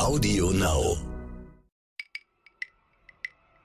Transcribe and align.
Audio 0.00 0.50
Now. 0.50 0.96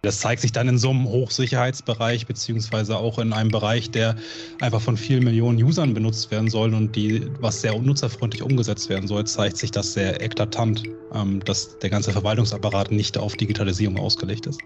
Das 0.02 0.20
zeigt 0.20 0.42
sich 0.42 0.52
dann 0.52 0.68
in 0.68 0.78
so 0.78 0.90
einem 0.90 1.08
Hochsicherheitsbereich, 1.08 2.28
beziehungsweise 2.28 2.98
auch 2.98 3.20
in 3.20 3.32
einem 3.32 3.52
Bereich, 3.52 3.90
der 3.90 4.18
einfach 4.60 4.82
von 4.82 4.98
vielen 4.98 5.24
Millionen 5.24 5.64
Usern 5.64 5.94
benutzt 5.94 6.32
werden 6.32 6.50
soll 6.50 6.74
und 6.74 6.94
die, 6.94 7.26
was 7.40 7.62
sehr 7.62 7.80
nutzerfreundlich 7.80 8.44
umgesetzt 8.44 8.90
werden 8.90 9.08
soll, 9.08 9.26
zeigt 9.26 9.56
sich 9.56 9.72
das 9.72 9.94
sehr 9.94 10.22
eklatant, 10.22 10.84
ähm, 11.14 11.40
dass 11.46 11.80
der 11.80 11.90
ganze 11.90 12.12
Verwaltungsapparat 12.12 12.92
nicht 12.92 13.18
auf 13.18 13.38
Digitalisierung 13.38 13.98
ausgelegt 13.98 14.46
ist. 14.46 14.60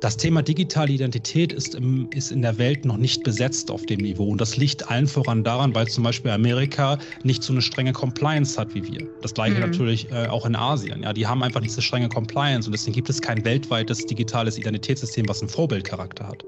Das 0.00 0.16
Thema 0.16 0.40
digitale 0.40 0.92
Identität 0.92 1.52
ist, 1.52 1.74
im, 1.74 2.08
ist 2.12 2.32
in 2.32 2.40
der 2.40 2.56
Welt 2.56 2.86
noch 2.86 2.96
nicht 2.96 3.22
besetzt 3.22 3.70
auf 3.70 3.84
dem 3.84 4.00
Niveau. 4.00 4.28
Und 4.28 4.40
das 4.40 4.56
liegt 4.56 4.90
allen 4.90 5.06
voran 5.06 5.44
daran, 5.44 5.74
weil 5.74 5.88
zum 5.88 6.04
Beispiel 6.04 6.30
Amerika 6.30 6.98
nicht 7.22 7.42
so 7.42 7.52
eine 7.52 7.60
strenge 7.60 7.92
Compliance 7.92 8.58
hat 8.58 8.74
wie 8.74 8.82
wir. 8.86 9.06
Das 9.20 9.34
gleiche 9.34 9.56
mhm. 9.56 9.60
natürlich 9.60 10.10
äh, 10.10 10.26
auch 10.28 10.46
in 10.46 10.56
Asien. 10.56 11.02
Ja, 11.02 11.12
die 11.12 11.26
haben 11.26 11.42
einfach 11.42 11.60
diese 11.60 11.82
strenge 11.82 12.08
Compliance 12.08 12.66
und 12.66 12.72
deswegen 12.72 12.94
gibt 12.94 13.10
es 13.10 13.20
kein 13.20 13.44
weltweites 13.44 14.06
digitales 14.06 14.56
Identitätssystem, 14.56 15.28
was 15.28 15.42
einen 15.42 15.50
Vorbildcharakter 15.50 16.28
hat. 16.28 16.44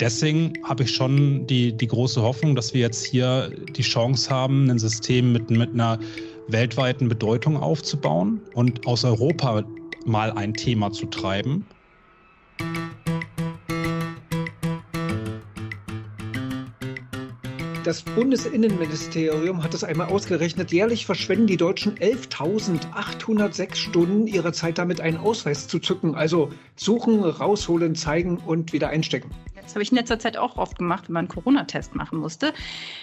Deswegen 0.00 0.54
habe 0.64 0.82
ich 0.82 0.90
schon 0.90 1.46
die, 1.46 1.72
die 1.76 1.86
große 1.86 2.20
Hoffnung, 2.20 2.56
dass 2.56 2.74
wir 2.74 2.80
jetzt 2.80 3.04
hier 3.04 3.52
die 3.76 3.82
Chance 3.82 4.28
haben, 4.28 4.68
ein 4.68 4.80
System 4.80 5.32
mit, 5.32 5.50
mit 5.50 5.72
einer 5.72 6.00
weltweiten 6.48 7.08
Bedeutung 7.08 7.56
aufzubauen 7.56 8.40
und 8.54 8.84
aus 8.88 9.04
Europa 9.04 9.64
mal 10.04 10.32
ein 10.32 10.52
Thema 10.54 10.90
zu 10.90 11.06
treiben 11.06 11.64
Thank 12.58 12.76
you. 13.06 13.07
Das 17.88 18.02
Bundesinnenministerium 18.02 19.64
hat 19.64 19.72
es 19.72 19.82
einmal 19.82 20.08
ausgerechnet. 20.08 20.72
Jährlich 20.72 21.06
verschwenden 21.06 21.46
die 21.46 21.56
Deutschen 21.56 21.94
11.806 21.94 23.76
Stunden 23.76 24.26
ihrer 24.26 24.52
Zeit 24.52 24.76
damit, 24.76 25.00
einen 25.00 25.16
Ausweis 25.16 25.68
zu 25.68 25.78
zücken. 25.78 26.14
Also 26.14 26.52
suchen, 26.76 27.24
rausholen, 27.24 27.94
zeigen 27.94 28.36
und 28.36 28.74
wieder 28.74 28.90
einstecken. 28.90 29.30
Das 29.68 29.74
habe 29.74 29.82
ich 29.82 29.90
in 29.90 29.98
letzter 29.98 30.18
Zeit 30.18 30.38
auch 30.38 30.56
oft 30.56 30.78
gemacht, 30.78 31.08
wenn 31.08 31.12
man 31.12 31.26
einen 31.26 31.28
Corona-Test 31.28 31.94
machen 31.94 32.18
musste. 32.18 32.54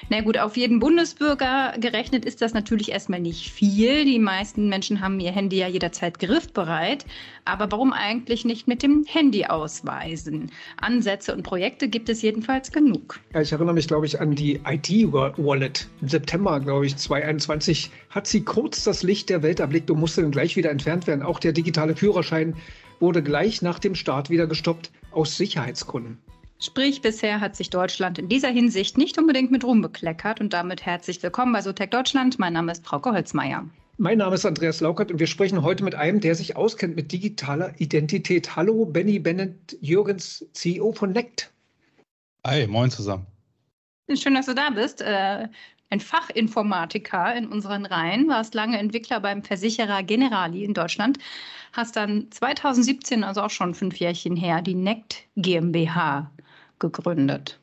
Na 0.09 0.21
gut, 0.21 0.39
auf 0.39 0.57
jeden 0.57 0.79
Bundesbürger 0.79 1.75
gerechnet 1.79 2.25
ist 2.25 2.41
das 2.41 2.55
natürlich 2.55 2.91
erstmal 2.91 3.19
nicht 3.19 3.51
viel. 3.51 4.03
Die 4.03 4.17
meisten 4.17 4.67
Menschen 4.67 4.99
haben 4.99 5.19
ihr 5.19 5.31
Handy 5.31 5.57
ja 5.57 5.67
jederzeit 5.67 6.17
griffbereit. 6.17 7.05
Aber 7.45 7.71
warum 7.71 7.93
eigentlich 7.93 8.45
nicht 8.45 8.67
mit 8.67 8.81
dem 8.81 9.05
Handy 9.07 9.45
ausweisen? 9.45 10.49
Ansätze 10.77 11.35
und 11.35 11.43
Projekte 11.43 11.87
gibt 11.87 12.09
es 12.09 12.23
jedenfalls 12.23 12.71
genug. 12.71 13.19
Ja, 13.35 13.41
ich 13.41 13.51
erinnere 13.51 13.75
mich, 13.75 13.87
glaube 13.87 14.07
ich, 14.07 14.19
an 14.19 14.33
die 14.33 14.65
ID-Wallet. 14.75 15.87
Im 16.01 16.07
September, 16.07 16.59
glaube 16.59 16.85
ich, 16.85 16.97
2021 16.97 17.91
hat 18.09 18.27
sie 18.27 18.43
kurz 18.43 18.83
das 18.83 19.03
Licht 19.03 19.29
der 19.29 19.41
Welt 19.43 19.59
erblickt 19.59 19.89
und 19.89 19.99
musste 19.99 20.21
dann 20.21 20.31
gleich 20.31 20.55
wieder 20.55 20.69
entfernt 20.69 21.07
werden. 21.07 21.21
Auch 21.21 21.39
der 21.39 21.53
digitale 21.53 21.95
Führerschein 21.95 22.55
wurde 22.99 23.23
gleich 23.23 23.61
nach 23.61 23.79
dem 23.79 23.95
Start 23.95 24.29
wieder 24.29 24.47
gestoppt 24.47 24.91
aus 25.11 25.37
Sicherheitsgründen. 25.37 26.17
Sprich, 26.59 27.01
bisher 27.01 27.41
hat 27.41 27.55
sich 27.55 27.69
Deutschland 27.69 28.17
in 28.17 28.29
dieser 28.29 28.49
Hinsicht 28.49 28.97
nicht 28.97 29.17
unbedingt 29.17 29.51
mit 29.51 29.63
Ruhm 29.63 29.81
bekleckert 29.81 30.39
und 30.39 30.53
damit 30.53 30.85
herzlich 30.85 31.21
willkommen 31.21 31.53
bei 31.53 31.61
Sotec 31.61 31.91
Deutschland. 31.91 32.39
Mein 32.39 32.53
Name 32.53 32.71
ist 32.71 32.85
Frauke 32.85 33.11
Holzmeier. 33.11 33.65
Mein 33.97 34.17
Name 34.17 34.35
ist 34.35 34.45
Andreas 34.45 34.81
Laukert 34.81 35.11
und 35.11 35.19
wir 35.19 35.27
sprechen 35.27 35.63
heute 35.63 35.83
mit 35.83 35.95
einem, 35.95 36.19
der 36.19 36.35
sich 36.35 36.55
auskennt 36.55 36.95
mit 36.95 37.11
digitaler 37.11 37.73
Identität. 37.79 38.55
Hallo, 38.55 38.85
Benny 38.85 39.19
Bennett 39.19 39.77
Jürgens, 39.79 40.45
CEO 40.53 40.91
von 40.91 41.11
NECT. 41.11 41.51
Hi, 42.45 42.67
moin 42.67 42.89
zusammen. 42.89 43.25
Schön, 44.13 44.35
dass 44.35 44.45
du 44.45 44.53
da 44.53 44.69
bist. 44.69 45.01
Äh, 45.01 45.47
ein 45.89 45.99
Fachinformatiker 45.99 47.35
in 47.35 47.47
unseren 47.47 47.85
Reihen, 47.85 48.27
warst 48.27 48.53
lange 48.53 48.77
Entwickler 48.77 49.19
beim 49.19 49.43
Versicherer 49.43 50.03
Generali 50.03 50.63
in 50.63 50.73
Deutschland, 50.73 51.17
hast 51.73 51.95
dann 51.95 52.27
2017, 52.31 53.23
also 53.23 53.41
auch 53.41 53.49
schon 53.49 53.73
fünf 53.73 53.97
Jährchen 53.97 54.35
her, 54.35 54.61
die 54.61 54.75
NECT 54.75 55.23
GmbH 55.35 56.31
gegründet? 56.79 57.59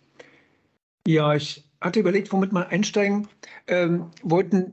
Ja, 1.07 1.35
ich 1.35 1.65
hatte 1.81 2.01
überlegt, 2.01 2.33
womit 2.33 2.53
wir 2.53 2.69
einsteigen 2.69 3.29
ähm, 3.67 4.11
wollten. 4.23 4.73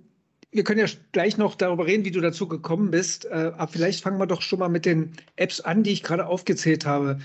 Wir 0.52 0.64
können 0.64 0.80
ja 0.80 0.88
gleich 1.12 1.38
noch 1.38 1.56
darüber 1.56 1.86
reden, 1.86 2.06
wie 2.06 2.12
du 2.12 2.22
dazu 2.22 2.48
gekommen 2.48 2.92
bist. 2.92 3.26
Äh, 3.26 3.52
aber 3.58 3.68
vielleicht 3.68 4.04
fangen 4.04 4.20
wir 4.20 4.28
doch 4.28 4.42
schon 4.42 4.60
mal 4.60 4.70
mit 4.70 4.86
den 4.86 5.14
Apps 5.36 5.60
an, 5.60 5.84
die 5.84 5.92
ich 5.92 6.04
gerade 6.04 6.28
aufgezählt 6.28 6.86
habe. 6.86 7.20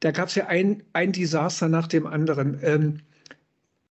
Da 0.00 0.10
gab 0.10 0.28
es 0.28 0.34
ja 0.34 0.46
ein, 0.46 0.82
ein 0.92 1.12
Desaster 1.12 1.68
nach 1.68 1.86
dem 1.86 2.06
anderen. 2.06 2.58
Ähm, 2.62 3.00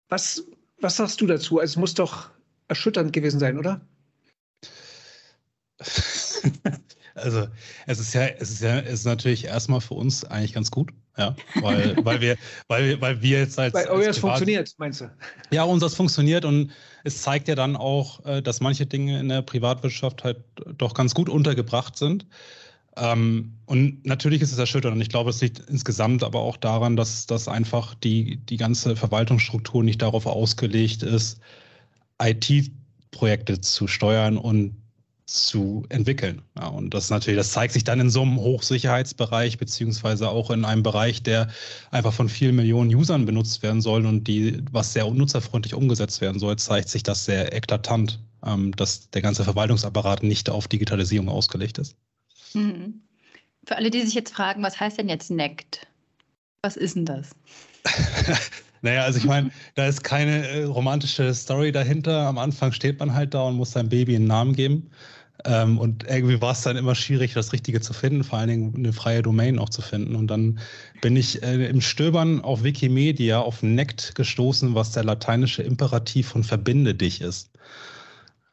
was, 0.08 0.44
was 0.80 0.96
sagst 0.96 1.20
du 1.20 1.26
dazu? 1.26 1.58
Also, 1.58 1.72
es 1.72 1.76
muss 1.76 1.94
doch 1.94 2.30
erschütternd 2.68 3.12
gewesen 3.12 3.40
sein, 3.40 3.58
oder? 3.58 3.80
Also 7.14 7.46
es 7.86 8.00
ist 8.00 8.12
ja, 8.12 8.26
es 8.26 8.50
ist 8.50 8.62
ja, 8.62 8.78
es 8.80 9.00
ist 9.00 9.04
natürlich 9.04 9.44
erstmal 9.44 9.80
für 9.80 9.94
uns 9.94 10.24
eigentlich 10.24 10.52
ganz 10.52 10.70
gut, 10.70 10.90
ja, 11.16 11.36
weil, 11.60 11.96
weil 12.04 12.20
wir, 12.20 12.36
weil 12.66 12.88
wir, 12.88 13.00
weil 13.00 13.22
wir 13.22 13.38
jetzt 13.38 13.58
als. 13.58 13.72
Weil 13.72 13.86
euer 13.86 14.10
es 14.10 14.18
funktioniert, 14.18 14.74
meinst 14.78 15.00
du? 15.00 15.10
Ja, 15.52 15.62
uns 15.62 15.80
das 15.80 15.94
funktioniert 15.94 16.44
und 16.44 16.72
es 17.04 17.22
zeigt 17.22 17.46
ja 17.46 17.54
dann 17.54 17.76
auch, 17.76 18.24
äh, 18.26 18.42
dass 18.42 18.60
manche 18.60 18.86
Dinge 18.86 19.20
in 19.20 19.28
der 19.28 19.42
Privatwirtschaft 19.42 20.24
halt 20.24 20.38
doch 20.76 20.94
ganz 20.94 21.14
gut 21.14 21.28
untergebracht 21.28 21.96
sind. 21.96 22.26
Ähm, 22.96 23.54
und 23.66 24.04
natürlich 24.06 24.42
ist 24.42 24.52
es 24.52 24.58
erschütternd. 24.58 24.94
Und 24.96 25.00
ich 25.00 25.08
glaube, 25.08 25.30
es 25.30 25.40
liegt 25.40 25.60
insgesamt 25.68 26.22
aber 26.22 26.40
auch 26.40 26.56
daran, 26.56 26.96
dass, 26.96 27.26
dass 27.26 27.48
einfach 27.48 27.94
die, 27.94 28.36
die 28.36 28.56
ganze 28.56 28.96
Verwaltungsstruktur 28.96 29.82
nicht 29.82 30.02
darauf 30.02 30.26
ausgelegt 30.26 31.02
ist, 31.02 31.40
IT-Projekte 32.20 33.60
zu 33.60 33.88
steuern 33.88 34.36
und 34.38 34.76
zu 35.26 35.86
entwickeln. 35.88 36.42
Ja, 36.58 36.68
und 36.68 36.92
das 36.92 37.08
natürlich, 37.10 37.38
das 37.38 37.52
zeigt 37.52 37.72
sich 37.72 37.84
dann 37.84 37.98
in 37.98 38.10
so 38.10 38.22
einem 38.22 38.38
Hochsicherheitsbereich, 38.38 39.56
beziehungsweise 39.58 40.28
auch 40.28 40.50
in 40.50 40.64
einem 40.64 40.82
Bereich, 40.82 41.22
der 41.22 41.48
einfach 41.90 42.12
von 42.12 42.28
vielen 42.28 42.56
Millionen 42.56 42.94
Usern 42.94 43.24
benutzt 43.24 43.62
werden 43.62 43.80
soll 43.80 44.04
und 44.04 44.28
die, 44.28 44.62
was 44.70 44.92
sehr 44.92 45.10
nutzerfreundlich 45.10 45.74
umgesetzt 45.74 46.20
werden 46.20 46.38
soll, 46.38 46.56
zeigt 46.56 46.90
sich 46.90 47.02
das 47.02 47.24
sehr 47.24 47.54
eklatant, 47.54 48.20
ähm, 48.44 48.76
dass 48.76 49.10
der 49.10 49.22
ganze 49.22 49.44
Verwaltungsapparat 49.44 50.22
nicht 50.22 50.50
auf 50.50 50.68
Digitalisierung 50.68 51.30
ausgelegt 51.30 51.78
ist. 51.78 51.96
Mhm. 52.54 53.02
Für 53.66 53.76
alle, 53.76 53.90
die 53.90 54.02
sich 54.02 54.14
jetzt 54.14 54.34
fragen, 54.34 54.62
was 54.62 54.78
heißt 54.78 54.98
denn 54.98 55.08
jetzt 55.08 55.30
NECT? 55.30 55.86
Was 56.62 56.76
ist 56.76 56.96
denn 56.96 57.06
das? 57.06 57.30
Naja, 58.84 59.04
also 59.04 59.18
ich 59.18 59.24
meine, 59.24 59.50
da 59.76 59.86
ist 59.86 60.04
keine 60.04 60.46
äh, 60.46 60.64
romantische 60.64 61.32
Story 61.32 61.72
dahinter. 61.72 62.26
Am 62.26 62.36
Anfang 62.36 62.70
steht 62.70 63.00
man 63.00 63.14
halt 63.14 63.32
da 63.32 63.44
und 63.44 63.56
muss 63.56 63.70
seinem 63.70 63.88
Baby 63.88 64.14
einen 64.14 64.26
Namen 64.26 64.54
geben. 64.54 64.90
Ähm, 65.46 65.78
und 65.78 66.04
irgendwie 66.06 66.38
war 66.42 66.52
es 66.52 66.60
dann 66.60 66.76
immer 66.76 66.94
schwierig, 66.94 67.32
das 67.32 67.54
Richtige 67.54 67.80
zu 67.80 67.94
finden, 67.94 68.24
vor 68.24 68.38
allen 68.38 68.48
Dingen 68.50 68.74
eine 68.76 68.92
freie 68.92 69.22
Domain 69.22 69.58
auch 69.58 69.70
zu 69.70 69.80
finden. 69.80 70.14
Und 70.14 70.26
dann 70.26 70.60
bin 71.00 71.16
ich 71.16 71.42
äh, 71.42 71.66
im 71.66 71.80
Stöbern 71.80 72.42
auf 72.42 72.62
Wikimedia 72.62 73.40
auf 73.40 73.62
Nect 73.62 74.16
gestoßen, 74.16 74.74
was 74.74 74.92
der 74.92 75.04
lateinische 75.04 75.62
Imperativ 75.62 76.28
von 76.28 76.44
verbinde 76.44 76.94
dich 76.94 77.22
ist. 77.22 77.53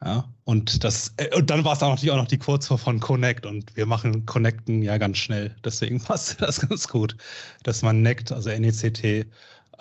Ja, 0.03 0.27
und 0.45 0.83
das, 0.83 1.13
äh, 1.17 1.35
und 1.35 1.49
dann 1.49 1.63
war 1.63 1.73
es 1.73 1.83
auch 1.83 1.89
natürlich 1.89 2.11
auch 2.11 2.17
noch 2.17 2.27
die 2.27 2.39
Kurzform 2.39 2.79
von 2.79 2.99
Connect 2.99 3.45
und 3.45 3.75
wir 3.75 3.85
machen 3.85 4.25
Connecten 4.25 4.81
ja 4.81 4.97
ganz 4.97 5.17
schnell. 5.17 5.55
Deswegen 5.63 6.01
passt 6.03 6.41
das 6.41 6.67
ganz 6.67 6.87
gut, 6.87 7.15
dass 7.63 7.83
man 7.83 8.01
Nect, 8.01 8.31
also 8.31 8.49
NECT, 8.49 9.27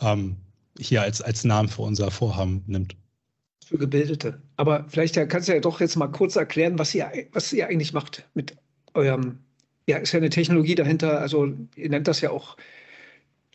ähm, 0.01 0.37
hier 0.79 1.03
als, 1.03 1.23
als 1.23 1.45
Namen 1.45 1.69
für 1.69 1.83
unser 1.83 2.11
Vorhaben 2.11 2.63
nimmt. 2.67 2.97
Für 3.65 3.79
Gebildete. 3.79 4.43
Aber 4.57 4.85
vielleicht 4.89 5.15
kannst 5.29 5.49
du 5.49 5.55
ja 5.55 5.61
doch 5.61 5.81
jetzt 5.81 5.97
mal 5.97 6.09
kurz 6.09 6.37
erklären, 6.37 6.79
was 6.79 6.95
ihr, 6.95 7.11
was 7.33 7.53
ihr 7.53 7.69
eigentlich 7.69 7.93
macht 7.93 8.29
mit 8.35 8.57
eurem, 8.95 9.39
ja, 9.87 9.99
ist 9.99 10.13
ja 10.13 10.19
eine 10.19 10.31
Technologie 10.31 10.75
dahinter, 10.75 11.21
also 11.21 11.49
ihr 11.77 11.89
nennt 11.89 12.09
das 12.09 12.21
ja 12.21 12.31
auch 12.31 12.57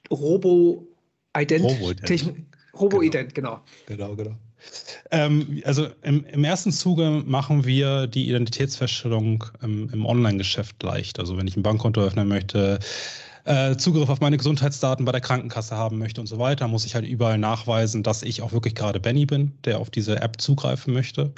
Robo-Ident. 0.10 1.64
Robo-Ident, 1.64 2.42
Robo 2.74 3.00
genau. 3.00 3.28
genau. 3.34 3.62
Genau, 3.88 4.16
genau. 4.16 4.36
Ähm, 5.12 5.62
also 5.66 5.88
im, 6.02 6.26
im, 6.26 6.44
ersten 6.44 6.72
Zuge 6.72 7.24
machen 7.26 7.66
wir 7.66 8.08
die 8.08 8.28
Identitätsfeststellung 8.28 9.46
im, 9.62 9.90
im 9.92 10.06
Online-Geschäft 10.06 10.82
leicht. 10.84 11.20
Also 11.20 11.38
wenn 11.38 11.48
ich 11.48 11.56
ein 11.56 11.64
Bankkonto 11.64 12.02
öffnen 12.02 12.28
möchte, 12.28 12.80
äh, 13.46 13.78
Zugriff 13.78 14.10
auf 14.10 14.20
meine 14.22 14.38
Gesundheitsdaten 14.38 15.06
bei 15.06 15.12
der 15.12 15.22
Krankenkasse 15.22 15.76
haben 15.76 16.00
möchte 16.00 16.20
und 16.20 16.28
so 16.28 16.40
weiter, 16.40 16.68
muss 16.68 16.86
ich 16.86 16.96
halt 16.96 17.06
überall 17.06 17.38
nachweisen, 17.38 18.02
dass 18.02 18.24
ich 18.24 18.42
auch 18.42 18.52
wirklich 18.52 18.74
gerade 18.74 19.00
Benny 19.00 19.26
bin, 19.26 19.54
der 19.66 19.80
auf 19.80 19.92
diese 19.92 20.20
App 20.22 20.42
zugreifen 20.42 20.94
möchte. 20.94 21.32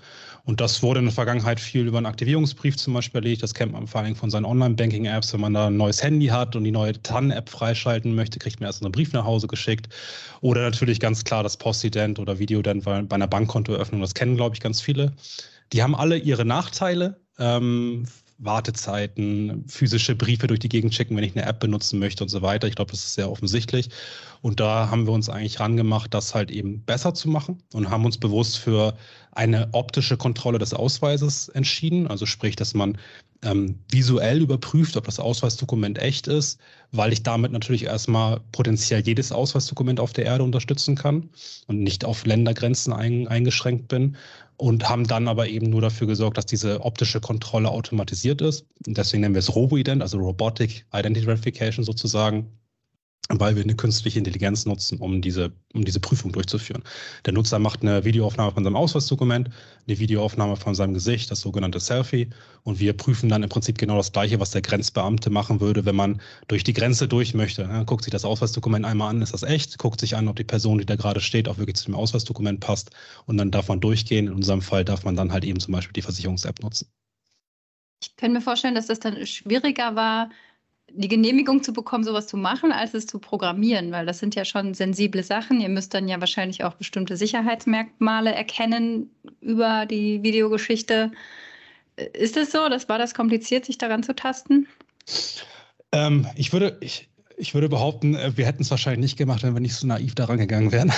Und 0.46 0.62
das 0.62 0.82
wurde 0.82 1.00
in 1.00 1.06
der 1.06 1.14
Vergangenheit 1.14 1.60
viel 1.60 1.86
über 1.86 1.98
einen 1.98 2.06
Aktivierungsbrief 2.06 2.78
zum 2.78 2.94
Beispiel 2.94 3.20
erledigt. 3.20 3.44
Das 3.44 3.54
kennt 3.54 3.74
man 3.74 3.88
vor 3.88 4.02
allem 4.02 4.16
von 4.16 4.30
seinen 4.30 4.46
Online-Banking-Apps. 4.46 5.34
Wenn 5.34 5.42
man 5.42 5.54
da 5.54 5.68
ein 5.68 5.76
neues 5.76 6.02
Handy 6.02 6.28
hat 6.28 6.56
und 6.56 6.64
die 6.64 6.72
neue 6.72 6.94
TAN-App 7.02 7.50
freischalten 7.50 8.16
möchte, 8.16 8.40
kriegt 8.40 8.62
man 8.62 8.68
erst 8.68 8.82
einen 8.82 8.94
Brief 8.94 9.12
nach 9.12 9.26
Hause 9.26 9.48
geschickt. 9.48 9.90
Oder 10.40 10.62
natürlich 10.62 11.02
ganz 11.02 11.26
klar 11.26 11.44
das 11.44 11.58
Postident 11.58 12.20
oder 12.20 12.40
Videodent 12.40 12.86
bei 12.86 13.04
einer 13.10 13.28
Bankkontoeröffnung. 13.28 14.00
Das 14.00 14.14
kennen, 14.14 14.38
glaube 14.38 14.56
ich, 14.56 14.62
ganz 14.62 14.80
viele. 14.80 15.12
Die 15.74 15.84
haben 15.84 15.96
alle 15.96 16.18
ihre 16.18 16.46
Nachteile. 16.46 17.20
Ähm, 17.38 18.06
Wartezeiten, 18.40 19.64
physische 19.68 20.16
Briefe 20.16 20.48
durch 20.48 20.60
die 20.60 20.70
Gegend 20.70 20.94
schicken, 20.94 21.16
wenn 21.16 21.24
ich 21.24 21.36
eine 21.36 21.46
App 21.46 21.60
benutzen 21.60 22.00
möchte 22.00 22.24
und 22.24 22.30
so 22.30 22.42
weiter. 22.42 22.68
Ich 22.68 22.76
glaube, 22.76 22.92
das 22.92 23.04
ist 23.04 23.16
sehr 23.16 23.32
offensichtlich. 23.32 23.90
Und 24.42 24.60
da 24.60 24.90
haben 24.90 25.08
wir 25.08 25.14
uns 25.14 25.30
eigentlich 25.30 25.60
rangemacht, 25.60 26.14
das 26.14 26.36
halt 26.36 26.52
eben 26.52 26.82
besser 26.82 27.14
zu 27.14 27.30
machen 27.30 27.64
und 27.74 27.90
haben 27.90 28.06
uns 28.06 28.18
bewusst 28.18 28.58
für 28.58 28.96
eine 29.32 29.70
optische 29.72 30.18
Kontrolle 30.18 30.60
des 30.60 30.74
Ausweises 30.74 31.50
entschieden. 31.50 32.08
Also 32.08 32.26
sprich, 32.26 32.56
dass 32.56 32.74
man 32.74 32.98
ähm, 33.44 33.80
visuell 33.92 34.42
überprüft, 34.42 34.98
ob 34.98 35.06
das 35.06 35.20
Ausweisdokument 35.20 36.00
echt 36.00 36.28
ist, 36.28 36.60
weil 36.92 37.14
ich 37.14 37.24
damit 37.24 37.52
natürlich 37.52 37.86
erstmal 37.86 38.40
potenziell 38.52 39.02
jedes 39.06 39.32
Ausweisdokument 39.32 40.00
auf 40.00 40.14
der 40.14 40.26
Erde 40.26 40.44
unterstützen 40.44 40.96
kann 40.96 41.30
und 41.68 41.82
nicht 41.82 42.06
auf 42.06 42.26
Ländergrenzen 42.26 42.94
ein, 42.94 43.28
eingeschränkt 43.28 43.88
bin. 43.88 44.16
Und 44.58 44.90
haben 44.90 45.06
dann 45.06 45.28
aber 45.28 45.48
eben 45.48 45.70
nur 45.70 45.82
dafür 45.82 46.08
gesorgt, 46.08 46.38
dass 46.38 46.48
diese 46.48 46.84
optische 46.84 47.22
Kontrolle 47.22 47.70
automatisiert 47.70 48.42
ist. 48.42 48.66
Und 48.88 48.98
deswegen 48.98 49.22
nennen 49.22 49.36
wir 49.36 49.40
es 49.40 49.56
RoboIdent, 49.56 50.02
also 50.02 50.18
Robotic 50.18 50.86
Identity 50.92 51.26
Verification 51.26 51.86
sozusagen 51.86 52.48
weil 53.30 53.56
wir 53.56 53.64
eine 53.64 53.76
künstliche 53.76 54.20
Intelligenz 54.20 54.66
nutzen, 54.66 55.00
um 55.00 55.22
diese, 55.22 55.52
um 55.74 55.84
diese 55.84 56.00
Prüfung 56.00 56.32
durchzuführen. 56.32 56.84
Der 57.26 57.34
Nutzer 57.34 57.60
macht 57.60 57.82
eine 57.82 58.06
Videoaufnahme 58.06 58.52
von 58.52 58.64
seinem 58.64 58.76
Ausweisdokument, 58.76 59.50
eine 59.88 60.00
Videoaufnahme 60.00 60.56
von 60.56 60.76
seinem 60.76 60.94
Gesicht, 60.94 61.30
das 61.30 61.42
sogenannte 61.42 61.80
Selfie, 61.80 62.30
und 62.64 62.80
wir 62.80 62.94
prüfen 62.94 63.30
dann 63.30 63.44
im 63.44 63.50
Prinzip 63.50 63.78
genau 63.78 63.98
das 63.98 64.12
Gleiche, 64.12 64.40
was 64.40 64.52
der 64.52 64.62
Grenzbeamte 64.62 65.30
machen 65.30 65.62
würde, 65.62 65.86
wenn 65.86 65.96
man 65.96 66.22
durch 66.48 66.64
die 66.64 66.74
Grenze 66.74 67.08
durch 67.08 67.34
möchte. 67.34 67.64
Er 67.64 67.86
guckt 67.86 68.04
sich 68.04 68.12
das 68.12 68.26
Ausweisdokument 68.26 68.86
einmal 68.86 69.10
an, 69.10 69.22
ist 69.22 69.34
das 69.34 69.44
echt, 69.44 69.78
guckt 69.78 70.00
sich 70.00 70.16
an, 70.16 70.28
ob 70.28 70.36
die 70.36 70.44
Person, 70.44 70.78
die 70.78 70.86
da 70.86 70.96
gerade 70.96 71.20
steht, 71.20 71.48
auch 71.48 71.58
wirklich 71.58 71.76
zu 71.76 71.86
dem 71.86 71.96
Ausweisdokument 71.96 72.60
passt, 72.60 72.92
und 73.26 73.38
dann 73.38 73.52
darf 73.52 73.68
man 73.68 73.80
durchgehen. 73.80 74.28
In 74.28 74.34
unserem 74.34 74.62
Fall 74.62 74.86
darf 74.86 75.04
man 75.04 75.16
dann 75.16 75.32
halt 75.32 75.44
eben 75.44 75.60
zum 75.60 75.74
Beispiel 75.74 75.94
die 75.94 76.02
Versicherungs-App 76.02 76.62
nutzen. 76.62 76.88
Ich 78.02 78.16
kann 78.16 78.34
mir 78.34 78.42
vorstellen, 78.42 78.76
dass 78.76 78.88
das 78.88 79.00
dann 79.00 79.26
schwieriger 79.26 79.96
war, 79.96 80.30
die 80.94 81.08
Genehmigung 81.08 81.64
zu 81.64 81.74
bekommen, 81.74 82.04
sowas 82.04 82.28
zu 82.28 82.38
machen, 82.38 82.72
als 82.72 82.94
es 82.94 83.08
zu 83.08 83.20
programmieren, 83.20 83.92
weil 83.92 84.06
das 84.06 84.20
sind 84.20 84.36
ja 84.36 84.46
schon 84.46 84.74
sensible 84.74 85.24
Sachen. 85.24 85.60
Ihr 85.60 85.70
müsst 85.70 85.94
dann 85.94 86.08
ja 86.08 86.20
wahrscheinlich 86.20 86.64
auch 86.64 86.74
bestimmte 86.76 87.18
Sicherheitsmerkmale 87.18 88.34
erkennen 88.34 89.10
über 89.42 89.86
die 89.86 90.24
Videogeschichte. 90.24 91.12
Ist 92.14 92.38
es 92.38 92.52
so? 92.52 92.70
Das 92.70 92.88
war 92.90 92.98
das 92.98 93.14
kompliziert, 93.14 93.66
sich 93.66 93.78
daran 93.78 94.04
zu 94.04 94.16
tasten? 94.16 94.68
Ähm, 95.92 96.28
ich 96.36 96.54
würde, 96.54 96.78
ich, 96.80 97.10
ich 97.40 97.54
würde 97.54 97.70
behaupten, 97.70 98.16
äh, 98.16 98.36
wir 98.36 98.46
hätten 98.46 98.64
es 98.64 98.72
wahrscheinlich 98.72 99.00
nicht 99.00 99.18
gemacht, 99.18 99.44
wenn 99.44 99.54
wir 99.54 99.62
nicht 99.62 99.76
so 99.76 99.86
naiv 99.86 100.16
daran 100.16 100.40
gegangen 100.40 100.72
wären. 100.72 100.92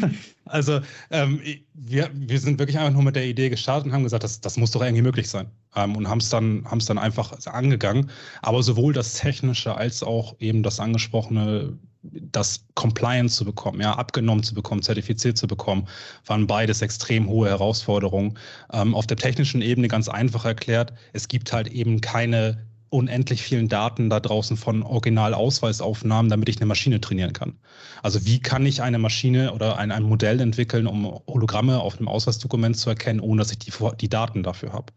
also 0.44 0.80
ähm, 1.10 1.40
wir, 1.72 2.10
wir 2.12 2.38
sind 2.38 2.58
wirklich 2.58 2.78
einfach 2.78 2.92
nur 2.92 3.02
mit 3.02 3.16
der 3.16 3.24
Idee 3.24 3.48
gestartet 3.48 3.86
und 3.86 3.92
haben 3.92 4.04
gesagt, 4.04 4.22
das, 4.22 4.40
das 4.40 4.58
muss 4.58 4.70
doch 4.70 4.82
irgendwie 4.82 5.02
möglich 5.02 5.28
sein. 5.28 5.50
Ähm, 5.74 5.96
und 5.96 6.06
haben 6.08 6.18
es 6.18 6.28
dann, 6.28 6.66
dann 6.86 6.98
einfach 6.98 7.32
angegangen. 7.46 8.10
Aber 8.42 8.62
sowohl 8.62 8.92
das 8.92 9.14
Technische 9.14 9.74
als 9.74 10.02
auch 10.02 10.36
eben 10.38 10.62
das 10.62 10.78
angesprochene, 10.80 11.78
das 12.02 12.64
Compliance 12.74 13.36
zu 13.36 13.46
bekommen, 13.46 13.80
ja, 13.80 13.94
abgenommen 13.94 14.44
zu 14.44 14.54
bekommen, 14.54 14.82
zertifiziert 14.82 15.38
zu 15.38 15.46
bekommen, 15.46 15.88
waren 16.26 16.46
beides 16.46 16.82
extrem 16.82 17.26
hohe 17.26 17.48
Herausforderungen. 17.48 18.38
Ähm, 18.70 18.94
auf 18.94 19.06
der 19.06 19.16
technischen 19.16 19.62
Ebene 19.62 19.88
ganz 19.88 20.08
einfach 20.08 20.44
erklärt, 20.44 20.92
es 21.14 21.26
gibt 21.26 21.54
halt 21.54 21.68
eben 21.68 22.02
keine 22.02 22.66
unendlich 22.96 23.42
vielen 23.42 23.68
Daten 23.68 24.08
da 24.08 24.20
draußen 24.20 24.56
von 24.56 24.82
Originalausweisaufnahmen, 24.82 26.30
damit 26.30 26.48
ich 26.48 26.56
eine 26.56 26.66
Maschine 26.66 27.00
trainieren 27.00 27.34
kann. 27.34 27.58
Also 28.02 28.24
wie 28.24 28.40
kann 28.40 28.64
ich 28.64 28.82
eine 28.82 28.98
Maschine 28.98 29.52
oder 29.52 29.76
ein, 29.76 29.92
ein 29.92 30.02
Modell 30.02 30.40
entwickeln, 30.40 30.86
um 30.86 31.04
Hologramme 31.26 31.80
auf 31.80 31.98
einem 31.98 32.08
Ausweisdokument 32.08 32.76
zu 32.76 32.88
erkennen, 32.88 33.20
ohne 33.20 33.42
dass 33.42 33.52
ich 33.52 33.58
die, 33.58 33.72
die 34.00 34.08
Daten 34.08 34.42
dafür 34.42 34.72
habe? 34.72 34.92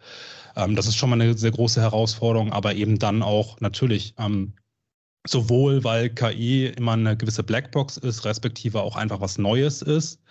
Ähm, 0.56 0.76
das 0.76 0.88
ist 0.88 0.96
schon 0.96 1.10
mal 1.10 1.22
eine 1.22 1.38
sehr 1.38 1.52
große 1.52 1.82
Herausforderung, 1.82 2.54
aber 2.54 2.74
eben 2.76 3.00
dann 3.00 3.22
auch 3.22 3.60
natürlich 3.60 4.14
ähm, 4.18 4.54
sowohl, 5.28 5.84
weil 5.84 6.10
KI 6.10 6.68
immer 6.68 6.94
eine 6.94 7.18
gewisse 7.18 7.44
Blackbox 7.44 7.98
ist, 7.98 8.24
respektive 8.24 8.82
auch 8.82 8.96
einfach 8.96 9.20
was 9.20 9.38
Neues 9.38 9.82
ist, 9.82 10.22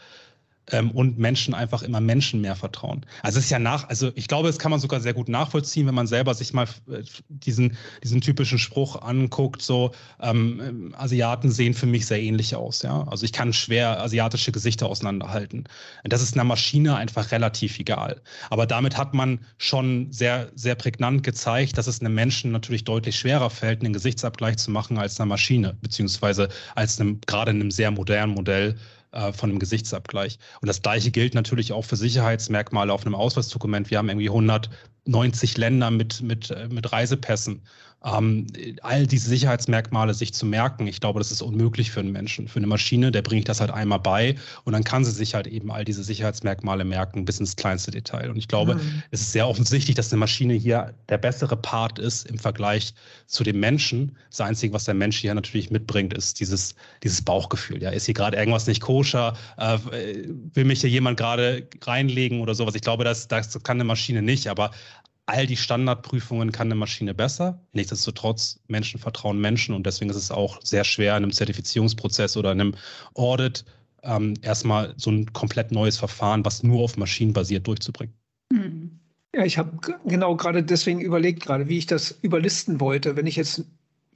ähm, 0.73 0.91
und 0.91 1.19
Menschen 1.19 1.55
einfach 1.55 1.83
immer 1.83 2.01
Menschen 2.01 2.41
mehr 2.41 2.57
vertrauen. 2.57 3.05
Also 3.23 3.39
es 3.39 3.47
ist 3.47 3.51
ja 3.51 3.59
nach, 3.59 3.89
also 3.89 4.11
ich 4.15 4.29
glaube, 4.29 4.49
das 4.49 4.59
kann 4.59 4.71
man 4.71 4.81
sogar 4.81 5.01
sehr 5.01 5.15
gut 5.15 5.29
nachvollziehen, 5.29 5.87
wenn 5.87 5.95
man 5.95 6.07
selber 6.07 6.35
sich 6.35 6.53
mal 6.53 6.67
äh, 6.91 7.03
diesen, 7.29 7.77
diesen 8.03 8.21
typischen 8.21 8.59
Spruch 8.59 9.01
anguckt, 9.03 9.63
so 9.63 9.93
ähm, 10.21 10.95
Asiaten 10.97 11.51
sehen 11.51 11.75
für 11.75 11.87
mich 11.87 12.07
sehr 12.07 12.21
ähnlich 12.21 12.55
aus, 12.55 12.83
ja. 12.83 13.07
Also 13.09 13.25
ich 13.25 13.33
kann 13.33 13.53
schwer 13.53 14.03
asiatische 14.03 14.53
Gesichter 14.53 14.87
auseinanderhalten. 14.87 15.65
Das 16.05 16.23
ist 16.23 16.35
einer 16.35 16.45
Maschine 16.45 16.97
einfach 16.97 17.31
relativ 17.33 17.79
egal. 17.79 18.21
Aber 18.51 18.67
damit 18.67 18.97
hat 18.97 19.15
man 19.15 19.41
schon 19.59 20.13
sehr, 20.13 20.51
sehr 20.55 20.75
prägnant 20.75 21.23
gezeigt, 21.23 21.79
dass 21.79 21.87
es 21.87 22.01
einem 22.01 22.15
Menschen 22.15 22.53
natürlich 22.53 22.85
deutlich 22.85 23.19
schwerer 23.19 23.51
fällt, 23.51 23.83
einen 23.83 23.93
Gesichtsabgleich 23.93 24.57
zu 24.59 24.71
machen 24.71 24.99
als 24.99 25.19
einer 25.19 25.27
Maschine, 25.27 25.77
beziehungsweise 25.81 26.49
als 26.75 27.01
einem, 27.01 27.21
gerade 27.27 27.51
in 27.51 27.61
einem 27.61 27.71
sehr 27.71 27.91
modernen 27.91 28.35
Modell 28.35 28.77
äh, 29.13 29.33
von 29.33 29.51
einem 29.51 29.59
Gesichtsabgleich. 29.59 30.39
Und 30.61 30.69
das 30.69 30.83
Gleiche 30.83 31.11
gilt 31.11 31.35
natürlich 31.35 31.73
auch 31.73 31.85
für 31.85 31.97
Sicherheitsmerkmale 31.97 32.93
auf 32.93 33.05
einem 33.05 33.15
Ausweisdokument. 33.15 33.91
Wir 33.91 33.99
haben 33.99 34.09
irgendwie 34.09 34.29
190 34.29 35.57
Länder 35.57 35.91
mit, 35.91 36.21
mit, 36.23 36.51
äh, 36.51 36.69
mit 36.69 36.93
Reisepässen 36.93 37.63
ähm, 38.05 38.47
all 38.83 39.07
diese 39.07 39.29
Sicherheitsmerkmale 39.29 40.15
sich 40.15 40.33
zu 40.33 40.47
merken, 40.47 40.87
ich 40.87 41.01
glaube, 41.01 41.19
das 41.19 41.33
ist 41.33 41.43
unmöglich 41.43 41.91
für 41.91 41.99
einen 41.99 42.13
Menschen. 42.13 42.47
Für 42.47 42.59
eine 42.59 42.69
Maschine, 42.69 43.11
der 43.11 43.23
bringe 43.23 43.41
ich 43.41 43.45
das 43.45 43.61
halt 43.61 43.73
einmal 43.73 43.99
bei 43.99 44.37
und 44.65 44.73
dann 44.73 44.85
kann 44.85 45.05
sie 45.05 45.11
sich 45.11 45.35
halt 45.35 45.49
eben 45.49 45.73
all 45.73 45.85
diese 45.85 46.05
Sicherheitsmerkmale 46.05 46.85
merken, 46.85 47.25
bis 47.25 47.41
ins 47.41 47.57
kleinste 47.57 47.91
Detail. 47.91 48.31
Und 48.31 48.37
ich 48.37 48.47
glaube, 48.47 48.77
mhm. 48.77 49.03
es 49.11 49.23
ist 49.23 49.33
sehr 49.33 49.49
offensichtlich, 49.49 49.97
dass 49.97 50.13
eine 50.13 50.21
Maschine 50.21 50.55
hier 50.55 50.95
der 51.09 51.19
bessere 51.19 51.57
Part 51.57 51.99
ist 51.99 52.27
im 52.27 52.39
Vergleich 52.39 52.95
zu 53.27 53.43
dem 53.43 53.59
Menschen. 53.59 54.17
Das 54.31 54.43
Einzige, 54.43 54.73
was 54.73 54.85
der 54.85 54.95
Mensch 54.95 55.17
hier 55.19 55.35
natürlich 55.35 55.71
mitbringt, 55.71 56.15
ist 56.15 56.39
dieses, 56.39 56.77
dieses 57.03 57.21
Bauchgefühl. 57.23 57.83
Ja, 57.83 57.91
ist 57.91 58.07
hier 58.07 58.15
gerade 58.15 58.37
irgendwas 58.37 58.69
nicht 58.69 58.81
koscher? 58.81 59.37
Äh, 59.57 59.79
will 60.55 60.65
mich 60.65 60.83
hier 60.83 60.91
jemand 60.91 61.19
gerade 61.19 61.67
reinlegen 61.83 62.41
oder 62.41 62.55
sowas? 62.55 62.77
Ich 62.77 62.83
glaube, 62.83 63.03
das, 63.03 63.27
das 63.27 63.61
kann 63.65 63.79
eine 63.79 63.85
Maschine 63.85 64.23
nicht, 64.23 64.47
aber 64.47 64.71
all 65.29 65.47
die 65.47 65.57
Standardprüfungen 65.57 66.53
kann 66.53 66.69
eine 66.69 66.75
Maschine 66.75 67.13
besser. 67.13 67.61
Nichtsdestotrotz, 67.73 68.61
Menschen 68.67 68.99
vertrauen 68.99 69.39
Menschen 69.39 69.75
und 69.75 69.85
deswegen 69.85 70.11
ist 70.11 70.17
es 70.17 70.31
auch 70.31 70.61
sehr 70.63 70.85
schwer, 70.85 71.17
in 71.17 71.23
einem 71.23 71.33
Zertifizierungsprozess 71.33 72.37
oder 72.39 72.51
in 72.53 72.61
einem 72.61 72.75
Audit 73.15 73.67
ähm, 74.03 74.35
erstmal 74.41 74.95
so 74.97 75.11
ein 75.11 75.31
komplett 75.35 75.71
neues 75.71 75.99
Verfahren, 75.99 76.47
was 76.47 76.63
nur 76.63 76.83
auf 76.83 76.97
Maschinen 76.97 77.35
basiert, 77.35 77.67
durchzubringen. 77.67 78.15
Hm. 78.53 78.99
Ja, 79.35 79.45
ich 79.45 79.59
habe 79.59 79.79
genau 80.07 80.35
gerade 80.35 80.63
deswegen 80.63 81.03
überlegt, 81.03 81.43
gerade 81.43 81.69
wie 81.69 81.77
ich 81.77 81.87
das 81.87 82.19
überlisten 82.23 82.81
wollte. 82.81 83.15
Wenn 83.15 83.27
ich 83.27 83.37
jetzt 83.37 83.65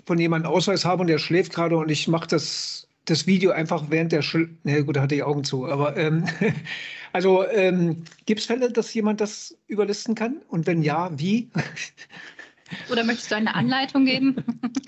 von 0.07 0.19
jemandem 0.19 0.51
Ausweis 0.51 0.87
habe 0.87 1.03
und 1.03 1.09
der 1.09 1.19
schläft 1.19 1.53
gerade 1.53 1.77
und 1.77 1.91
ich 1.91 2.09
mache 2.09 2.27
das 2.27 2.89
das 3.05 3.27
Video 3.27 3.51
einfach 3.51 3.85
während 3.89 4.13
der 4.13 4.23
Schul 4.23 4.57
Na 4.65 4.81
gut, 4.81 4.97
da 4.97 5.03
hatte 5.03 5.15
ich 5.15 5.23
Augen 5.23 5.45
zu, 5.45 5.67
aber 5.67 5.97
ähm, 5.97 6.25
also 7.13 7.47
ähm, 7.49 8.05
gibt 8.27 8.41
es 8.41 8.47
Fälle, 8.47 8.71
dass 8.71 8.95
jemand 8.95 9.21
das 9.21 9.57
überlisten 9.67 10.15
kann? 10.15 10.43
Und 10.49 10.67
wenn 10.67 10.83
ja, 10.83 11.11
wie? 11.19 11.51
Oder 12.91 13.05
möchtest 13.05 13.31
du 13.31 13.37
eine 13.37 13.55
Anleitung 13.55 14.07
geben? 14.07 14.37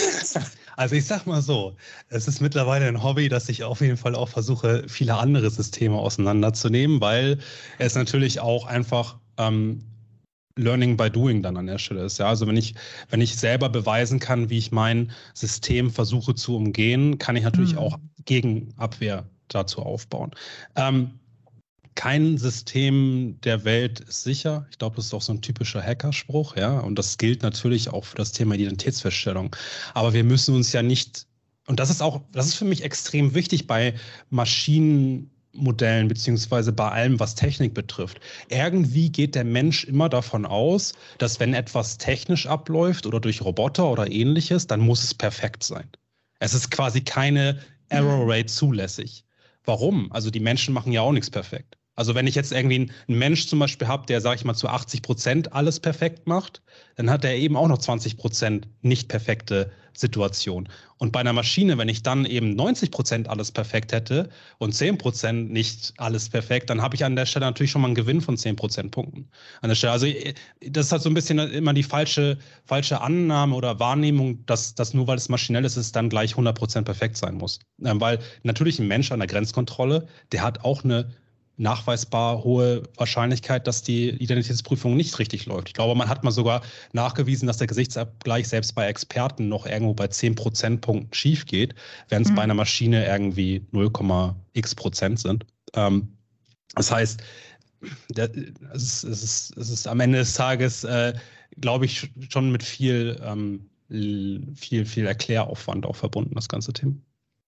Also 0.77 0.97
ich 0.97 1.07
sag 1.07 1.25
mal 1.25 1.41
so, 1.41 1.77
es 2.09 2.27
ist 2.27 2.41
mittlerweile 2.41 2.89
ein 2.89 3.01
Hobby, 3.01 3.29
dass 3.29 3.49
ich 3.49 3.63
auf 3.63 3.81
jeden 3.81 3.97
Fall 3.97 4.17
auch 4.17 4.29
versuche, 4.29 4.83
viele 4.89 5.15
andere 5.15 5.49
Systeme 5.49 5.97
auseinanderzunehmen, 5.97 7.01
weil 7.01 7.39
es 7.79 7.95
natürlich 7.95 8.41
auch 8.41 8.67
einfach 8.67 9.21
ähm, 9.39 9.85
Learning 10.57 10.97
by 10.97 11.11
Doing 11.11 11.43
dann 11.43 11.57
an 11.57 11.67
der 11.67 11.79
Stelle 11.79 12.05
ist. 12.05 12.19
Ja, 12.19 12.29
also 12.29 12.47
wenn 12.47 12.57
ich, 12.57 12.75
wenn 13.11 13.21
ich 13.21 13.37
selber 13.37 13.69
beweisen 13.69 14.21
kann, 14.21 14.51
wie 14.51 14.59
ich 14.59 14.73
mein 14.73 15.11
System 15.35 15.91
versuche 15.91 16.35
zu 16.35 16.57
umgehen, 16.57 17.19
kann 17.19 17.37
ich 17.37 17.43
natürlich 17.43 17.73
mhm. 17.73 17.79
auch 17.79 17.99
Gegenabwehr 18.25 19.29
dazu 19.49 19.83
aufbauen. 19.83 20.31
Ähm, 20.77 21.11
kein 21.95 22.39
System 22.39 23.39
der 23.43 23.65
Welt 23.65 24.01
ist 24.01 24.25
sicher. 24.25 24.67
Ich 24.71 24.79
glaube, 24.79 24.97
das 24.97 25.07
ist 25.07 25.15
auch 25.15 25.23
so 25.23 25.33
ein 25.33 25.43
typischer 25.43 25.83
Hackerspruch, 25.83 26.57
ja. 26.57 26.81
Und 26.81 26.99
das 26.99 27.19
gilt 27.19 27.43
natürlich 27.43 27.89
auch 27.91 28.05
für 28.05 28.17
das 28.17 28.33
Thema 28.33 28.55
Identitätsfeststellung. 28.55 29.55
Aber 29.93 30.13
wir 30.13 30.25
müssen 30.25 30.55
uns 30.55 30.73
ja 30.73 30.83
nicht, 30.83 31.27
und 31.67 31.79
das 31.79 31.91
ist 31.91 32.03
auch, 32.03 32.21
das 32.33 32.47
ist 32.47 32.57
für 32.57 32.65
mich 32.65 32.83
extrem 32.83 33.35
wichtig 33.35 33.67
bei 33.67 33.95
Maschinen 34.31 35.31
Modellen 35.55 36.09
beziehungsweise 36.09 36.73
bei 36.73 36.89
allem, 36.89 37.21
was 37.21 37.35
Technik 37.35 37.75
betrifft. 37.75 38.21
Irgendwie 38.49 39.11
geht 39.11 39.35
der 39.35 39.45
Mensch 39.45 39.85
immer 39.85 40.09
davon 40.09 40.45
aus, 40.47 40.95
dass 41.19 41.41
wenn 41.41 41.55
etwas 41.55 41.99
technisch 41.99 42.47
abläuft 42.47 43.07
oder 43.07 43.21
durch 43.21 43.43
Roboter 43.43 43.91
oder 43.91 44.11
ähnliches, 44.11 44.67
dann 44.67 44.81
muss 44.81 45.05
es 45.05 45.15
perfekt 45.15 45.63
sein. 45.63 45.89
Es 46.41 46.55
ist 46.55 46.71
quasi 46.71 47.01
keine 47.01 47.59
Error 47.89 48.25
Rate 48.29 48.47
zulässig. 48.47 49.25
Warum? 49.65 50.13
Also 50.13 50.31
die 50.31 50.41
Menschen 50.41 50.75
machen 50.75 50.93
ja 50.93 51.01
auch 51.01 51.13
nichts 51.13 51.31
perfekt. 51.31 51.79
Also 51.97 52.15
wenn 52.15 52.27
ich 52.27 52.35
jetzt 52.35 52.53
irgendwie 52.53 52.91
einen 53.09 53.19
Mensch 53.19 53.47
zum 53.47 53.59
Beispiel 53.59 53.89
habe, 53.89 54.07
der, 54.07 54.21
sage 54.21 54.37
ich 54.37 54.45
mal, 54.45 54.55
zu 54.55 54.69
80 54.69 55.03
Prozent 55.03 55.53
alles 55.53 55.81
perfekt 55.81 56.27
macht, 56.27 56.63
dann 56.97 57.11
hat 57.11 57.25
er 57.25 57.37
eben 57.37 57.57
auch 57.57 57.69
noch 57.69 57.79
20 57.79 58.17
Prozent 58.17 58.69
nicht 58.83 59.09
perfekte 59.09 59.71
Situation. 59.97 60.69
Und 60.99 61.13
bei 61.13 61.21
einer 61.21 61.33
Maschine, 61.33 61.79
wenn 61.79 61.89
ich 61.89 62.03
dann 62.03 62.25
eben 62.25 62.57
90 62.57 62.91
Prozent 62.91 63.29
alles 63.29 63.53
perfekt 63.53 63.93
hätte 63.93 64.29
und 64.59 64.75
10 64.75 64.99
Prozent 64.99 65.53
nicht 65.53 65.95
alles 65.99 66.29
perfekt, 66.29 66.71
dann 66.71 66.83
habe 66.83 66.97
ich 66.97 67.05
an 67.05 67.15
der 67.15 67.27
Stelle 67.27 67.47
natürlich 67.47 67.71
schon 67.71 67.83
mal 67.83 67.89
einen 67.89 67.95
Gewinn 67.95 68.21
von 68.21 68.37
10 68.37 68.57
Prozentpunkten. 68.57 69.29
An 69.61 69.69
der 69.69 69.77
Stelle. 69.77 69.93
Also 69.93 70.07
das 70.61 70.87
ist 70.87 70.93
halt 70.93 71.03
so 71.03 71.11
ein 71.11 71.15
bisschen 71.15 71.39
immer 71.39 71.75
die 71.75 71.83
falsche, 71.83 72.39
falsche 72.65 73.01
Annahme 73.01 73.55
oder 73.55 73.79
Wahrnehmung, 73.79 74.45
dass, 74.47 74.75
dass 74.75 74.95
nur 74.95 75.07
weil 75.07 75.17
es 75.17 75.29
maschinell 75.29 75.65
ist, 75.65 75.77
es 75.77 75.93
dann 75.93 76.09
gleich 76.09 76.33
100 76.33 76.57
Prozent 76.57 76.87
perfekt 76.87 77.17
sein 77.17 77.35
muss. 77.35 77.61
Ähm, 77.85 78.01
weil 78.01 78.19
natürlich 78.43 78.79
ein 78.79 78.89
Mensch 78.89 79.13
an 79.13 79.21
der 79.21 79.29
Grenzkontrolle, 79.29 80.09
der 80.33 80.43
hat 80.43 80.65
auch 80.65 80.83
eine 80.83 81.13
nachweisbar 81.57 82.43
hohe 82.43 82.83
Wahrscheinlichkeit, 82.97 83.67
dass 83.67 83.83
die 83.83 84.11
Identitätsprüfung 84.11 84.97
nicht 84.97 85.19
richtig 85.19 85.47
läuft. 85.47 85.69
Ich 85.69 85.75
glaube, 85.75 85.95
man 85.95 86.09
hat 86.09 86.25
mal 86.25 86.33
sogar 86.33 86.63
nachgewiesen, 86.93 87.47
dass 87.47 87.59
der 87.59 87.67
Gesichtsabgleich 87.67 88.49
selbst 88.49 88.75
bei 88.75 88.87
Experten 88.87 89.49
noch 89.49 89.67
irgendwo 89.67 89.95
bei 89.95 90.09
10 90.09 90.35
Prozentpunkten 90.35 91.15
schief 91.15 91.47
geht, 91.47 91.75
während 92.09 92.27
es 92.27 92.33
mhm. 92.33 92.37
bei 92.37 92.43
einer 92.43 92.55
Maschine 92.55 93.07
irgendwie 93.07 93.65
0,x 93.73 94.75
Prozent 94.75 95.21
sind. 95.21 95.47
Ähm, 95.75 96.17
das 96.75 96.91
heißt, 96.91 97.23
der, 98.11 98.31
es, 98.73 98.83
ist, 98.83 99.05
es, 99.05 99.23
ist, 99.23 99.57
es, 99.57 99.71
ist, 99.71 99.87
am 99.87 100.01
Ende 100.01 100.19
des 100.19 100.35
Tages, 100.35 100.85
äh, 100.85 101.13
glaube 101.61 101.85
ich, 101.85 102.11
schon 102.31 102.51
mit 102.51 102.63
viel, 102.63 103.21
ähm, 103.23 103.69
viel, 103.89 104.87
viel 104.87 105.07
Erkläraufwand 105.07 105.87
auch 105.87 105.97
verbunden, 105.97 106.35
das 106.35 106.49
ganze 106.49 106.73
Thema. 106.73 106.97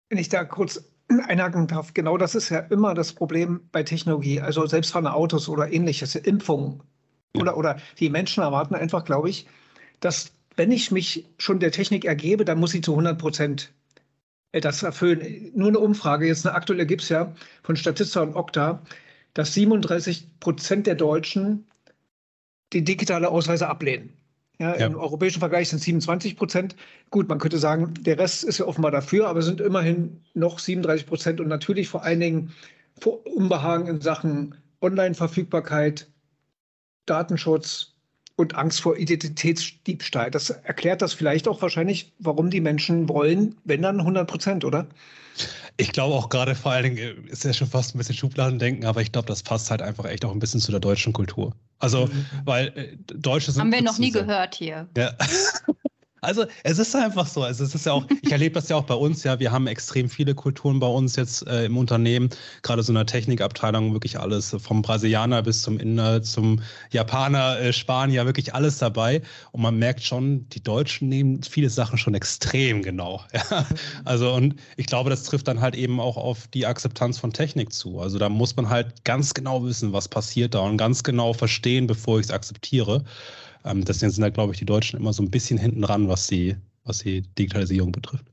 Wenn 0.08 0.18
ich 0.18 0.28
da 0.28 0.44
kurz 0.44 0.91
einhaken 1.20 1.66
darf, 1.66 1.94
genau 1.94 2.16
das 2.16 2.34
ist 2.34 2.48
ja 2.48 2.58
immer 2.58 2.94
das 2.94 3.12
Problem 3.12 3.60
bei 3.72 3.82
Technologie, 3.82 4.40
also 4.40 4.66
selbstfahrende 4.66 5.12
Autos 5.12 5.48
oder 5.48 5.72
ähnliches, 5.72 6.14
Impfungen. 6.14 6.82
Ja. 7.34 7.42
Oder, 7.42 7.56
oder 7.56 7.78
die 7.98 8.10
Menschen 8.10 8.42
erwarten 8.42 8.74
einfach, 8.74 9.04
glaube 9.04 9.30
ich, 9.30 9.46
dass 10.00 10.32
wenn 10.56 10.70
ich 10.70 10.90
mich 10.90 11.26
schon 11.38 11.60
der 11.60 11.72
Technik 11.72 12.04
ergebe, 12.04 12.44
dann 12.44 12.58
muss 12.58 12.72
sie 12.72 12.80
zu 12.80 12.92
100 12.92 13.18
Prozent 13.18 13.72
äh, 14.52 14.60
das 14.60 14.82
erfüllen. 14.82 15.50
Nur 15.54 15.68
eine 15.68 15.78
Umfrage, 15.78 16.26
jetzt 16.26 16.46
eine 16.46 16.54
aktuelle 16.54 16.86
gibt 16.86 17.02
es 17.02 17.08
ja 17.08 17.34
von 17.62 17.76
Statista 17.76 18.20
und 18.22 18.34
Okta, 18.36 18.82
dass 19.34 19.54
37 19.54 20.40
Prozent 20.40 20.86
der 20.86 20.94
Deutschen 20.94 21.66
die 22.72 22.84
digitale 22.84 23.28
Ausweise 23.28 23.68
ablehnen. 23.68 24.12
Ja, 24.62 24.78
ja. 24.78 24.86
Im 24.86 24.94
europäischen 24.94 25.40
Vergleich 25.40 25.70
sind 25.70 25.78
es 25.78 25.84
27 25.86 26.36
Prozent. 26.36 26.76
Gut, 27.10 27.28
man 27.28 27.38
könnte 27.38 27.58
sagen, 27.58 27.94
der 27.98 28.16
Rest 28.16 28.44
ist 28.44 28.58
ja 28.58 28.64
offenbar 28.64 28.92
dafür, 28.92 29.26
aber 29.26 29.42
sind 29.42 29.60
immerhin 29.60 30.22
noch 30.34 30.60
37 30.60 31.04
Prozent 31.04 31.40
und 31.40 31.48
natürlich 31.48 31.88
vor 31.88 32.04
allen 32.04 32.20
Dingen 32.20 32.52
Unbehagen 33.24 33.88
in 33.88 34.00
Sachen 34.00 34.54
Online-Verfügbarkeit, 34.80 36.06
Datenschutz 37.06 37.91
und 38.36 38.54
Angst 38.54 38.80
vor 38.80 38.96
Identitätsdiebstahl. 38.96 40.30
Das 40.30 40.50
erklärt 40.50 41.02
das 41.02 41.12
vielleicht 41.12 41.48
auch 41.48 41.62
wahrscheinlich, 41.62 42.12
warum 42.18 42.50
die 42.50 42.60
Menschen 42.60 43.08
wollen, 43.08 43.56
wenn 43.64 43.82
dann 43.82 44.00
100 44.00 44.28
Prozent, 44.28 44.64
oder? 44.64 44.86
Ich 45.76 45.92
glaube 45.92 46.14
auch 46.14 46.28
gerade 46.28 46.54
vor 46.54 46.72
allen 46.72 46.94
Dingen, 46.94 46.98
äh, 46.98 47.30
ist 47.30 47.44
ja 47.44 47.52
schon 47.52 47.68
fast 47.68 47.94
ein 47.94 47.98
bisschen 47.98 48.14
Schubladendenken, 48.14 48.84
aber 48.84 49.00
ich 49.00 49.12
glaube, 49.12 49.28
das 49.28 49.42
passt 49.42 49.70
halt 49.70 49.82
einfach 49.82 50.04
echt 50.04 50.24
auch 50.24 50.32
ein 50.32 50.38
bisschen 50.38 50.60
zu 50.60 50.70
der 50.70 50.80
deutschen 50.80 51.12
Kultur. 51.12 51.54
Also, 51.78 52.06
mhm. 52.06 52.26
weil 52.44 52.68
äh, 52.76 52.96
Deutsche 53.14 53.50
sind. 53.50 53.60
Haben 53.60 53.72
wir 53.72 53.82
noch 53.82 53.98
nie 53.98 54.10
gehört 54.10 54.54
hier. 54.54 54.88
Ja. 54.96 55.12
Also 56.22 56.44
es 56.62 56.78
ist 56.78 56.94
einfach 56.94 57.26
so. 57.26 57.42
Also 57.42 57.64
es 57.64 57.74
ist 57.74 57.84
ja 57.84 57.92
auch, 57.92 58.06
ich 58.22 58.30
erlebe 58.30 58.54
das 58.54 58.68
ja 58.68 58.76
auch 58.76 58.84
bei 58.84 58.94
uns, 58.94 59.24
ja, 59.24 59.40
wir 59.40 59.50
haben 59.50 59.66
extrem 59.66 60.08
viele 60.08 60.36
Kulturen 60.36 60.78
bei 60.78 60.86
uns 60.86 61.16
jetzt 61.16 61.44
äh, 61.48 61.64
im 61.64 61.76
Unternehmen, 61.76 62.30
gerade 62.62 62.80
so 62.84 62.92
in 62.92 62.94
der 62.94 63.06
Technikabteilung, 63.06 63.92
wirklich 63.92 64.20
alles, 64.20 64.54
vom 64.60 64.82
Brasilianer 64.82 65.42
bis 65.42 65.62
zum 65.62 65.80
Inder, 65.80 66.22
zum 66.22 66.62
Japaner, 66.92 67.58
äh, 67.58 67.72
Spanier, 67.72 68.24
wirklich 68.24 68.54
alles 68.54 68.78
dabei. 68.78 69.20
Und 69.50 69.62
man 69.62 69.76
merkt 69.76 70.04
schon, 70.04 70.48
die 70.50 70.62
Deutschen 70.62 71.08
nehmen 71.08 71.42
viele 71.42 71.70
Sachen 71.70 71.98
schon 71.98 72.14
extrem 72.14 72.82
genau. 72.82 73.24
Ja? 73.32 73.66
Also 74.04 74.32
und 74.32 74.54
ich 74.76 74.86
glaube, 74.86 75.10
das 75.10 75.24
trifft 75.24 75.48
dann 75.48 75.60
halt 75.60 75.74
eben 75.74 75.98
auch 75.98 76.16
auf 76.16 76.46
die 76.48 76.66
Akzeptanz 76.66 77.18
von 77.18 77.32
Technik 77.32 77.72
zu. 77.72 77.98
Also 77.98 78.18
da 78.18 78.28
muss 78.28 78.54
man 78.54 78.68
halt 78.68 79.04
ganz 79.04 79.34
genau 79.34 79.64
wissen, 79.64 79.92
was 79.92 80.06
passiert 80.06 80.54
da 80.54 80.60
und 80.60 80.76
ganz 80.76 81.02
genau 81.02 81.32
verstehen, 81.32 81.88
bevor 81.88 82.20
ich 82.20 82.26
es 82.26 82.30
akzeptiere. 82.30 83.04
Ähm, 83.64 83.84
deswegen 83.84 84.10
sind 84.10 84.22
da, 84.22 84.30
glaube 84.30 84.52
ich, 84.52 84.58
die 84.58 84.64
Deutschen 84.64 84.98
immer 84.98 85.12
so 85.12 85.22
ein 85.22 85.30
bisschen 85.30 85.58
hinten 85.58 85.84
ran, 85.84 86.08
was 86.08 86.26
die, 86.26 86.56
was 86.84 86.98
die 86.98 87.22
Digitalisierung 87.22 87.92
betrifft. 87.92 88.24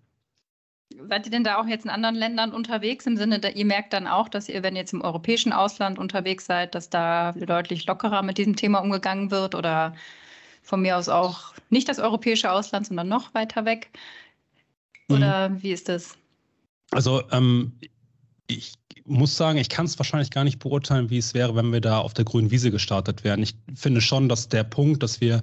Seid 1.07 1.25
ihr 1.25 1.31
denn 1.31 1.43
da 1.43 1.59
auch 1.59 1.67
jetzt 1.67 1.85
in 1.85 1.91
anderen 1.91 2.15
Ländern 2.15 2.51
unterwegs, 2.51 3.05
im 3.05 3.15
Sinne, 3.15 3.39
ihr 3.53 3.65
merkt 3.65 3.93
dann 3.93 4.07
auch, 4.07 4.27
dass 4.27 4.49
ihr, 4.49 4.63
wenn 4.63 4.75
ihr 4.75 4.81
jetzt 4.81 4.93
im 4.93 5.01
europäischen 5.01 5.53
Ausland 5.53 5.97
unterwegs 5.97 6.45
seid, 6.45 6.75
dass 6.75 6.89
da 6.89 7.31
deutlich 7.33 7.85
lockerer 7.85 8.21
mit 8.21 8.37
diesem 8.37 8.55
Thema 8.55 8.79
umgegangen 8.79 9.31
wird 9.31 9.55
oder 9.55 9.95
von 10.61 10.81
mir 10.81 10.97
aus 10.97 11.09
auch 11.09 11.53
nicht 11.69 11.87
das 11.87 11.99
europäische 11.99 12.51
Ausland, 12.51 12.87
sondern 12.87 13.07
noch 13.07 13.33
weiter 13.33 13.65
weg? 13.65 13.89
Oder 15.09 15.49
mhm. 15.49 15.63
wie 15.63 15.71
ist 15.71 15.89
das? 15.89 16.17
Also 16.91 17.23
ähm, 17.31 17.73
ich 18.47 18.73
muss 19.09 19.35
sagen, 19.35 19.57
ich 19.57 19.69
kann 19.69 19.85
es 19.85 19.97
wahrscheinlich 19.99 20.31
gar 20.31 20.43
nicht 20.43 20.59
beurteilen, 20.59 21.09
wie 21.09 21.17
es 21.17 21.33
wäre, 21.33 21.55
wenn 21.55 21.73
wir 21.73 21.81
da 21.81 21.99
auf 21.99 22.13
der 22.13 22.25
grünen 22.25 22.51
Wiese 22.51 22.71
gestartet 22.71 23.23
wären. 23.23 23.41
Ich 23.41 23.55
finde 23.75 24.01
schon, 24.01 24.29
dass 24.29 24.47
der 24.47 24.63
Punkt, 24.63 25.03
dass 25.03 25.19
wir 25.19 25.41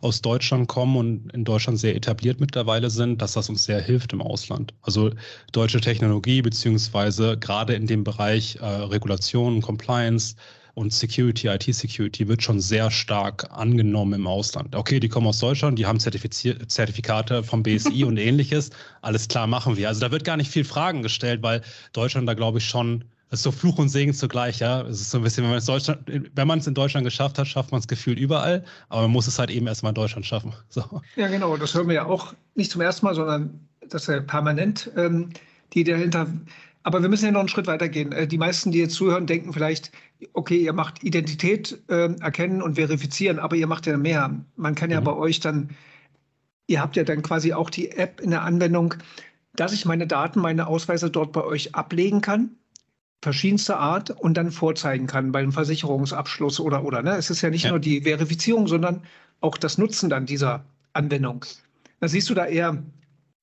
aus 0.00 0.20
Deutschland 0.22 0.68
kommen 0.68 0.96
und 0.96 1.32
in 1.32 1.44
Deutschland 1.44 1.78
sehr 1.78 1.96
etabliert 1.96 2.38
mittlerweile 2.38 2.90
sind, 2.90 3.20
dass 3.20 3.32
das 3.32 3.48
uns 3.48 3.64
sehr 3.64 3.80
hilft 3.80 4.12
im 4.12 4.22
Ausland. 4.22 4.72
Also 4.82 5.10
deutsche 5.52 5.80
Technologie 5.80 6.42
beziehungsweise 6.42 7.36
gerade 7.38 7.74
in 7.74 7.86
dem 7.86 8.04
Bereich 8.04 8.56
äh, 8.56 8.64
Regulation, 8.64 9.60
Compliance, 9.60 10.36
und 10.78 10.92
Security, 10.92 11.48
IT-Security 11.48 12.28
wird 12.28 12.42
schon 12.42 12.60
sehr 12.60 12.90
stark 12.90 13.50
angenommen 13.50 14.14
im 14.14 14.26
Ausland. 14.28 14.76
Okay, 14.76 15.00
die 15.00 15.08
kommen 15.08 15.26
aus 15.26 15.40
Deutschland, 15.40 15.78
die 15.78 15.86
haben 15.86 15.98
Zertifikate 15.98 17.42
vom 17.42 17.64
BSI 17.64 18.04
und 18.06 18.16
ähnliches. 18.16 18.70
Alles 19.02 19.26
klar, 19.26 19.48
machen 19.48 19.76
wir. 19.76 19.88
Also 19.88 20.00
da 20.00 20.12
wird 20.12 20.24
gar 20.24 20.36
nicht 20.36 20.50
viel 20.50 20.64
Fragen 20.64 21.02
gestellt, 21.02 21.42
weil 21.42 21.62
Deutschland 21.92 22.28
da, 22.28 22.34
glaube 22.34 22.58
ich, 22.58 22.64
schon 22.68 23.04
das 23.30 23.40
ist 23.40 23.44
so 23.44 23.50
Fluch 23.50 23.78
und 23.78 23.90
Segen 23.90 24.14
zugleich, 24.14 24.60
ja. 24.60 24.82
Es 24.82 25.02
ist 25.02 25.10
so 25.10 25.18
ein 25.18 25.24
bisschen, 25.24 25.44
wenn 25.44 25.50
man 25.50 25.58
es 25.58 25.66
Deutschland, 25.66 26.00
wenn 26.06 26.48
man 26.48 26.60
es 26.60 26.66
in 26.66 26.72
Deutschland 26.72 27.04
geschafft 27.04 27.38
hat, 27.38 27.46
schafft 27.46 27.72
man 27.72 27.80
es 27.80 27.86
gefühlt 27.86 28.18
überall, 28.18 28.64
aber 28.88 29.02
man 29.02 29.10
muss 29.10 29.26
es 29.26 29.38
halt 29.38 29.50
eben 29.50 29.66
erstmal 29.66 29.90
in 29.90 29.96
Deutschland 29.96 30.24
schaffen. 30.24 30.54
So. 30.70 31.02
Ja, 31.16 31.28
genau, 31.28 31.56
das 31.56 31.74
hören 31.74 31.88
wir 31.88 31.94
ja 31.96 32.06
auch 32.06 32.34
nicht 32.54 32.70
zum 32.70 32.80
ersten 32.80 33.04
Mal, 33.04 33.14
sondern 33.14 33.68
das 33.86 34.02
ist 34.02 34.08
ja 34.08 34.20
permanent, 34.20 34.90
ähm, 34.96 35.30
die 35.74 35.84
dahinter 35.84 36.26
aber 36.82 37.02
wir 37.02 37.08
müssen 37.08 37.26
ja 37.26 37.30
noch 37.30 37.40
einen 37.40 37.48
Schritt 37.48 37.66
weiter 37.66 37.88
gehen. 37.88 38.12
Äh, 38.12 38.26
die 38.26 38.38
meisten, 38.38 38.72
die 38.72 38.78
jetzt 38.78 38.94
zuhören, 38.94 39.26
denken 39.26 39.52
vielleicht, 39.52 39.92
okay, 40.32 40.56
ihr 40.56 40.72
macht 40.72 41.02
Identität 41.04 41.82
äh, 41.88 42.14
erkennen 42.20 42.62
und 42.62 42.76
verifizieren, 42.76 43.38
aber 43.38 43.56
ihr 43.56 43.66
macht 43.66 43.86
ja 43.86 43.96
mehr. 43.96 44.34
Man 44.56 44.74
kann 44.74 44.90
ja 44.90 45.00
mhm. 45.00 45.04
bei 45.04 45.14
euch 45.14 45.40
dann, 45.40 45.70
ihr 46.66 46.80
habt 46.80 46.96
ja 46.96 47.04
dann 47.04 47.22
quasi 47.22 47.52
auch 47.52 47.70
die 47.70 47.90
App 47.90 48.20
in 48.20 48.30
der 48.30 48.42
Anwendung, 48.42 48.94
dass 49.54 49.72
ich 49.72 49.84
meine 49.84 50.06
Daten, 50.06 50.40
meine 50.40 50.66
Ausweise 50.66 51.10
dort 51.10 51.32
bei 51.32 51.44
euch 51.44 51.74
ablegen 51.74 52.20
kann, 52.20 52.50
verschiedenster 53.22 53.78
Art 53.78 54.10
und 54.10 54.34
dann 54.34 54.52
vorzeigen 54.52 55.06
kann 55.06 55.32
beim 55.32 55.52
Versicherungsabschluss 55.52 56.60
oder 56.60 56.84
oder. 56.84 57.02
Ne? 57.02 57.16
Es 57.16 57.30
ist 57.30 57.42
ja 57.42 57.50
nicht 57.50 57.64
ja. 57.64 57.70
nur 57.70 57.80
die 57.80 58.02
Verifizierung, 58.02 58.68
sondern 58.68 59.02
auch 59.40 59.58
das 59.58 59.78
Nutzen 59.78 60.08
dann 60.08 60.26
dieser 60.26 60.64
Anwendung. 60.92 61.44
Da 62.00 62.08
siehst 62.08 62.30
du 62.30 62.34
da 62.34 62.46
eher 62.46 62.82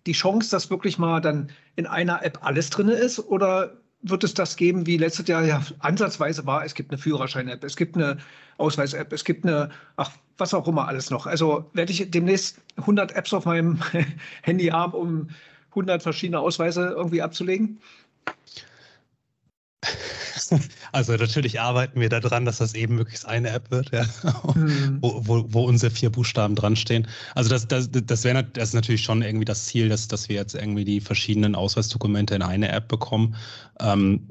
die 0.06 0.14
Chance, 0.14 0.52
dass 0.52 0.70
wirklich 0.70 0.98
mal 0.98 1.22
dann 1.22 1.52
in 1.76 1.88
einer 1.88 2.24
App 2.24 2.40
alles 2.42 2.70
drin 2.70 2.90
ist? 2.90 3.20
Oder 3.20 3.78
wird 4.02 4.24
es 4.24 4.34
das 4.34 4.56
geben, 4.56 4.86
wie 4.86 4.98
letztes 4.98 5.28
Jahr 5.28 5.44
ja 5.44 5.62
ansatzweise 5.80 6.46
war? 6.46 6.64
Es 6.64 6.76
gibt 6.76 6.92
eine 6.92 6.98
Führerschein-App, 6.98 7.64
es 7.64 7.76
gibt 7.76 7.96
eine 7.96 8.18
Ausweis-App, 8.58 9.12
es 9.12 9.24
gibt 9.24 9.46
eine, 9.46 9.70
ach, 9.98 10.12
was 10.38 10.54
auch 10.54 10.68
immer 10.68 10.88
alles 10.88 11.10
noch. 11.10 11.26
Also 11.26 11.70
werde 11.74 11.92
ich 11.92 12.10
demnächst 12.12 12.62
100 12.78 13.14
Apps 13.14 13.34
auf 13.34 13.46
meinem 13.46 13.80
Handy 14.44 14.68
haben, 14.68 14.94
um 14.94 15.30
100 15.72 16.04
verschiedene 16.04 16.40
Ausweise 16.40 16.94
irgendwie 16.96 17.22
abzulegen? 17.22 17.80
Also 20.92 21.13
natürlich 21.13 21.60
arbeiten 21.60 22.00
wir 22.00 22.10
daran, 22.10 22.46
dass 22.46 22.58
das 22.58 22.74
eben 22.74 22.96
möglichst 22.96 23.25
eine 23.25 23.50
App 23.50 23.72
wird, 23.72 23.92
ja, 23.92 24.06
mhm. 24.56 24.98
wo, 25.01 25.22
wo, 25.25 25.46
wo, 25.50 25.65
unsere 25.65 25.92
vier 25.92 26.10
Buchstaben 26.10 26.56
dran 26.56 26.75
stehen. 26.75 27.08
Also 27.34 27.50
das, 27.50 27.68
das, 27.68 27.89
das 27.92 28.24
wäre 28.24 28.44
das 28.44 28.70
ist 28.70 28.74
natürlich 28.74 29.04
schon 29.04 29.22
irgendwie 29.22 29.46
das 29.46 29.65
Ziel, 29.65 29.89
dass, 29.89 30.08
dass 30.08 30.30
wir 30.30 30.36
jetzt 30.36 30.56
irgendwie 30.56 30.86
die 30.86 31.01
verschiedenen 31.01 31.56
Ausweisdokumente 31.56 32.36
in 32.36 32.42
eine 32.42 32.70
App 32.72 32.88
bekommen. 32.88 33.36
Ähm, 33.80 34.27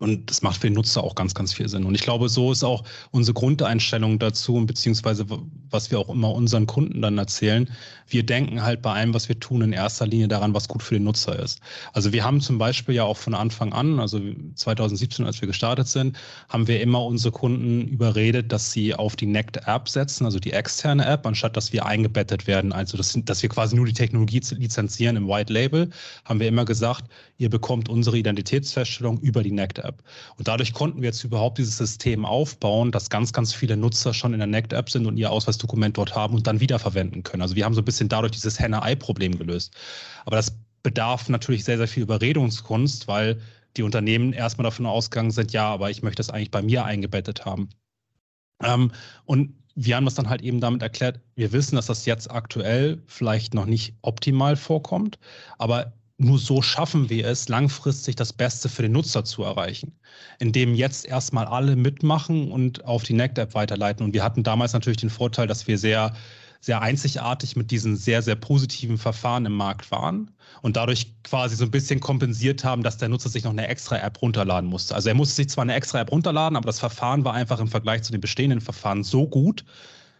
und 0.00 0.28
das 0.30 0.42
macht 0.42 0.60
für 0.60 0.66
den 0.66 0.74
Nutzer 0.74 1.02
auch 1.02 1.14
ganz, 1.14 1.34
ganz 1.34 1.52
viel 1.52 1.68
Sinn. 1.68 1.84
Und 1.84 1.94
ich 1.94 2.02
glaube, 2.02 2.28
so 2.28 2.52
ist 2.52 2.64
auch 2.64 2.84
unsere 3.12 3.34
Grundeinstellung 3.34 4.18
dazu, 4.18 4.64
beziehungsweise 4.66 5.26
was 5.70 5.90
wir 5.90 5.98
auch 5.98 6.08
immer 6.08 6.32
unseren 6.32 6.66
Kunden 6.66 7.02
dann 7.02 7.18
erzählen. 7.18 7.70
Wir 8.08 8.24
denken 8.24 8.62
halt 8.62 8.82
bei 8.82 8.92
allem, 8.92 9.14
was 9.14 9.28
wir 9.28 9.38
tun, 9.38 9.62
in 9.62 9.72
erster 9.72 10.06
Linie 10.06 10.28
daran, 10.28 10.54
was 10.54 10.68
gut 10.68 10.82
für 10.82 10.94
den 10.94 11.04
Nutzer 11.04 11.38
ist. 11.38 11.60
Also 11.92 12.12
wir 12.12 12.24
haben 12.24 12.40
zum 12.40 12.58
Beispiel 12.58 12.94
ja 12.94 13.04
auch 13.04 13.16
von 13.16 13.34
Anfang 13.34 13.72
an, 13.72 13.98
also 14.00 14.20
2017, 14.54 15.24
als 15.24 15.40
wir 15.40 15.48
gestartet 15.48 15.88
sind, 15.88 16.16
haben 16.48 16.68
wir 16.68 16.80
immer 16.80 17.04
unsere 17.04 17.32
Kunden 17.32 17.88
überredet, 17.88 18.52
dass 18.52 18.72
sie 18.72 18.94
auf 18.94 19.16
die 19.16 19.26
NECT 19.26 19.66
App 19.66 19.88
setzen, 19.88 20.24
also 20.24 20.38
die 20.38 20.52
externe 20.52 21.04
App, 21.04 21.26
anstatt 21.26 21.56
dass 21.56 21.72
wir 21.72 21.86
eingebettet 21.86 22.46
werden. 22.46 22.72
Also 22.72 22.96
dass, 22.96 23.18
dass 23.24 23.42
wir 23.42 23.48
quasi 23.48 23.76
nur 23.76 23.86
die 23.86 23.92
Technologie 23.92 24.40
lizenzieren 24.50 25.16
im 25.16 25.28
White 25.28 25.52
Label, 25.52 25.90
haben 26.24 26.40
wir 26.40 26.48
immer 26.48 26.64
gesagt, 26.64 27.04
ihr 27.38 27.50
bekommt 27.50 27.88
unsere 27.88 28.18
Identitätsfeststellung 28.18 29.18
über 29.20 29.42
die 29.42 29.52
NECT 29.52 29.75
NACT-App. 29.76 30.02
Und 30.36 30.48
dadurch 30.48 30.72
konnten 30.72 31.02
wir 31.02 31.08
jetzt 31.08 31.24
überhaupt 31.24 31.58
dieses 31.58 31.76
System 31.76 32.24
aufbauen, 32.24 32.92
dass 32.92 33.10
ganz, 33.10 33.32
ganz 33.32 33.54
viele 33.54 33.76
Nutzer 33.76 34.14
schon 34.14 34.32
in 34.32 34.38
der 34.38 34.46
NACT-App 34.46 34.90
sind 34.90 35.06
und 35.06 35.16
ihr 35.16 35.30
Ausweisdokument 35.30 35.96
dort 35.96 36.14
haben 36.14 36.34
und 36.34 36.46
dann 36.46 36.60
wiederverwenden 36.60 37.22
können. 37.22 37.42
Also 37.42 37.56
wir 37.56 37.64
haben 37.64 37.74
so 37.74 37.80
ein 37.80 37.84
bisschen 37.84 38.08
dadurch 38.08 38.32
dieses 38.32 38.58
Henne-Ei-Problem 38.58 39.38
gelöst. 39.38 39.74
Aber 40.24 40.36
das 40.36 40.56
bedarf 40.82 41.28
natürlich 41.28 41.64
sehr, 41.64 41.78
sehr 41.78 41.88
viel 41.88 42.04
Überredungskunst, 42.04 43.08
weil 43.08 43.40
die 43.76 43.82
Unternehmen 43.82 44.32
erstmal 44.32 44.64
davon 44.64 44.86
ausgegangen 44.86 45.30
sind, 45.30 45.52
ja, 45.52 45.68
aber 45.68 45.90
ich 45.90 46.02
möchte 46.02 46.20
das 46.20 46.30
eigentlich 46.30 46.50
bei 46.50 46.62
mir 46.62 46.84
eingebettet 46.84 47.44
haben. 47.44 47.68
Ähm, 48.62 48.92
und 49.24 49.54
wir 49.74 49.96
haben 49.96 50.06
das 50.06 50.14
dann 50.14 50.30
halt 50.30 50.40
eben 50.40 50.60
damit 50.60 50.80
erklärt, 50.80 51.20
wir 51.34 51.52
wissen, 51.52 51.76
dass 51.76 51.86
das 51.86 52.06
jetzt 52.06 52.30
aktuell 52.30 53.02
vielleicht 53.06 53.52
noch 53.52 53.66
nicht 53.66 53.94
optimal 54.00 54.56
vorkommt, 54.56 55.18
aber 55.58 55.92
nur 56.18 56.38
so 56.38 56.62
schaffen 56.62 57.10
wir 57.10 57.26
es, 57.26 57.48
langfristig 57.48 58.16
das 58.16 58.32
Beste 58.32 58.68
für 58.68 58.82
den 58.82 58.92
Nutzer 58.92 59.24
zu 59.24 59.42
erreichen, 59.42 59.98
indem 60.38 60.74
jetzt 60.74 61.04
erstmal 61.04 61.46
alle 61.46 61.76
mitmachen 61.76 62.50
und 62.50 62.84
auf 62.84 63.02
die 63.02 63.12
NECT-App 63.12 63.54
weiterleiten. 63.54 64.04
Und 64.04 64.14
wir 64.14 64.24
hatten 64.24 64.42
damals 64.42 64.72
natürlich 64.72 64.98
den 64.98 65.10
Vorteil, 65.10 65.46
dass 65.46 65.66
wir 65.66 65.76
sehr 65.78 66.14
sehr 66.60 66.82
einzigartig 66.82 67.54
mit 67.54 67.70
diesen 67.70 67.96
sehr, 67.96 68.22
sehr 68.22 68.34
positiven 68.34 68.98
Verfahren 68.98 69.46
im 69.46 69.52
Markt 69.52 69.90
waren 69.90 70.30
und 70.62 70.76
dadurch 70.76 71.14
quasi 71.22 71.54
so 71.54 71.64
ein 71.64 71.70
bisschen 71.70 72.00
kompensiert 72.00 72.64
haben, 72.64 72.82
dass 72.82 72.98
der 72.98 73.08
Nutzer 73.08 73.28
sich 73.28 73.44
noch 73.44 73.52
eine 73.52 73.68
extra 73.68 73.98
App 73.98 74.20
runterladen 74.20 74.68
musste. 74.68 74.94
Also 74.94 75.08
er 75.08 75.14
musste 75.14 75.36
sich 75.36 75.48
zwar 75.48 75.62
eine 75.62 75.74
extra 75.74 76.00
App 76.00 76.10
runterladen, 76.10 76.56
aber 76.56 76.66
das 76.66 76.80
Verfahren 76.80 77.24
war 77.24 77.34
einfach 77.34 77.60
im 77.60 77.68
Vergleich 77.68 78.02
zu 78.02 78.12
den 78.12 78.20
bestehenden 78.20 78.60
Verfahren 78.60 79.04
so 79.04 79.28
gut, 79.28 79.64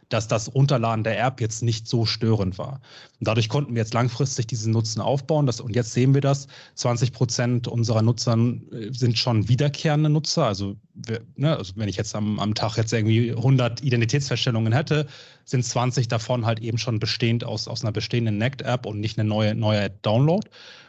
dass 0.08 0.28
das 0.28 0.54
Runterladen 0.54 1.04
der 1.04 1.20
App 1.24 1.40
jetzt 1.40 1.62
nicht 1.62 1.88
so 1.88 2.06
störend 2.06 2.58
war. 2.58 2.80
Und 3.18 3.26
dadurch 3.28 3.48
konnten 3.48 3.74
wir 3.74 3.82
jetzt 3.82 3.94
langfristig 3.94 4.46
diesen 4.46 4.72
Nutzen 4.72 5.00
aufbauen. 5.00 5.46
Das, 5.46 5.60
und 5.60 5.74
jetzt 5.74 5.92
sehen 5.92 6.14
wir 6.14 6.20
das. 6.20 6.46
20 6.74 7.12
Prozent 7.12 7.68
unserer 7.68 8.02
Nutzer 8.02 8.36
äh, 8.36 8.92
sind 8.92 9.18
schon 9.18 9.48
wiederkehrende 9.48 10.08
Nutzer. 10.08 10.46
Also, 10.46 10.76
wir, 10.94 11.22
ne, 11.36 11.56
also 11.56 11.72
wenn 11.76 11.88
ich 11.88 11.96
jetzt 11.96 12.14
am, 12.14 12.38
am 12.38 12.54
Tag 12.54 12.76
jetzt 12.76 12.92
irgendwie 12.92 13.32
100 13.32 13.82
Identitätsfeststellungen 13.82 14.72
hätte, 14.72 15.06
sind 15.44 15.64
20 15.64 16.08
davon 16.08 16.46
halt 16.46 16.60
eben 16.60 16.78
schon 16.78 16.98
bestehend 16.98 17.44
aus, 17.44 17.68
aus 17.68 17.82
einer 17.82 17.92
bestehenden 17.92 18.38
NECT-App 18.38 18.86
und 18.86 19.00
nicht 19.00 19.18
eine 19.18 19.28
neue, 19.28 19.54
neue 19.54 19.90
Download. 19.90 20.46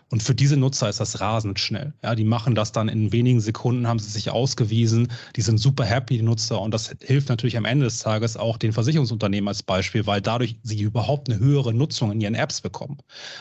Und 0.10 0.24
für 0.24 0.34
diese 0.34 0.56
Nutzer 0.56 0.88
ist 0.88 1.02
das 1.02 1.20
rasend 1.20 1.60
schnell. 1.60 1.94
Ja, 2.02 2.16
die 2.16 2.24
machen 2.24 2.56
das 2.56 2.72
dann 2.72 2.88
in 2.88 3.12
wenigen 3.12 3.42
Sekunden, 3.42 3.88
haben 3.88 4.00
sie 4.00 4.10
sich 4.10 4.30
ausgewiesen. 4.30 5.10
Die 5.36 5.42
sind 5.42 5.58
super 5.58 5.84
happy, 5.84 6.18
die 6.18 6.24
Nutzer. 6.24 6.62
Und 6.62 6.74
das 6.74 6.96
hilft 7.02 7.28
natürlich 7.28 7.58
am 7.58 7.66
Ende 7.66 7.86
des 7.86 8.00
Tages 8.00 8.38
auch 8.38 8.58
den 8.58 8.72
Versicherungsunternehmen 8.72 9.50
als 9.50 9.64
Beispiel, 9.64 10.06
weil 10.06 10.22
dadurch 10.22 10.56
sie 10.64 10.80
überhaupt 10.80 11.30
eine 11.30 11.40
höhere 11.40 11.74
Nutzung 11.74 12.14
in 12.14 12.22
ihren 12.22 12.36
Apps 12.36 12.62
bekommen. 12.62 12.98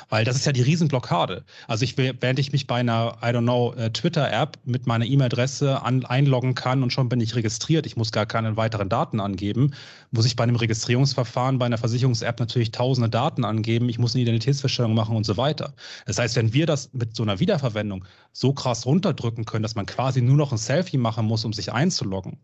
Weil 0.09 0.25
das 0.25 0.35
ist 0.35 0.45
ja 0.45 0.53
die 0.53 0.63
Riesenblockade. 0.63 1.45
Also 1.69 1.85
ich 1.85 1.97
will, 1.99 2.15
während 2.21 2.41
ich 2.41 2.51
mich 2.51 2.67
bei 2.67 2.81
einer, 2.81 3.19
I 3.23 3.27
don't 3.27 3.43
know, 3.43 3.73
äh, 3.75 3.91
Twitter-App 3.91 4.59
mit 4.65 4.89
meiner 4.89 5.05
E-Mail-Adresse 5.05 5.83
einloggen 5.85 6.57
kann 6.57 6.83
und 6.83 6.93
schon 6.93 7.09
bin 7.09 7.21
ich 7.21 7.37
registriert, 7.37 7.87
ich 7.87 7.97
muss 7.97 8.11
gar 8.11 8.27
keine 8.27 8.57
weiteren 8.57 8.89
Daten 8.89 9.21
angeben, 9.21 9.73
muss 10.11 10.27
ich 10.27 10.37
bei 10.37 10.45
einem 10.45 10.57
Registrierungsverfahren 10.57 11.59
bei 11.59 11.67
einer 11.67 11.79
Versicherungs-App 11.79 12.41
natürlich 12.41 12.71
tausende 12.71 13.09
Daten 13.09 13.45
angeben, 13.45 13.89
ich 13.89 13.99
muss 13.99 14.15
eine 14.15 14.23
Identitätsfeststellung 14.23 14.95
machen 14.95 15.17
und 15.17 15.25
so 15.25 15.37
weiter. 15.37 15.75
Das 16.07 16.19
heißt, 16.19 16.37
wenn 16.37 16.53
wir 16.53 16.67
das 16.67 16.93
mit 16.93 17.15
so 17.17 17.23
einer 17.23 17.41
Wiederverwendung 17.41 18.05
so 18.33 18.53
krass 18.53 18.87
runterdrücken 18.87 19.45
können, 19.45 19.63
dass 19.63 19.75
man 19.75 19.87
quasi 19.87 20.23
nur 20.23 20.37
noch 20.37 20.53
ein 20.53 20.59
Selfie 20.59 20.99
machen 20.99 21.27
muss, 21.27 21.45
um 21.45 21.53
sich 21.53 21.73
einzuloggen, 21.73 22.39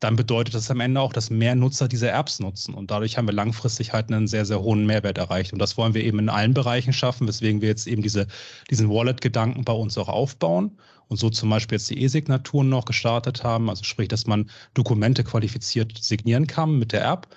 dann 0.00 0.16
bedeutet 0.16 0.54
das 0.54 0.70
am 0.70 0.80
Ende 0.80 1.00
auch, 1.00 1.12
dass 1.12 1.28
mehr 1.28 1.54
Nutzer 1.54 1.86
diese 1.86 2.10
Apps 2.10 2.40
nutzen. 2.40 2.74
Und 2.74 2.90
dadurch 2.90 3.18
haben 3.18 3.28
wir 3.28 3.34
langfristig 3.34 3.92
halt 3.92 4.10
einen 4.10 4.26
sehr, 4.26 4.46
sehr 4.46 4.60
hohen 4.62 4.86
Mehrwert 4.86 5.18
erreicht. 5.18 5.52
Und 5.52 5.58
das 5.58 5.76
wollen 5.76 5.92
wir 5.92 6.02
eben 6.02 6.18
in 6.18 6.30
allen 6.30 6.54
Bereichen 6.54 6.94
schaffen, 6.94 7.28
weswegen 7.28 7.60
wir 7.60 7.68
jetzt 7.68 7.86
eben 7.86 8.02
diese, 8.02 8.26
diesen 8.70 8.88
Wallet-Gedanken 8.88 9.64
bei 9.64 9.74
uns 9.74 9.98
auch 9.98 10.08
aufbauen 10.08 10.78
und 11.08 11.18
so 11.18 11.28
zum 11.28 11.50
Beispiel 11.50 11.76
jetzt 11.76 11.90
die 11.90 12.00
E-Signaturen 12.00 12.70
noch 12.70 12.86
gestartet 12.86 13.44
haben. 13.44 13.68
Also 13.68 13.84
sprich, 13.84 14.08
dass 14.08 14.26
man 14.26 14.48
Dokumente 14.72 15.22
qualifiziert 15.22 15.98
signieren 16.00 16.46
kann 16.46 16.78
mit 16.78 16.92
der 16.92 17.04
App. 17.04 17.28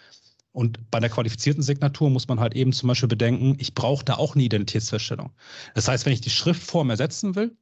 Und 0.53 0.91
bei 0.91 1.00
der 1.00 1.10
qualifizierten 1.10 1.63
Signatur 1.63 2.12
muss 2.12 2.27
man 2.27 2.39
halt 2.39 2.53
eben 2.53 2.72
zum 2.72 2.88
Beispiel 2.88 3.10
bedenken, 3.10 3.55
ich 3.58 3.74
brauche 3.74 4.05
da 4.05 4.15
auch 4.15 4.36
eine 4.36 4.43
Identitätsfeststellung. 4.43 5.32
Das 5.74 5.88
heißt, 5.88 6.05
wenn 6.05 6.13
ich 6.13 6.22
die 6.22 6.29
Schriftform 6.29 6.91
ersetzen 6.91 7.36
will, 7.36 7.58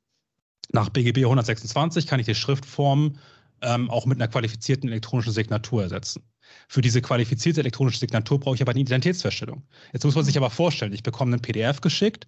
nach 0.73 0.89
BGB 0.89 1.19
126 1.19 2.05
kann 2.05 2.19
ich 2.19 2.25
die 2.25 2.35
Schriftform 2.35 3.15
ähm, 3.61 3.89
auch 3.89 4.05
mit 4.05 4.19
einer 4.19 4.27
qualifizierten 4.27 4.89
elektronischen 4.89 5.33
Signatur 5.33 5.83
ersetzen. 5.83 6.23
Für 6.67 6.81
diese 6.81 7.01
qualifizierte 7.01 7.61
elektronische 7.61 7.99
Signatur 7.99 8.39
brauche 8.39 8.55
ich 8.55 8.61
aber 8.61 8.71
eine 8.71 8.81
Identitätsfeststellung. 8.81 9.63
Jetzt 9.93 10.03
muss 10.03 10.15
man 10.15 10.25
sich 10.25 10.37
aber 10.37 10.49
vorstellen, 10.49 10.93
ich 10.93 11.03
bekomme 11.03 11.33
einen 11.33 11.41
PDF 11.41 11.81
geschickt 11.81 12.27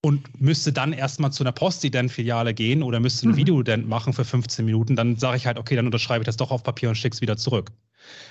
und 0.00 0.40
müsste 0.40 0.72
dann 0.72 0.92
erstmal 0.92 1.32
zu 1.32 1.44
einer 1.44 1.52
Postident-Filiale 1.52 2.54
gehen 2.54 2.82
oder 2.82 3.00
müsste 3.00 3.28
ein 3.28 3.32
mhm. 3.32 3.36
Videodent 3.36 3.88
machen 3.88 4.12
für 4.12 4.24
15 4.24 4.64
Minuten, 4.64 4.96
dann 4.96 5.16
sage 5.16 5.36
ich 5.36 5.46
halt, 5.46 5.58
okay, 5.58 5.76
dann 5.76 5.86
unterschreibe 5.86 6.22
ich 6.22 6.26
das 6.26 6.36
doch 6.36 6.50
auf 6.50 6.62
Papier 6.62 6.88
und 6.88 6.96
schicke 6.96 7.14
es 7.14 7.20
wieder 7.20 7.36
zurück. 7.36 7.70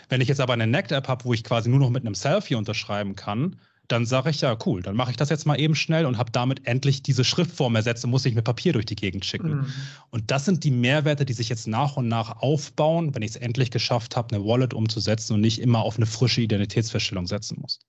Wenn 0.09 0.21
ich 0.21 0.27
jetzt 0.27 0.41
aber 0.41 0.53
eine 0.53 0.67
NACT-App 0.67 1.07
habe, 1.07 1.25
wo 1.25 1.33
ich 1.33 1.43
quasi 1.43 1.69
nur 1.69 1.79
noch 1.79 1.89
mit 1.89 2.05
einem 2.05 2.15
Selfie 2.15 2.55
unterschreiben 2.55 3.15
kann, 3.15 3.57
dann 3.91 4.05
sage 4.05 4.29
ich 4.29 4.41
ja, 4.41 4.57
cool, 4.65 4.81
dann 4.81 4.95
mache 4.95 5.11
ich 5.11 5.17
das 5.17 5.29
jetzt 5.29 5.45
mal 5.45 5.59
eben 5.59 5.75
schnell 5.75 6.05
und 6.05 6.17
habe 6.17 6.31
damit 6.31 6.65
endlich 6.65 7.03
diese 7.03 7.23
Schriftform 7.23 7.75
ersetzt 7.75 8.03
und 8.05 8.11
muss 8.11 8.23
nicht 8.23 8.35
mit 8.35 8.45
Papier 8.45 8.73
durch 8.73 8.85
die 8.85 8.95
Gegend 8.95 9.25
schicken. 9.25 9.57
Mhm. 9.57 9.73
Und 10.09 10.31
das 10.31 10.45
sind 10.45 10.63
die 10.63 10.71
Mehrwerte, 10.71 11.25
die 11.25 11.33
sich 11.33 11.49
jetzt 11.49 11.67
nach 11.67 11.97
und 11.97 12.07
nach 12.07 12.41
aufbauen, 12.41 13.13
wenn 13.13 13.21
ich 13.21 13.31
es 13.31 13.35
endlich 13.35 13.71
geschafft 13.71 14.15
habe, 14.15 14.35
eine 14.35 14.45
Wallet 14.45 14.73
umzusetzen 14.73 15.33
und 15.33 15.41
nicht 15.41 15.59
immer 15.59 15.79
auf 15.79 15.97
eine 15.97 16.05
frische 16.05 16.41
Identitätsfeststellung 16.41 17.27
setzen 17.27 17.59
muss. 17.61 17.79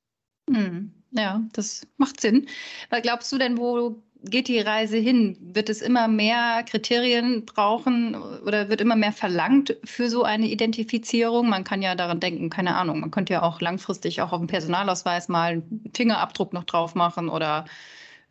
Mhm. 0.49 0.93
Ja, 1.13 1.43
das 1.53 1.87
macht 1.99 2.21
Sinn. 2.21 2.47
Was 2.91 3.03
glaubst 3.03 3.31
du 3.33 3.39
denn, 3.39 3.59
wo 3.59 4.03
geht 4.25 4.49
die 4.49 4.61
Reise 4.61 4.97
hin? 4.97 5.37
Wird 5.41 5.69
es 5.69 5.83
immer 5.83 6.09
mehr 6.09 6.63
Kriterien 6.65 7.45
brauchen 7.45 8.15
oder 8.15 8.69
wird 8.69 8.81
immer 8.81 8.97
mehr 8.97 9.13
verlangt 9.13 9.77
für 9.85 10.09
so 10.09 10.23
eine 10.23 10.47
Identifizierung? 10.47 11.49
Man 11.49 11.65
kann 11.65 11.83
ja 11.83 11.95
daran 11.95 12.21
denken, 12.21 12.51
keine 12.51 12.77
Ahnung, 12.77 13.01
man 13.01 13.11
könnte 13.11 13.35
ja 13.35 13.43
auch 13.43 13.61
langfristig 13.61 14.21
auch 14.21 14.33
auf 14.33 14.41
dem 14.41 14.47
Personalausweis 14.47 15.29
mal 15.29 15.53
einen 15.53 15.91
Fingerabdruck 15.95 16.53
noch 16.53 16.65
drauf 16.65 16.95
machen 16.95 17.29
oder 17.29 17.65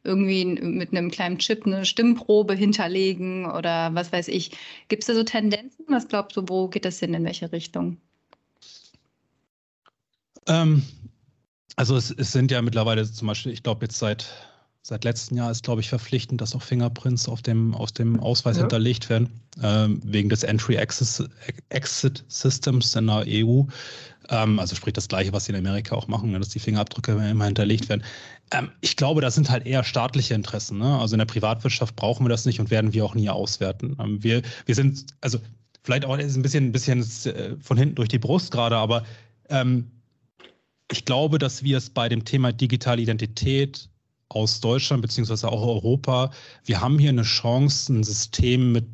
irgendwie 0.03 0.45
mit 0.45 0.91
einem 0.91 1.11
kleinen 1.11 1.37
Chip 1.37 1.65
eine 1.65 1.85
Stimmprobe 1.85 2.55
hinterlegen 2.55 3.45
oder 3.45 3.93
was 3.93 4.11
weiß 4.11 4.29
ich. 4.29 4.51
Gibt 4.87 5.03
es 5.03 5.07
da 5.07 5.13
so 5.13 5.23
Tendenzen? 5.23 5.85
Was 5.89 6.07
glaubst 6.07 6.37
du, 6.37 6.43
wo 6.47 6.67
geht 6.69 6.85
das 6.85 6.99
hin, 6.99 7.13
in 7.13 7.23
welche 7.23 7.51
Richtung? 7.51 7.97
Ähm, 10.47 10.83
also 11.75 11.95
es, 11.95 12.11
es 12.11 12.31
sind 12.31 12.51
ja 12.51 12.61
mittlerweile 12.61 13.09
zum 13.09 13.27
Beispiel, 13.27 13.51
ich 13.51 13.61
glaube 13.61 13.85
jetzt 13.85 13.99
seit 13.99 14.50
Seit 14.83 15.03
letztem 15.03 15.37
Jahr 15.37 15.51
ist, 15.51 15.63
glaube 15.63 15.81
ich, 15.81 15.89
verpflichtend, 15.89 16.41
dass 16.41 16.55
auch 16.55 16.63
Fingerprints 16.63 17.29
auf 17.29 17.43
dem, 17.43 17.75
aus 17.75 17.93
dem 17.93 18.19
Ausweis 18.19 18.57
ja. 18.57 18.63
hinterlegt 18.63 19.09
werden, 19.09 19.29
ähm, 19.61 20.01
wegen 20.03 20.27
des 20.27 20.41
Entry-Exit-Systems 20.41 22.95
in 22.95 23.05
der 23.05 23.25
EU. 23.27 23.61
Ähm, 24.29 24.59
also 24.59 24.75
sprich 24.75 24.93
das 24.93 25.07
Gleiche, 25.07 25.33
was 25.33 25.45
sie 25.45 25.51
in 25.51 25.59
Amerika 25.59 25.95
auch 25.95 26.07
machen, 26.07 26.31
ne, 26.31 26.39
dass 26.39 26.49
die 26.49 26.57
Fingerabdrücke 26.57 27.11
immer 27.11 27.45
hinterlegt 27.45 27.89
werden. 27.89 28.03
Ähm, 28.51 28.71
ich 28.81 28.95
glaube, 28.95 29.21
das 29.21 29.35
sind 29.35 29.51
halt 29.51 29.67
eher 29.67 29.83
staatliche 29.83 30.33
Interessen. 30.33 30.79
Ne? 30.79 30.99
Also 30.99 31.13
in 31.13 31.19
der 31.19 31.25
Privatwirtschaft 31.25 31.95
brauchen 31.95 32.25
wir 32.25 32.29
das 32.29 32.47
nicht 32.47 32.59
und 32.59 32.71
werden 32.71 32.91
wir 32.91 33.05
auch 33.05 33.13
nie 33.13 33.29
auswerten. 33.29 33.95
Ähm, 33.99 34.23
wir, 34.23 34.41
wir 34.65 34.73
sind, 34.73 35.05
also 35.21 35.37
vielleicht 35.83 36.05
auch 36.05 36.17
ist 36.17 36.35
ein 36.35 36.41
bisschen, 36.41 36.69
ein 36.69 36.71
bisschen 36.71 37.05
äh, 37.25 37.55
von 37.61 37.77
hinten 37.77 37.93
durch 37.95 38.09
die 38.09 38.17
Brust 38.17 38.51
gerade, 38.51 38.77
aber 38.77 39.03
ähm, 39.49 39.91
ich 40.91 41.05
glaube, 41.05 41.37
dass 41.37 41.61
wir 41.63 41.77
es 41.77 41.91
bei 41.91 42.09
dem 42.09 42.25
Thema 42.25 42.51
digitale 42.51 43.03
Identität 43.03 43.90
aus 44.35 44.59
Deutschland 44.59 45.01
beziehungsweise 45.01 45.49
auch 45.49 45.65
Europa, 45.65 46.31
wir 46.65 46.81
haben 46.81 46.99
hier 46.99 47.09
eine 47.09 47.23
Chance, 47.23 47.93
ein 47.93 48.03
System 48.03 48.71
mit 48.71 48.85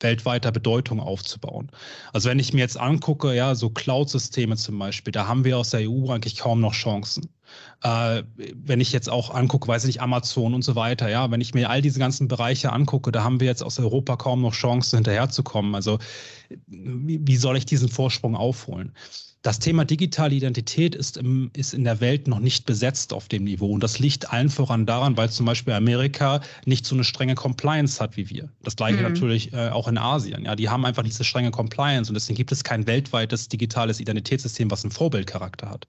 weltweiter 0.00 0.52
Bedeutung 0.52 1.00
aufzubauen. 1.00 1.70
Also 2.12 2.28
wenn 2.28 2.38
ich 2.38 2.52
mir 2.52 2.60
jetzt 2.60 2.78
angucke, 2.78 3.34
ja, 3.34 3.54
so 3.54 3.70
Cloud-Systeme 3.70 4.56
zum 4.56 4.78
Beispiel, 4.78 5.12
da 5.12 5.26
haben 5.26 5.44
wir 5.44 5.58
aus 5.58 5.70
der 5.70 5.88
EU 5.88 6.10
eigentlich 6.10 6.36
kaum 6.36 6.60
noch 6.60 6.74
Chancen. 6.74 7.28
Äh, 7.82 8.22
wenn 8.54 8.80
ich 8.80 8.92
jetzt 8.92 9.08
auch 9.08 9.30
angucke, 9.30 9.68
weiß 9.68 9.84
ich 9.84 9.88
nicht, 9.94 10.02
Amazon 10.02 10.54
und 10.54 10.62
so 10.62 10.76
weiter, 10.76 11.08
ja, 11.08 11.30
wenn 11.30 11.40
ich 11.40 11.54
mir 11.54 11.70
all 11.70 11.80
diese 11.80 11.98
ganzen 11.98 12.28
Bereiche 12.28 12.72
angucke, 12.72 13.12
da 13.12 13.24
haben 13.24 13.40
wir 13.40 13.46
jetzt 13.46 13.62
aus 13.62 13.78
Europa 13.78 14.16
kaum 14.16 14.42
noch 14.42 14.52
Chancen 14.52 14.98
hinterherzukommen. 14.98 15.74
Also 15.74 15.98
wie, 16.66 17.20
wie 17.22 17.36
soll 17.36 17.56
ich 17.56 17.66
diesen 17.66 17.88
Vorsprung 17.88 18.36
aufholen? 18.36 18.92
Das 19.44 19.58
Thema 19.58 19.84
digitale 19.84 20.34
Identität 20.34 20.94
ist, 20.94 21.18
im, 21.18 21.50
ist 21.54 21.74
in 21.74 21.84
der 21.84 22.00
Welt 22.00 22.28
noch 22.28 22.38
nicht 22.38 22.64
besetzt 22.64 23.12
auf 23.12 23.28
dem 23.28 23.44
Niveau. 23.44 23.70
Und 23.72 23.82
das 23.82 23.98
liegt 23.98 24.32
allen 24.32 24.48
voran 24.48 24.86
daran, 24.86 25.18
weil 25.18 25.28
zum 25.28 25.44
Beispiel 25.44 25.74
Amerika 25.74 26.40
nicht 26.64 26.86
so 26.86 26.94
eine 26.94 27.04
strenge 27.04 27.34
Compliance 27.34 28.02
hat 28.02 28.16
wie 28.16 28.30
wir. 28.30 28.48
Das 28.62 28.74
gleiche 28.74 28.96
mhm. 28.96 29.02
natürlich 29.02 29.52
äh, 29.52 29.68
auch 29.68 29.86
in 29.86 29.98
Asien. 29.98 30.46
Ja, 30.46 30.56
die 30.56 30.70
haben 30.70 30.86
einfach 30.86 31.02
nicht 31.02 31.14
so 31.14 31.24
strenge 31.24 31.50
Compliance 31.50 32.10
und 32.10 32.14
deswegen 32.14 32.38
gibt 32.38 32.52
es 32.52 32.64
kein 32.64 32.86
weltweites 32.86 33.46
digitales 33.50 34.00
Identitätssystem, 34.00 34.70
was 34.70 34.82
einen 34.82 34.92
Vorbildcharakter 34.92 35.68
hat. 35.68 35.86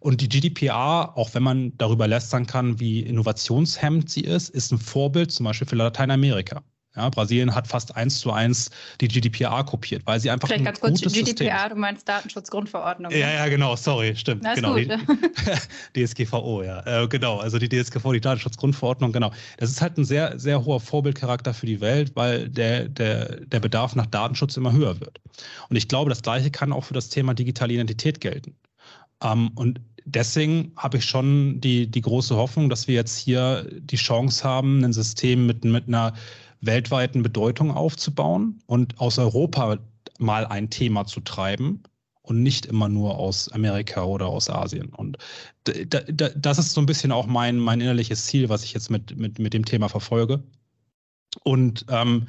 Und 0.00 0.20
die 0.20 0.28
GDPR, 0.28 1.16
auch 1.16 1.32
wenn 1.32 1.44
man 1.44 1.72
darüber 1.78 2.06
lästern 2.06 2.46
kann, 2.46 2.78
wie 2.78 3.00
innovationshemmend 3.00 4.10
sie 4.10 4.20
ist, 4.20 4.50
ist 4.50 4.70
ein 4.70 4.78
Vorbild 4.78 5.32
zum 5.32 5.44
Beispiel 5.44 5.66
für 5.66 5.76
Lateinamerika. 5.76 6.62
Ja, 6.94 7.08
Brasilien 7.08 7.54
hat 7.54 7.66
fast 7.66 7.96
eins 7.96 8.20
zu 8.20 8.32
eins 8.32 8.70
die 9.00 9.08
GDPR 9.08 9.64
kopiert, 9.64 10.02
weil 10.04 10.20
sie 10.20 10.30
einfach 10.30 10.48
Vielleicht 10.48 10.60
ein 10.60 10.64
ganz 10.66 10.80
kurz, 10.80 11.00
gutes 11.00 11.14
GDPR, 11.14 11.56
System 11.56 11.68
du 11.70 11.76
meinst 11.76 12.08
Datenschutzgrundverordnung. 12.08 13.10
Ja, 13.12 13.26
ne? 13.26 13.34
ja, 13.34 13.48
genau, 13.48 13.76
sorry, 13.76 14.14
stimmt. 14.14 14.42
Na, 14.42 14.54
genau. 14.54 14.74
gut. 14.74 14.88
Die, 15.96 16.04
DSGVO, 16.04 16.62
ja. 16.62 17.02
Äh, 17.02 17.08
genau, 17.08 17.38
also 17.38 17.58
die 17.58 17.68
DSGVO, 17.68 18.12
die 18.12 18.20
Datenschutzgrundverordnung, 18.20 19.12
genau. 19.12 19.32
Das 19.56 19.70
ist 19.70 19.80
halt 19.80 19.96
ein 19.96 20.04
sehr, 20.04 20.38
sehr 20.38 20.64
hoher 20.64 20.80
Vorbildcharakter 20.80 21.54
für 21.54 21.66
die 21.66 21.80
Welt, 21.80 22.12
weil 22.14 22.50
der, 22.50 22.88
der, 22.88 23.40
der 23.40 23.60
Bedarf 23.60 23.94
nach 23.94 24.06
Datenschutz 24.06 24.58
immer 24.58 24.72
höher 24.72 25.00
wird. 25.00 25.18
Und 25.70 25.76
ich 25.76 25.88
glaube, 25.88 26.10
das 26.10 26.20
Gleiche 26.20 26.50
kann 26.50 26.72
auch 26.72 26.84
für 26.84 26.94
das 26.94 27.08
Thema 27.08 27.32
digitale 27.32 27.72
Identität 27.72 28.20
gelten. 28.20 28.54
Ähm, 29.22 29.50
und 29.54 29.80
deswegen 30.04 30.72
habe 30.76 30.98
ich 30.98 31.04
schon 31.04 31.60
die, 31.60 31.90
die 31.90 32.00
große 32.00 32.36
Hoffnung, 32.36 32.68
dass 32.68 32.88
wir 32.88 32.94
jetzt 32.94 33.18
hier 33.18 33.66
die 33.70 33.96
Chance 33.96 34.44
haben, 34.44 34.84
ein 34.84 34.92
System 34.92 35.46
mit, 35.46 35.64
mit 35.64 35.88
einer 35.88 36.12
weltweiten 36.62 37.22
Bedeutung 37.22 37.70
aufzubauen 37.70 38.62
und 38.66 38.98
aus 39.00 39.18
Europa 39.18 39.78
mal 40.18 40.46
ein 40.46 40.70
Thema 40.70 41.04
zu 41.04 41.20
treiben 41.20 41.82
und 42.22 42.42
nicht 42.42 42.66
immer 42.66 42.88
nur 42.88 43.18
aus 43.18 43.50
Amerika 43.50 44.04
oder 44.04 44.26
aus 44.28 44.48
Asien. 44.48 44.88
Und 44.90 45.18
da, 45.64 46.00
da, 46.00 46.28
das 46.30 46.58
ist 46.58 46.72
so 46.72 46.80
ein 46.80 46.86
bisschen 46.86 47.12
auch 47.12 47.26
mein, 47.26 47.58
mein 47.58 47.80
innerliches 47.80 48.26
Ziel, 48.26 48.48
was 48.48 48.64
ich 48.64 48.72
jetzt 48.72 48.90
mit, 48.90 49.16
mit, 49.16 49.38
mit 49.38 49.52
dem 49.52 49.64
Thema 49.64 49.88
verfolge. 49.88 50.42
Und 51.42 51.84
ähm, 51.88 52.28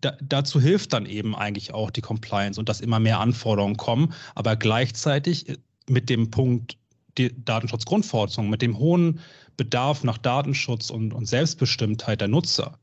da, 0.00 0.16
dazu 0.22 0.60
hilft 0.60 0.94
dann 0.94 1.06
eben 1.06 1.36
eigentlich 1.36 1.74
auch 1.74 1.90
die 1.90 2.00
Compliance 2.00 2.58
und 2.58 2.68
dass 2.68 2.80
immer 2.80 2.98
mehr 2.98 3.20
Anforderungen 3.20 3.76
kommen, 3.76 4.14
aber 4.34 4.56
gleichzeitig 4.56 5.58
mit 5.88 6.08
dem 6.08 6.30
Punkt 6.30 6.78
die 7.18 7.32
Datenschutzgrundverordnung, 7.44 8.48
mit 8.48 8.62
dem 8.62 8.78
hohen 8.78 9.20
Bedarf 9.56 10.04
nach 10.04 10.18
Datenschutz 10.18 10.90
und, 10.90 11.12
und 11.12 11.26
Selbstbestimmtheit 11.26 12.20
der 12.20 12.28
Nutzer, 12.28 12.78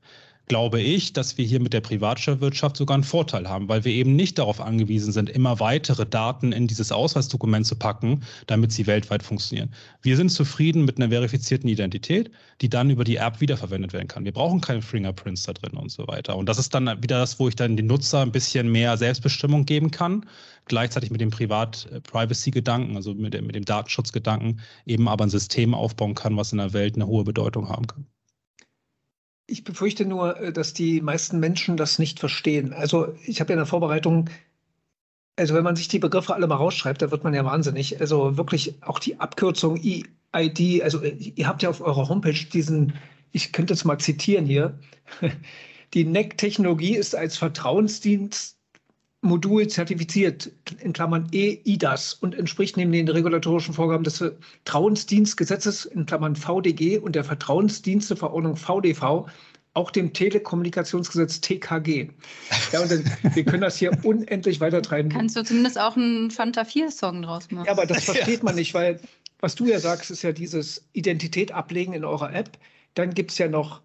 glaube 0.48 0.82
ich, 0.82 1.12
dass 1.14 1.38
wir 1.38 1.46
hier 1.46 1.60
mit 1.60 1.74
der 1.74 1.82
Privatwirtschaft 1.82 2.78
sogar 2.78 2.96
einen 2.96 3.04
Vorteil 3.04 3.50
haben, 3.50 3.68
weil 3.68 3.84
wir 3.84 3.92
eben 3.92 4.16
nicht 4.16 4.40
darauf 4.40 4.62
angewiesen 4.62 5.12
sind, 5.12 5.30
immer 5.30 5.60
weitere 5.60 6.06
Daten 6.06 6.54
in 6.54 6.68
dieses 6.68 6.92
Ausweisdokument 6.92 7.66
zu 7.66 7.76
packen, 7.76 8.24
damit 8.48 8.72
sie 8.72 8.88
weltweit 8.88 9.24
funktionieren. 9.24 9.74
Wir 10.02 10.16
sind 10.16 10.30
zufrieden 10.30 10.86
mit 10.86 10.98
einer 10.98 11.10
verifizierten 11.10 11.70
Identität, 11.70 12.32
die 12.62 12.70
dann 12.70 12.90
über 12.90 13.04
die 13.04 13.18
App 13.18 13.42
wiederverwendet 13.42 13.92
werden 13.92 14.08
kann. 14.08 14.24
Wir 14.24 14.32
brauchen 14.32 14.62
keine 14.62 14.82
Fingerprints 14.82 15.44
da 15.44 15.54
drin 15.54 15.78
und 15.78 15.92
so 15.92 16.08
weiter. 16.08 16.38
Und 16.38 16.48
das 16.48 16.60
ist 16.60 16.74
dann 16.74 16.86
wieder 17.04 17.20
das, 17.20 17.40
wo 17.40 17.50
ich 17.50 17.56
dann 17.56 17.76
den 17.76 17.88
Nutzer 17.88 18.22
ein 18.22 18.32
bisschen 18.32 18.72
mehr 18.72 18.96
Selbstbestimmung 18.98 19.66
geben 19.66 19.92
kann, 19.92 20.26
gleichzeitig 20.66 21.12
mit 21.12 21.20
dem 21.20 21.30
Privat-Privacy-Gedanken, 21.30 22.96
also 22.96 23.14
mit 23.14 23.34
dem, 23.34 23.48
mit 23.48 23.56
dem 23.56 23.66
Datenschutzgedanken, 23.66 24.62
eben 24.86 25.10
aber 25.10 25.26
ein 25.26 25.30
System 25.30 25.74
aufbauen 25.74 26.16
kann, 26.16 26.38
was 26.38 26.54
in 26.54 26.60
der 26.60 26.74
Welt 26.74 26.96
eine 26.96 27.08
hohe 27.08 27.26
Bedeutung 27.26 27.68
haben 27.68 27.88
kann. 27.88 28.06
Ich 29.48 29.64
befürchte 29.64 30.06
nur, 30.06 30.40
äh, 30.40 30.54
dass 30.54 30.74
die 30.74 31.02
meisten 31.02 31.40
Menschen 31.40 31.78
das 31.78 32.00
nicht 32.00 32.20
verstehen. 32.20 32.74
Also 32.74 33.16
ich 33.26 33.40
habe 33.40 33.52
ja 33.52 33.56
in 33.56 33.60
der 33.60 33.66
Vorbereitung, 33.66 34.30
also 35.38 35.56
wenn 35.56 35.64
man 35.64 35.76
sich 35.76 35.88
die 35.88 36.00
Begriffe 36.00 36.36
alle 36.36 36.48
mal 36.48 36.56
rausschreibt, 36.56 37.02
da 37.02 37.12
wird 37.12 37.24
man 37.24 37.34
ja 37.34 37.46
wahnsinnig. 37.46 38.00
Also 38.02 38.38
wirklich 38.38 38.82
auch 38.84 39.00
die 39.00 39.20
Abkürzung 39.20 39.78
EID, 39.78 40.84
also 40.84 41.02
äh, 41.02 41.10
ihr 41.10 41.48
habt 41.48 41.64
ja 41.64 41.70
auf 41.70 41.82
eurer 41.82 42.10
Homepage 42.10 42.46
diesen, 42.52 42.94
ich 43.32 43.54
könnte 43.54 43.74
es 43.74 43.86
mal 43.86 43.98
zitieren 44.00 44.46
hier, 44.46 44.80
die 45.94 46.04
NEC-Technologie 46.04 46.96
ist 46.96 47.16
als 47.16 47.38
Vertrauensdienst 47.38 48.57
Modul 49.22 49.68
zertifiziert, 49.68 50.52
in 50.80 50.94
Klammern 50.94 51.28
EIDAS 51.34 52.14
und 52.14 52.36
entspricht 52.36 52.78
neben 52.78 52.92
den 52.92 53.08
regulatorischen 53.08 53.74
Vorgaben 53.74 54.04
des 54.04 54.18
Vertrauensdienstgesetzes, 54.18 55.86
in 55.86 56.06
Klammern 56.06 56.36
VDG 56.36 57.00
und 57.00 57.16
der 57.16 57.24
Vertrauensdiensteverordnung 57.24 58.56
VDV, 58.56 59.26
auch 59.74 59.92
dem 59.92 60.14
Telekommunikationsgesetz 60.14 61.42
TKG. 61.42 62.10
Ja, 62.72 62.82
und 62.82 62.92
dann, 62.92 63.04
wir 63.34 63.46
können 63.46 63.62
das 63.62 63.78
hier 63.78 63.92
unendlich 64.04 64.60
weitertreiben. 64.60 65.12
Kannst 65.12 65.36
du 65.36 65.44
zumindest 65.44 65.80
auch 65.80 65.96
einen 65.96 66.32
Fanta 66.32 66.62
4-Song 66.62 67.22
draus 67.22 67.50
machen? 67.52 67.66
Ja, 67.66 67.72
aber 67.72 67.86
das 67.86 68.04
versteht 68.06 68.44
man 68.44 68.56
nicht, 68.56 68.74
weil 68.74 69.00
was 69.40 69.56
du 69.56 69.66
ja 69.66 69.80
sagst, 69.80 70.10
ist 70.10 70.24
ja 70.24 70.32
dieses 70.32 70.84
Identität 70.94 71.52
ablegen 71.52 71.94
in 71.94 72.06
eurer 72.06 72.34
App. 72.34 72.58
Dann 72.96 73.14
gibt 73.14 73.32
es 73.32 73.38
ja 73.38 73.48
noch 73.48 73.82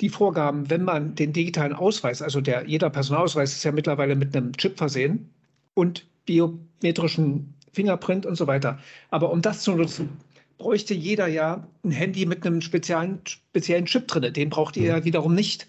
die 0.00 0.08
Vorgaben, 0.08 0.70
wenn 0.70 0.82
man 0.84 1.14
den 1.14 1.32
digitalen 1.32 1.72
Ausweis, 1.72 2.20
also 2.20 2.40
der, 2.40 2.66
jeder 2.66 2.90
Personalausweis 2.90 3.52
ist 3.52 3.64
ja 3.64 3.72
mittlerweile 3.72 4.16
mit 4.16 4.36
einem 4.36 4.52
Chip 4.56 4.76
versehen 4.76 5.30
und 5.74 6.06
biometrischen 6.26 7.54
Fingerprint 7.72 8.26
und 8.26 8.36
so 8.36 8.46
weiter. 8.46 8.78
Aber 9.10 9.30
um 9.30 9.42
das 9.42 9.62
zu 9.62 9.72
nutzen, 9.74 10.08
bräuchte 10.58 10.94
jeder 10.94 11.26
ja 11.26 11.66
ein 11.84 11.90
Handy 11.90 12.26
mit 12.26 12.46
einem 12.46 12.60
speziellen, 12.60 13.20
speziellen 13.24 13.86
Chip 13.86 14.08
drin. 14.08 14.32
Den 14.32 14.50
braucht 14.50 14.76
ihr 14.76 14.84
ja 14.84 15.04
wiederum 15.04 15.34
nicht 15.34 15.66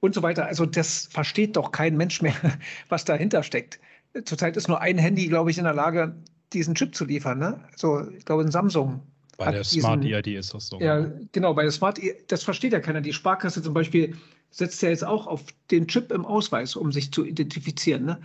und 0.00 0.14
so 0.14 0.22
weiter. 0.22 0.46
Also 0.46 0.66
das 0.66 1.06
versteht 1.10 1.56
doch 1.56 1.70
kein 1.70 1.96
Mensch 1.96 2.22
mehr, 2.22 2.34
was 2.88 3.04
dahinter 3.04 3.42
steckt. 3.42 3.78
Zurzeit 4.24 4.56
ist 4.56 4.68
nur 4.68 4.80
ein 4.80 4.98
Handy, 4.98 5.28
glaube 5.28 5.50
ich, 5.50 5.58
in 5.58 5.64
der 5.64 5.74
Lage, 5.74 6.14
diesen 6.52 6.74
Chip 6.74 6.94
zu 6.94 7.04
liefern. 7.04 7.38
Ne? 7.38 7.60
Also 7.72 8.10
ich 8.10 8.24
glaube, 8.24 8.42
ein 8.42 8.50
Samsung 8.50 9.00
bei 9.46 9.52
der 9.52 9.62
diesen, 9.62 9.80
Smart 9.80 10.04
EID 10.04 10.26
ist 10.28 10.54
das 10.54 10.66
so. 10.68 10.80
Ja, 10.80 11.06
genau, 11.32 11.54
bei 11.54 11.62
der 11.62 11.72
Smart 11.72 11.98
EID, 11.98 12.24
das 12.28 12.42
versteht 12.42 12.72
ja 12.72 12.80
keiner. 12.80 13.00
Die 13.00 13.12
Sparkasse 13.12 13.62
zum 13.62 13.74
Beispiel 13.74 14.16
setzt 14.50 14.82
ja 14.82 14.90
jetzt 14.90 15.04
auch 15.04 15.26
auf 15.26 15.44
den 15.70 15.86
Chip 15.88 16.12
im 16.12 16.24
Ausweis, 16.24 16.76
um 16.76 16.92
sich 16.92 17.12
zu 17.12 17.24
identifizieren. 17.24 18.04
Ne? 18.04 18.20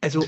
Also, 0.00 0.24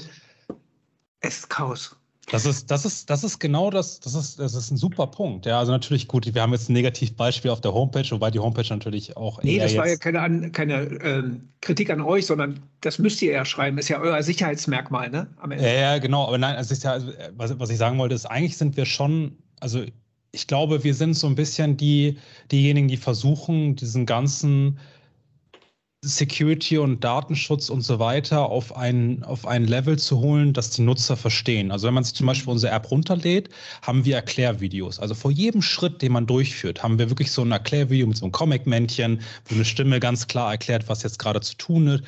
es 1.20 1.38
ist 1.38 1.50
Chaos. 1.50 1.96
Das 2.30 2.46
ist, 2.46 2.70
das 2.70 2.84
ist, 2.86 3.10
das 3.10 3.22
ist 3.22 3.38
genau 3.38 3.70
das, 3.70 4.00
das 4.00 4.14
ist, 4.14 4.38
das 4.38 4.54
ist 4.54 4.70
ein 4.70 4.76
super 4.76 5.06
Punkt. 5.06 5.44
Ja, 5.46 5.58
also 5.58 5.72
natürlich 5.72 6.08
gut, 6.08 6.32
wir 6.32 6.40
haben 6.40 6.52
jetzt 6.52 6.70
ein 6.70 6.72
Negativbeispiel 6.72 7.50
auf 7.50 7.60
der 7.60 7.74
Homepage, 7.74 8.10
wobei 8.10 8.30
die 8.30 8.38
Homepage 8.38 8.66
natürlich 8.70 9.16
auch. 9.16 9.42
Nee, 9.42 9.58
das 9.58 9.76
war 9.76 9.86
ja 9.86 9.96
keine, 9.96 10.50
keine 10.50 10.84
ähm, 11.02 11.48
Kritik 11.60 11.90
an 11.90 12.00
euch, 12.00 12.26
sondern 12.26 12.60
das 12.80 12.98
müsst 12.98 13.20
ihr 13.20 13.32
ja 13.32 13.44
schreiben, 13.44 13.76
ist 13.78 13.88
ja 13.88 14.00
euer 14.00 14.22
Sicherheitsmerkmal, 14.22 15.10
ne? 15.10 15.26
Am 15.36 15.50
Ende. 15.50 15.64
Ja, 15.64 15.72
ja, 15.72 15.98
genau. 15.98 16.26
Aber 16.26 16.38
nein, 16.38 16.56
also 16.56 16.74
ja, 16.74 16.98
was, 17.36 17.58
was 17.58 17.70
ich 17.70 17.76
sagen 17.76 17.98
wollte, 17.98 18.14
ist, 18.14 18.26
eigentlich 18.26 18.56
sind 18.56 18.76
wir 18.76 18.86
schon 18.86 19.36
also 19.60 19.84
ich 20.32 20.46
glaube, 20.46 20.84
wir 20.84 20.94
sind 20.94 21.14
so 21.14 21.26
ein 21.26 21.36
bisschen 21.36 21.76
die, 21.76 22.18
diejenigen, 22.50 22.88
die 22.88 22.96
versuchen, 22.96 23.76
diesen 23.76 24.04
ganzen 24.04 24.78
Security 26.04 26.76
und 26.76 27.02
Datenschutz 27.02 27.70
und 27.70 27.80
so 27.80 27.98
weiter 27.98 28.50
auf 28.50 28.76
ein, 28.76 29.24
auf 29.24 29.46
ein 29.46 29.64
Level 29.64 29.98
zu 29.98 30.18
holen, 30.18 30.52
das 30.52 30.70
die 30.70 30.82
Nutzer 30.82 31.16
verstehen. 31.16 31.70
Also 31.70 31.86
wenn 31.86 31.94
man 31.94 32.04
sich 32.04 32.14
zum 32.14 32.26
Beispiel 32.26 32.52
unsere 32.52 32.74
App 32.74 32.90
runterlädt, 32.90 33.48
haben 33.80 34.04
wir 34.04 34.16
Erklärvideos. 34.16 34.98
Also 34.98 35.14
vor 35.14 35.30
jedem 35.30 35.62
Schritt, 35.62 36.02
den 36.02 36.12
man 36.12 36.26
durchführt, 36.26 36.82
haben 36.82 36.98
wir 36.98 37.08
wirklich 37.08 37.32
so 37.32 37.42
ein 37.42 37.52
Erklärvideo 37.52 38.06
mit 38.06 38.18
so 38.18 38.26
einem 38.26 38.32
Comic-Männchen, 38.32 39.22
wo 39.46 39.54
eine 39.54 39.64
Stimme 39.64 39.98
ganz 39.98 40.26
klar 40.26 40.50
erklärt, 40.50 40.88
was 40.88 41.02
jetzt 41.02 41.18
gerade 41.18 41.40
zu 41.40 41.56
tun 41.56 41.86
ist 41.86 42.04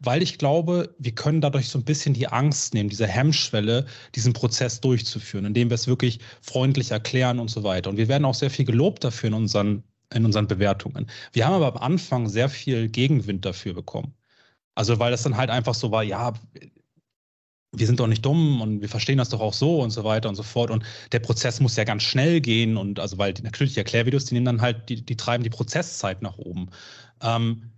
weil 0.00 0.22
ich 0.22 0.38
glaube, 0.38 0.94
wir 0.98 1.14
können 1.14 1.40
dadurch 1.40 1.68
so 1.68 1.78
ein 1.78 1.84
bisschen 1.84 2.14
die 2.14 2.26
Angst 2.26 2.74
nehmen, 2.74 2.88
diese 2.88 3.06
Hemmschwelle, 3.06 3.86
diesen 4.14 4.32
Prozess 4.32 4.80
durchzuführen, 4.80 5.44
indem 5.44 5.70
wir 5.70 5.74
es 5.74 5.86
wirklich 5.86 6.20
freundlich 6.40 6.90
erklären 6.90 7.38
und 7.38 7.48
so 7.48 7.62
weiter. 7.62 7.90
Und 7.90 7.98
wir 7.98 8.08
werden 8.08 8.24
auch 8.24 8.34
sehr 8.34 8.50
viel 8.50 8.64
gelobt 8.64 9.04
dafür 9.04 9.28
in 9.28 9.34
unseren, 9.34 9.84
in 10.12 10.24
unseren 10.24 10.46
Bewertungen. 10.46 11.06
Wir 11.32 11.46
haben 11.46 11.54
aber 11.54 11.76
am 11.76 11.92
Anfang 11.92 12.28
sehr 12.28 12.48
viel 12.48 12.88
Gegenwind 12.88 13.44
dafür 13.44 13.74
bekommen. 13.74 14.14
Also 14.74 14.98
weil 14.98 15.10
das 15.10 15.22
dann 15.22 15.36
halt 15.36 15.50
einfach 15.50 15.74
so 15.74 15.90
war, 15.90 16.02
ja, 16.02 16.32
wir 17.72 17.86
sind 17.86 18.00
doch 18.00 18.06
nicht 18.06 18.24
dumm 18.24 18.60
und 18.62 18.80
wir 18.80 18.88
verstehen 18.88 19.18
das 19.18 19.28
doch 19.28 19.40
auch 19.40 19.52
so 19.52 19.80
und 19.80 19.90
so 19.90 20.02
weiter 20.02 20.28
und 20.28 20.34
so 20.34 20.42
fort. 20.42 20.70
Und 20.70 20.84
der 21.12 21.20
Prozess 21.20 21.60
muss 21.60 21.76
ja 21.76 21.84
ganz 21.84 22.02
schnell 22.02 22.40
gehen 22.40 22.76
und 22.76 22.98
also 22.98 23.18
weil 23.18 23.34
die, 23.34 23.42
natürlich 23.42 23.74
die 23.74 23.80
Erklärvideos, 23.80 24.24
die 24.24 24.34
nehmen 24.34 24.46
dann 24.46 24.60
halt, 24.62 24.88
die, 24.88 25.02
die 25.04 25.16
treiben 25.16 25.44
die 25.44 25.50
Prozesszeit 25.50 26.22
nach 26.22 26.38
oben. 26.38 26.70
Ähm, 27.22 27.70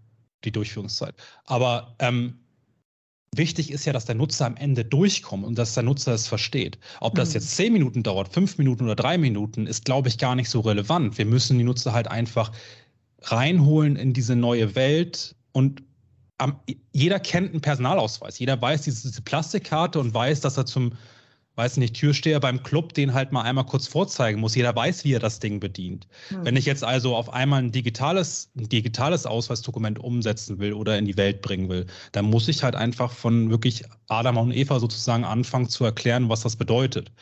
die 0.44 0.52
Durchführungszeit. 0.52 1.14
Aber 1.44 1.94
ähm, 1.98 2.38
wichtig 3.34 3.70
ist 3.70 3.84
ja, 3.84 3.92
dass 3.92 4.04
der 4.04 4.14
Nutzer 4.14 4.46
am 4.46 4.56
Ende 4.56 4.84
durchkommt 4.84 5.44
und 5.44 5.56
dass 5.56 5.74
der 5.74 5.82
Nutzer 5.82 6.12
es 6.12 6.26
versteht. 6.26 6.78
Ob 7.00 7.14
das 7.14 7.30
mhm. 7.30 7.34
jetzt 7.34 7.56
zehn 7.56 7.72
Minuten 7.72 8.02
dauert, 8.02 8.28
fünf 8.32 8.58
Minuten 8.58 8.84
oder 8.84 8.96
drei 8.96 9.18
Minuten, 9.18 9.66
ist, 9.66 9.84
glaube 9.84 10.08
ich, 10.08 10.18
gar 10.18 10.34
nicht 10.34 10.50
so 10.50 10.60
relevant. 10.60 11.18
Wir 11.18 11.26
müssen 11.26 11.58
die 11.58 11.64
Nutzer 11.64 11.92
halt 11.92 12.08
einfach 12.08 12.52
reinholen 13.22 13.96
in 13.96 14.12
diese 14.12 14.36
neue 14.36 14.74
Welt 14.74 15.34
und 15.52 15.82
am, 16.38 16.60
jeder 16.92 17.20
kennt 17.20 17.50
einen 17.50 17.60
Personalausweis. 17.60 18.38
Jeder 18.38 18.60
weiß 18.60 18.82
diese, 18.82 19.08
diese 19.08 19.22
Plastikkarte 19.22 20.00
und 20.00 20.12
weiß, 20.12 20.40
dass 20.40 20.56
er 20.56 20.66
zum 20.66 20.92
weiß 21.54 21.76
nicht, 21.76 21.94
Türsteher 21.94 22.40
beim 22.40 22.62
Club 22.62 22.94
den 22.94 23.12
halt 23.12 23.32
mal 23.32 23.42
einmal 23.42 23.66
kurz 23.66 23.86
vorzeigen 23.86 24.40
muss. 24.40 24.54
Jeder 24.54 24.74
weiß, 24.74 25.04
wie 25.04 25.12
er 25.12 25.20
das 25.20 25.38
Ding 25.38 25.60
bedient. 25.60 26.06
Hm. 26.28 26.44
Wenn 26.44 26.56
ich 26.56 26.64
jetzt 26.64 26.82
also 26.82 27.14
auf 27.14 27.32
einmal 27.32 27.62
ein 27.62 27.72
digitales, 27.72 28.50
ein 28.56 28.68
digitales 28.68 29.26
Ausweisdokument 29.26 29.98
umsetzen 29.98 30.58
will 30.58 30.72
oder 30.72 30.96
in 30.96 31.04
die 31.04 31.16
Welt 31.16 31.42
bringen 31.42 31.68
will, 31.68 31.86
dann 32.12 32.26
muss 32.26 32.48
ich 32.48 32.62
halt 32.62 32.74
einfach 32.74 33.12
von 33.12 33.50
wirklich 33.50 33.84
Adam 34.08 34.38
und 34.38 34.52
Eva 34.52 34.80
sozusagen 34.80 35.24
anfangen 35.24 35.68
zu 35.68 35.84
erklären, 35.84 36.28
was 36.28 36.40
das 36.40 36.56
bedeutet. 36.56 37.12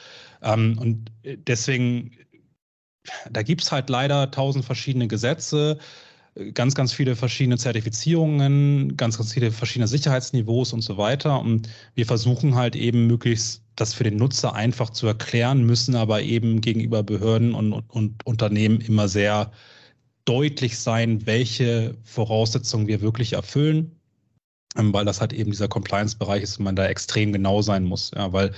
Ähm, 0.42 0.78
und 0.78 1.10
deswegen, 1.24 2.12
da 3.30 3.42
gibt 3.42 3.62
es 3.62 3.72
halt 3.72 3.90
leider 3.90 4.30
tausend 4.30 4.64
verschiedene 4.64 5.08
Gesetze 5.08 5.78
ganz, 6.54 6.74
ganz 6.74 6.92
viele 6.92 7.16
verschiedene 7.16 7.58
Zertifizierungen, 7.58 8.96
ganz, 8.96 9.18
ganz 9.18 9.32
viele 9.32 9.50
verschiedene 9.50 9.88
Sicherheitsniveaus 9.88 10.72
und 10.72 10.82
so 10.82 10.96
weiter. 10.96 11.40
Und 11.40 11.68
wir 11.94 12.06
versuchen 12.06 12.54
halt 12.54 12.76
eben 12.76 13.06
möglichst 13.06 13.62
das 13.76 13.94
für 13.94 14.04
den 14.04 14.16
Nutzer 14.16 14.54
einfach 14.54 14.90
zu 14.90 15.06
erklären, 15.06 15.64
müssen 15.64 15.94
aber 15.94 16.22
eben 16.22 16.60
gegenüber 16.60 17.02
Behörden 17.02 17.54
und, 17.54 17.72
und 17.72 18.26
Unternehmen 18.26 18.80
immer 18.80 19.08
sehr 19.08 19.50
deutlich 20.24 20.78
sein, 20.78 21.26
welche 21.26 21.96
Voraussetzungen 22.04 22.86
wir 22.86 23.00
wirklich 23.00 23.32
erfüllen, 23.32 23.96
ähm, 24.76 24.92
weil 24.92 25.04
das 25.04 25.20
halt 25.20 25.32
eben 25.32 25.50
dieser 25.50 25.68
Compliance-Bereich 25.68 26.42
ist 26.42 26.58
und 26.58 26.64
man 26.64 26.76
da 26.76 26.86
extrem 26.86 27.32
genau 27.32 27.62
sein 27.62 27.84
muss. 27.84 28.10
Ja, 28.14 28.32
weil 28.32 28.52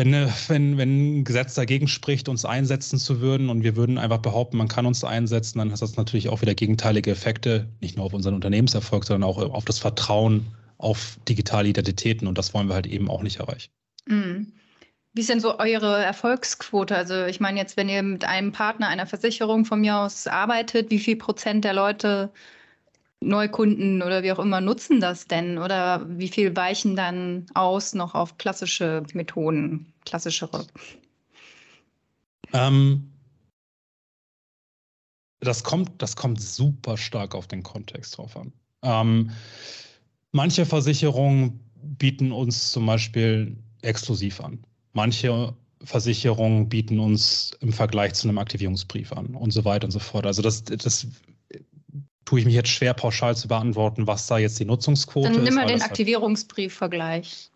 wenn, 0.00 0.32
wenn, 0.48 0.78
wenn 0.78 1.18
ein 1.18 1.24
Gesetz 1.24 1.54
dagegen 1.54 1.86
spricht, 1.86 2.30
uns 2.30 2.46
einsetzen 2.46 2.98
zu 2.98 3.20
würden 3.20 3.50
und 3.50 3.62
wir 3.62 3.76
würden 3.76 3.98
einfach 3.98 4.18
behaupten, 4.18 4.56
man 4.56 4.68
kann 4.68 4.86
uns 4.86 5.04
einsetzen, 5.04 5.58
dann 5.58 5.70
hat 5.70 5.82
das 5.82 5.96
natürlich 5.96 6.30
auch 6.30 6.40
wieder 6.40 6.54
gegenteilige 6.54 7.10
Effekte, 7.10 7.68
nicht 7.80 7.98
nur 7.98 8.06
auf 8.06 8.14
unseren 8.14 8.34
Unternehmenserfolg, 8.34 9.04
sondern 9.04 9.28
auch 9.28 9.36
auf 9.36 9.66
das 9.66 9.78
Vertrauen 9.78 10.46
auf 10.78 11.18
digitale 11.28 11.68
Identitäten 11.68 12.26
und 12.26 12.38
das 12.38 12.54
wollen 12.54 12.68
wir 12.68 12.74
halt 12.74 12.86
eben 12.86 13.10
auch 13.10 13.22
nicht 13.22 13.40
erreichen. 13.40 13.70
Mhm. 14.06 14.52
Wie 15.12 15.20
ist 15.20 15.28
denn 15.28 15.40
so 15.40 15.58
eure 15.58 16.02
Erfolgsquote? 16.02 16.96
Also 16.96 17.26
ich 17.26 17.40
meine 17.40 17.58
jetzt, 17.58 17.76
wenn 17.76 17.90
ihr 17.90 18.02
mit 18.02 18.24
einem 18.24 18.52
Partner 18.52 18.88
einer 18.88 19.06
Versicherung 19.06 19.66
von 19.66 19.82
mir 19.82 19.98
aus 19.98 20.26
arbeitet, 20.26 20.90
wie 20.90 21.00
viel 21.00 21.16
Prozent 21.16 21.64
der 21.64 21.74
Leute, 21.74 22.30
Neukunden 23.20 24.02
oder 24.02 24.22
wie 24.22 24.32
auch 24.32 24.38
immer, 24.38 24.60
nutzen 24.60 25.00
das 25.00 25.26
denn? 25.26 25.58
Oder 25.58 26.06
wie 26.08 26.28
viel 26.28 26.56
weichen 26.56 26.96
dann 26.96 27.46
aus 27.54 27.94
noch 27.94 28.14
auf 28.14 28.38
klassische 28.38 29.02
Methoden, 29.12 29.92
klassischere? 30.06 30.66
Ähm, 32.52 33.12
das, 35.40 35.62
kommt, 35.62 35.90
das 36.00 36.16
kommt 36.16 36.40
super 36.40 36.96
stark 36.96 37.34
auf 37.34 37.46
den 37.46 37.62
Kontext 37.62 38.16
drauf 38.16 38.36
an. 38.36 38.52
Ähm, 38.82 39.30
manche 40.32 40.64
Versicherungen 40.64 41.60
bieten 41.74 42.32
uns 42.32 42.72
zum 42.72 42.86
Beispiel 42.86 43.56
exklusiv 43.82 44.40
an. 44.40 44.64
Manche 44.92 45.54
Versicherungen 45.82 46.68
bieten 46.68 46.98
uns 46.98 47.52
im 47.60 47.72
Vergleich 47.72 48.14
zu 48.14 48.28
einem 48.28 48.38
Aktivierungsbrief 48.38 49.12
an 49.12 49.34
und 49.34 49.50
so 49.50 49.64
weiter 49.64 49.86
und 49.86 49.90
so 49.90 49.98
fort. 49.98 50.26
Also 50.26 50.42
das, 50.42 50.64
das 50.64 51.06
tue 52.30 52.38
ich 52.38 52.46
mich 52.46 52.54
jetzt 52.54 52.68
schwer 52.68 52.94
pauschal 52.94 53.36
zu 53.36 53.48
beantworten, 53.48 54.06
was 54.06 54.28
da 54.28 54.38
jetzt 54.38 54.60
die 54.60 54.64
Nutzungsquote 54.64 55.30
ist. 55.30 55.36
Dann 55.36 55.42
nimm 55.42 55.54
mal 55.54 55.66
den 55.66 55.80
halt 55.80 55.90
Aktivierungsbrief-Vergleich. 55.90 57.50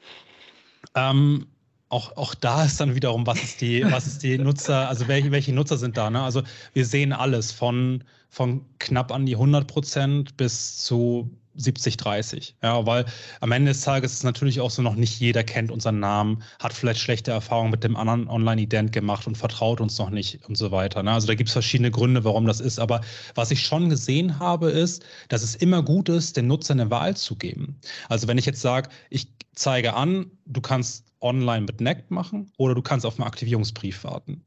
Ähm, 0.97 1.47
auch, 1.91 2.17
auch 2.17 2.35
da 2.35 2.65
ist 2.65 2.81
dann 2.81 2.97
wiederum, 2.97 3.25
was 3.25 3.41
ist 3.41 3.61
die, 3.61 3.85
was 3.85 4.09
ist 4.09 4.25
die 4.25 4.37
Nutzer, 4.37 4.89
also 4.89 5.07
welche, 5.07 5.31
welche 5.31 5.53
Nutzer 5.53 5.77
sind 5.79 5.97
da? 5.97 6.11
Ne? 6.11 6.21
Also 6.21 6.43
wir 6.73 6.85
sehen 6.85 7.13
alles 7.13 7.53
von, 7.53 8.03
von 8.29 8.67
knapp 8.81 9.13
an 9.13 9.27
die 9.27 9.37
100 9.37 9.69
Prozent 9.69 10.37
bis 10.37 10.79
zu 10.79 11.31
70, 11.57 11.97
30. 11.97 12.57
Ja, 12.63 12.87
weil 12.87 13.05
am 13.41 13.53
Ende 13.53 13.73
des 13.73 13.81
Tages 13.83 14.13
ist 14.13 14.25
natürlich 14.25 14.61
auch 14.61 14.71
so, 14.71 14.83
noch 14.83 14.95
nicht 14.95 15.21
jeder 15.21 15.45
kennt 15.45 15.71
unseren 15.71 16.01
Namen, 16.01 16.43
hat 16.59 16.73
vielleicht 16.73 17.01
schlechte 17.01 17.31
Erfahrungen 17.31 17.71
mit 17.71 17.85
dem 17.85 17.97
anderen 17.97 18.29
Online-Ident 18.29 18.93
gemacht 18.93 19.27
und 19.27 19.37
vertraut 19.37 19.81
uns 19.81 19.99
noch 19.99 20.11
nicht 20.11 20.47
und 20.49 20.57
so 20.57 20.71
weiter. 20.71 21.03
Ne? 21.03 21.13
Also 21.13 21.27
da 21.27 21.35
gibt 21.35 21.49
es 21.49 21.53
verschiedene 21.53 21.91
Gründe, 21.91 22.25
warum 22.25 22.47
das 22.47 22.61
ist. 22.61 22.79
Aber 22.79 23.01
was 23.35 23.51
ich 23.51 23.63
schon 23.65 23.91
gesehen 23.91 24.39
habe, 24.39 24.71
ist, 24.71 25.05
dass 25.29 25.43
es 25.43 25.55
immer 25.55 25.83
gut 25.83 26.09
ist, 26.09 26.37
den 26.37 26.47
Nutzer 26.47 26.75
eine 26.75 26.91
Wahl 26.91 27.17
zu 27.17 27.37
geben. 27.37 27.79
Also 28.09 28.29
wenn 28.29 28.39
ich 28.39 28.47
jetzt 28.47 28.61
sage, 28.61 28.89
ich 29.11 29.29
zeige 29.55 29.95
an, 29.95 30.31
du 30.47 30.61
kannst 30.61 31.07
online 31.21 31.67
mit 31.67 31.81
NECT 31.81 32.11
machen 32.11 32.51
oder 32.59 32.75
du 32.75 32.83
kannst 32.83 33.07
auf 33.07 33.19
einen 33.19 33.27
Aktivierungsbrief 33.27 34.05
warten 34.05 34.45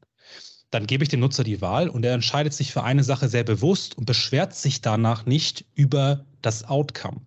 dann 0.70 0.86
gebe 0.86 1.02
ich 1.02 1.08
dem 1.08 1.20
Nutzer 1.20 1.44
die 1.44 1.60
Wahl 1.60 1.88
und 1.88 2.04
er 2.04 2.14
entscheidet 2.14 2.52
sich 2.52 2.72
für 2.72 2.82
eine 2.82 3.04
Sache 3.04 3.28
sehr 3.28 3.44
bewusst 3.44 3.96
und 3.96 4.04
beschwert 4.04 4.54
sich 4.54 4.80
danach 4.80 5.26
nicht 5.26 5.64
über 5.74 6.24
das 6.42 6.64
Outcome. 6.64 7.20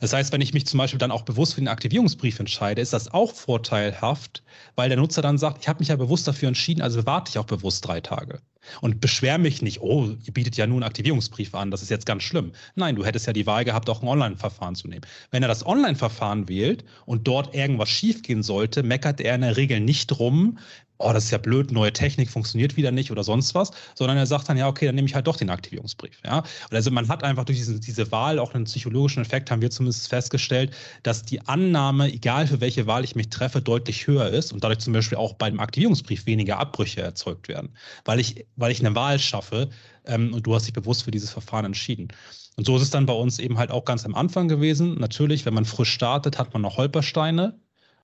Das 0.00 0.12
heißt, 0.12 0.32
wenn 0.32 0.40
ich 0.40 0.54
mich 0.54 0.66
zum 0.66 0.78
Beispiel 0.78 0.98
dann 0.98 1.10
auch 1.10 1.22
bewusst 1.22 1.54
für 1.54 1.60
den 1.60 1.68
Aktivierungsbrief 1.68 2.38
entscheide, 2.38 2.80
ist 2.80 2.92
das 2.92 3.12
auch 3.12 3.32
vorteilhaft, 3.32 4.42
weil 4.76 4.88
der 4.88 4.98
Nutzer 4.98 5.22
dann 5.22 5.38
sagt, 5.38 5.62
ich 5.62 5.68
habe 5.68 5.80
mich 5.80 5.88
ja 5.88 5.96
bewusst 5.96 6.28
dafür 6.28 6.48
entschieden, 6.48 6.82
also 6.82 7.04
warte 7.06 7.30
ich 7.30 7.38
auch 7.38 7.46
bewusst 7.46 7.86
drei 7.86 8.00
Tage. 8.00 8.40
Und 8.80 9.00
beschwer 9.00 9.38
mich 9.38 9.60
nicht, 9.60 9.80
oh, 9.80 10.14
ihr 10.24 10.32
bietet 10.32 10.56
ja 10.56 10.68
nur 10.68 10.76
einen 10.76 10.84
Aktivierungsbrief 10.84 11.52
an, 11.54 11.72
das 11.72 11.82
ist 11.82 11.90
jetzt 11.90 12.06
ganz 12.06 12.22
schlimm. 12.22 12.52
Nein, 12.76 12.94
du 12.94 13.04
hättest 13.04 13.26
ja 13.26 13.32
die 13.32 13.46
Wahl 13.46 13.64
gehabt, 13.64 13.90
auch 13.90 14.02
ein 14.02 14.08
Online-Verfahren 14.08 14.76
zu 14.76 14.86
nehmen. 14.86 15.04
Wenn 15.32 15.42
er 15.42 15.48
das 15.48 15.66
Online-Verfahren 15.66 16.48
wählt 16.48 16.84
und 17.04 17.26
dort 17.26 17.56
irgendwas 17.56 17.88
schiefgehen 17.88 18.44
sollte, 18.44 18.84
meckert 18.84 19.20
er 19.20 19.34
in 19.34 19.40
der 19.40 19.56
Regel 19.56 19.80
nicht 19.80 20.06
drum, 20.06 20.58
oh, 21.02 21.12
das 21.12 21.24
ist 21.24 21.30
ja 21.30 21.38
blöd, 21.38 21.72
neue 21.72 21.92
Technik 21.92 22.30
funktioniert 22.30 22.76
wieder 22.76 22.90
nicht 22.90 23.10
oder 23.10 23.24
sonst 23.24 23.54
was, 23.54 23.70
sondern 23.94 24.16
er 24.16 24.26
sagt 24.26 24.48
dann, 24.48 24.56
ja, 24.56 24.68
okay, 24.68 24.86
dann 24.86 24.94
nehme 24.94 25.08
ich 25.08 25.14
halt 25.14 25.26
doch 25.26 25.36
den 25.36 25.50
Aktivierungsbrief. 25.50 26.20
Ja? 26.24 26.42
Also 26.70 26.90
man 26.90 27.08
hat 27.08 27.24
einfach 27.24 27.44
durch 27.44 27.58
diese, 27.58 27.78
diese 27.78 28.10
Wahl 28.12 28.38
auch 28.38 28.54
einen 28.54 28.64
psychologischen 28.64 29.22
Effekt, 29.22 29.50
haben 29.50 29.62
wir 29.62 29.70
zumindest 29.70 30.08
festgestellt, 30.08 30.74
dass 31.02 31.22
die 31.22 31.40
Annahme, 31.46 32.12
egal 32.12 32.46
für 32.46 32.60
welche 32.60 32.86
Wahl 32.86 33.04
ich 33.04 33.14
mich 33.14 33.28
treffe, 33.28 33.60
deutlich 33.60 34.06
höher 34.06 34.28
ist 34.28 34.52
und 34.52 34.64
dadurch 34.64 34.80
zum 34.80 34.92
Beispiel 34.92 35.18
auch 35.18 35.34
beim 35.34 35.60
Aktivierungsbrief 35.60 36.26
weniger 36.26 36.58
Abbrüche 36.58 37.02
erzeugt 37.02 37.48
werden, 37.48 37.70
weil 38.04 38.20
ich, 38.20 38.46
weil 38.56 38.72
ich 38.72 38.80
eine 38.80 38.94
Wahl 38.94 39.18
schaffe 39.18 39.70
ähm, 40.04 40.32
und 40.34 40.46
du 40.46 40.54
hast 40.54 40.66
dich 40.66 40.72
bewusst 40.72 41.04
für 41.04 41.10
dieses 41.10 41.30
Verfahren 41.30 41.64
entschieden. 41.64 42.08
Und 42.56 42.66
so 42.66 42.76
ist 42.76 42.82
es 42.82 42.90
dann 42.90 43.06
bei 43.06 43.14
uns 43.14 43.38
eben 43.38 43.58
halt 43.58 43.70
auch 43.70 43.84
ganz 43.84 44.04
am 44.04 44.14
Anfang 44.14 44.48
gewesen. 44.48 44.96
Natürlich, 44.98 45.46
wenn 45.46 45.54
man 45.54 45.64
frisch 45.64 45.90
startet, 45.90 46.38
hat 46.38 46.52
man 46.52 46.62
noch 46.62 46.76
Holpersteine, 46.76 47.58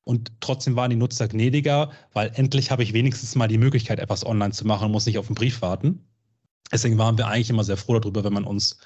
und 0.08 0.32
trotzdem 0.40 0.74
waren 0.74 0.88
die 0.88 0.96
Nutzer 0.96 1.28
gnädiger, 1.28 1.90
weil 2.14 2.32
endlich 2.34 2.70
habe 2.70 2.82
ich 2.82 2.94
wenigstens 2.94 3.34
mal 3.34 3.46
die 3.46 3.58
Möglichkeit, 3.58 3.98
etwas 3.98 4.24
online 4.24 4.52
zu 4.52 4.66
machen 4.66 4.86
und 4.86 4.92
muss 4.92 5.04
nicht 5.04 5.18
auf 5.18 5.28
einen 5.28 5.34
Brief 5.34 5.60
warten. 5.60 6.02
Deswegen 6.72 6.96
waren 6.96 7.18
wir 7.18 7.26
eigentlich 7.26 7.50
immer 7.50 7.62
sehr 7.62 7.76
froh 7.76 7.98
darüber, 7.98 8.24
wenn 8.24 8.32
man 8.32 8.44
uns 8.44 8.78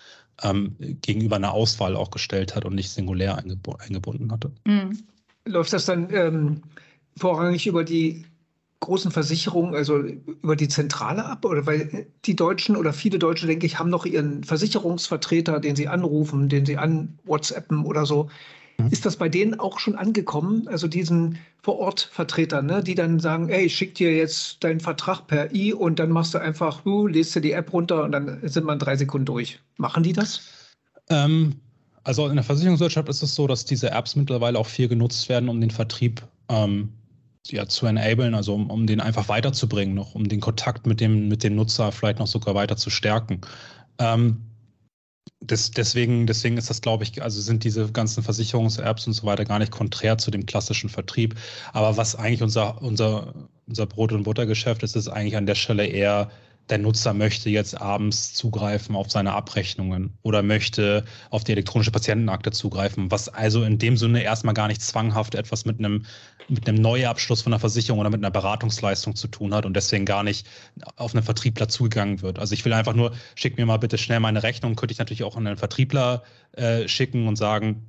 ähm, 0.42 0.74
gegenüber 0.80 1.36
einer 1.36 1.52
Auswahl 1.52 1.94
auch 1.94 2.10
gestellt 2.10 2.56
hat 2.56 2.64
und 2.64 2.74
nicht 2.74 2.90
singulär 2.90 3.38
eingeb 3.38 3.68
eingebunden 3.78 4.32
hatte. 4.32 4.50
Mhm. 4.66 4.98
Läuft 5.44 5.72
das 5.72 5.84
dann 5.84 6.12
ähm, 6.12 6.62
vorrangig 7.16 7.68
über 7.68 7.84
die 7.84 8.24
großen 8.80 9.12
Versicherungen, 9.12 9.76
also 9.76 9.98
über 9.98 10.56
die 10.56 10.66
Zentrale 10.66 11.24
ab? 11.24 11.44
Oder 11.44 11.66
weil 11.66 12.08
die 12.24 12.34
Deutschen 12.34 12.74
oder 12.74 12.92
viele 12.92 13.20
Deutsche, 13.20 13.46
denke 13.46 13.66
ich, 13.66 13.78
haben 13.78 13.90
noch 13.90 14.06
ihren 14.06 14.42
Versicherungsvertreter, 14.42 15.60
den 15.60 15.76
sie 15.76 15.86
anrufen, 15.86 16.48
den 16.48 16.66
sie 16.66 16.78
an 16.78 17.16
WhatsAppen 17.22 17.84
oder 17.84 18.06
so. 18.06 18.28
Mhm. 18.78 18.88
Ist 18.88 19.06
das 19.06 19.16
bei 19.16 19.28
denen 19.28 19.58
auch 19.58 19.78
schon 19.78 19.96
angekommen? 19.96 20.68
Also 20.68 20.88
diesen 20.88 21.38
Vor-Ort-Vertretern, 21.62 22.66
ne, 22.66 22.82
die 22.82 22.94
dann 22.94 23.20
sagen, 23.20 23.48
ey, 23.48 23.66
ich 23.66 23.76
schick 23.76 23.94
dir 23.94 24.14
jetzt 24.14 24.62
deinen 24.64 24.80
Vertrag 24.80 25.26
per 25.26 25.54
I 25.54 25.72
und 25.72 25.98
dann 25.98 26.10
machst 26.10 26.34
du 26.34 26.38
einfach, 26.38 26.84
uh, 26.84 27.06
lest 27.06 27.34
dir 27.34 27.40
die 27.40 27.52
App 27.52 27.72
runter 27.72 28.04
und 28.04 28.12
dann 28.12 28.40
sind 28.42 28.64
wir 28.64 28.72
in 28.72 28.78
drei 28.78 28.96
Sekunden 28.96 29.26
durch. 29.26 29.60
Machen 29.76 30.02
die 30.02 30.12
das? 30.12 30.42
Ähm, 31.08 31.56
also 32.04 32.28
in 32.28 32.34
der 32.34 32.44
Versicherungswirtschaft 32.44 33.08
ist 33.08 33.22
es 33.22 33.34
so, 33.34 33.46
dass 33.46 33.64
diese 33.64 33.90
Apps 33.90 34.16
mittlerweile 34.16 34.58
auch 34.58 34.66
viel 34.66 34.88
genutzt 34.88 35.28
werden, 35.28 35.48
um 35.48 35.60
den 35.60 35.70
Vertrieb 35.70 36.22
ähm, 36.48 36.92
ja, 37.46 37.66
zu 37.66 37.86
enablen, 37.86 38.34
also 38.34 38.54
um, 38.54 38.70
um 38.70 38.86
den 38.86 39.00
einfach 39.00 39.28
weiterzubringen, 39.28 39.94
noch, 39.94 40.14
um 40.14 40.28
den 40.28 40.40
Kontakt 40.40 40.86
mit 40.86 41.00
dem, 41.00 41.28
mit 41.28 41.42
dem 41.42 41.54
Nutzer 41.56 41.92
vielleicht 41.92 42.18
noch 42.18 42.26
sogar 42.26 42.54
weiter 42.54 42.76
zu 42.76 42.90
stärken. 42.90 43.40
Ähm, 43.98 44.42
das, 45.46 45.70
deswegen, 45.70 46.26
deswegen 46.26 46.56
ist 46.56 46.70
das, 46.70 46.80
glaube 46.80 47.04
ich, 47.04 47.22
also 47.22 47.40
sind 47.40 47.64
diese 47.64 47.90
ganzen 47.90 48.22
Versicherungs-Apps 48.22 49.06
und 49.06 49.12
so 49.12 49.26
weiter 49.26 49.44
gar 49.44 49.58
nicht 49.58 49.72
konträr 49.72 50.18
zu 50.18 50.30
dem 50.30 50.46
klassischen 50.46 50.88
Vertrieb. 50.88 51.34
Aber 51.72 51.96
was 51.96 52.16
eigentlich 52.16 52.42
unser, 52.42 52.80
unser, 52.82 53.34
unser 53.66 53.86
Brot- 53.86 54.12
und 54.12 54.22
Buttergeschäft 54.24 54.82
ist, 54.82 54.96
ist 54.96 55.08
eigentlich 55.08 55.36
an 55.36 55.46
der 55.46 55.54
Stelle 55.54 55.86
eher 55.86 56.30
der 56.70 56.78
Nutzer 56.78 57.12
möchte 57.12 57.50
jetzt 57.50 57.80
abends 57.80 58.34
zugreifen 58.34 58.94
auf 58.94 59.10
seine 59.10 59.32
Abrechnungen 59.32 60.16
oder 60.22 60.42
möchte 60.42 61.04
auf 61.30 61.44
die 61.44 61.52
elektronische 61.52 61.90
Patientenakte 61.90 62.50
zugreifen, 62.50 63.10
was 63.10 63.28
also 63.28 63.64
in 63.64 63.78
dem 63.78 63.96
Sinne 63.96 64.22
erstmal 64.22 64.54
gar 64.54 64.68
nicht 64.68 64.80
zwanghaft 64.80 65.34
etwas 65.34 65.64
mit 65.64 65.78
einem, 65.78 66.06
mit 66.48 66.68
einem 66.68 66.80
Neuabschluss 66.80 67.42
von 67.42 67.52
einer 67.52 67.60
Versicherung 67.60 68.00
oder 68.00 68.10
mit 68.10 68.20
einer 68.20 68.30
Beratungsleistung 68.30 69.14
zu 69.16 69.28
tun 69.28 69.54
hat 69.54 69.66
und 69.66 69.74
deswegen 69.74 70.04
gar 70.04 70.22
nicht 70.22 70.46
auf 70.96 71.14
einen 71.14 71.22
Vertriebler 71.22 71.68
zugegangen 71.68 72.22
wird. 72.22 72.38
Also 72.38 72.54
ich 72.54 72.64
will 72.64 72.72
einfach 72.72 72.94
nur, 72.94 73.12
schick 73.34 73.56
mir 73.56 73.66
mal 73.66 73.78
bitte 73.78 73.98
schnell 73.98 74.20
meine 74.20 74.42
Rechnung, 74.42 74.76
könnte 74.76 74.92
ich 74.92 74.98
natürlich 74.98 75.24
auch 75.24 75.36
an 75.36 75.46
einen 75.46 75.56
Vertriebler 75.56 76.22
äh, 76.52 76.88
schicken 76.88 77.28
und 77.28 77.36
sagen, 77.36 77.86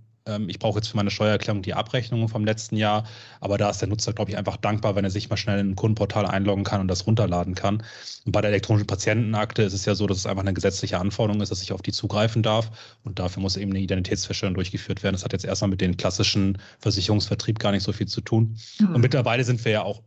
ich 0.47 0.59
brauche 0.59 0.79
jetzt 0.79 0.87
für 0.87 0.97
meine 0.97 1.11
Steuererklärung 1.11 1.61
die 1.61 1.73
Abrechnungen 1.73 2.29
vom 2.29 2.45
letzten 2.45 2.77
Jahr, 2.77 3.05
aber 3.41 3.57
da 3.57 3.69
ist 3.69 3.79
der 3.79 3.89
Nutzer, 3.89 4.13
glaube 4.13 4.31
ich, 4.31 4.37
einfach 4.37 4.57
dankbar, 4.57 4.95
wenn 4.95 5.03
er 5.03 5.11
sich 5.11 5.29
mal 5.29 5.37
schnell 5.37 5.59
in 5.59 5.71
ein 5.71 5.75
Kundenportal 5.75 6.25
einloggen 6.25 6.63
kann 6.63 6.81
und 6.81 6.87
das 6.87 7.05
runterladen 7.05 7.55
kann. 7.55 7.83
Und 8.25 8.31
bei 8.31 8.39
der 8.39 8.51
elektronischen 8.51 8.87
Patientenakte 8.87 9.63
ist 9.63 9.73
es 9.73 9.85
ja 9.85 9.95
so, 9.95 10.07
dass 10.07 10.17
es 10.17 10.25
einfach 10.25 10.43
eine 10.43 10.53
gesetzliche 10.53 10.97
Anforderung 10.97 11.41
ist, 11.41 11.51
dass 11.51 11.61
ich 11.61 11.73
auf 11.73 11.81
die 11.81 11.91
zugreifen 11.91 12.41
darf 12.41 12.71
und 13.03 13.19
dafür 13.19 13.41
muss 13.41 13.57
eben 13.57 13.71
eine 13.71 13.81
Identitätsfeststellung 13.81 14.55
durchgeführt 14.55 15.03
werden. 15.03 15.15
Das 15.15 15.25
hat 15.25 15.33
jetzt 15.33 15.45
erstmal 15.45 15.69
mit 15.69 15.81
dem 15.81 15.97
klassischen 15.97 16.57
Versicherungsvertrieb 16.79 17.59
gar 17.59 17.71
nicht 17.71 17.83
so 17.83 17.91
viel 17.91 18.07
zu 18.07 18.21
tun. 18.21 18.55
Mhm. 18.79 18.95
Und 18.95 19.01
mittlerweile 19.01 19.43
sind 19.43 19.63
wir 19.65 19.71
ja 19.73 19.83
auch 19.83 20.03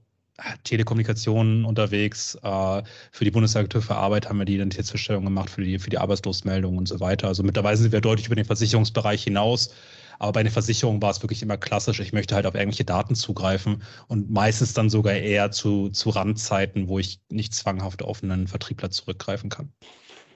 Telekommunikation 0.64 1.64
unterwegs. 1.64 2.36
Äh, 2.42 2.82
für 3.10 3.24
die 3.24 3.30
Bundesagentur 3.30 3.82
für 3.82 3.96
Arbeit 3.96 4.28
haben 4.28 4.38
wir 4.38 4.44
die 4.44 4.54
Identitätsfeststellung 4.54 5.24
gemacht, 5.24 5.50
für 5.50 5.62
die, 5.62 5.78
für 5.78 5.90
die 5.90 5.98
Arbeitslosmeldung 5.98 6.76
und 6.76 6.88
so 6.88 7.00
weiter. 7.00 7.28
Also 7.28 7.42
mittlerweile 7.42 7.76
sind 7.76 7.92
wir 7.92 8.00
deutlich 8.00 8.26
über 8.26 8.36
den 8.36 8.44
Versicherungsbereich 8.44 9.24
hinaus. 9.24 9.70
Aber 10.18 10.32
bei 10.32 10.42
den 10.42 10.52
Versicherungen 10.52 11.02
war 11.02 11.10
es 11.10 11.22
wirklich 11.22 11.42
immer 11.42 11.56
klassisch, 11.56 12.00
ich 12.00 12.12
möchte 12.12 12.34
halt 12.34 12.46
auf 12.46 12.54
irgendwelche 12.54 12.84
Daten 12.84 13.14
zugreifen 13.14 13.82
und 14.08 14.30
meistens 14.30 14.74
dann 14.74 14.90
sogar 14.90 15.14
eher 15.14 15.50
zu, 15.50 15.90
zu 15.90 16.10
Randzeiten, 16.10 16.88
wo 16.88 16.98
ich 16.98 17.20
nicht 17.30 17.54
zwanghaft 17.54 18.02
auf 18.02 18.22
einen 18.22 18.46
Vertriebler 18.46 18.90
zurückgreifen 18.90 19.50
kann. 19.50 19.72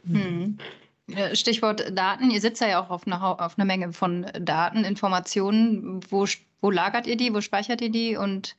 Hm. 0.06 0.58
Stichwort 1.32 1.96
Daten. 1.96 2.30
Ihr 2.30 2.40
sitzt 2.40 2.60
ja 2.60 2.82
auch 2.82 2.90
auf 2.90 3.06
einer, 3.06 3.40
auf 3.40 3.58
einer 3.58 3.64
Menge 3.64 3.92
von 3.92 4.26
Daten, 4.40 4.84
Informationen. 4.84 6.00
Wo, 6.08 6.26
wo 6.60 6.70
lagert 6.70 7.06
ihr 7.06 7.16
die? 7.16 7.34
Wo 7.34 7.40
speichert 7.40 7.80
ihr 7.80 7.90
die? 7.90 8.16
Und 8.16 8.56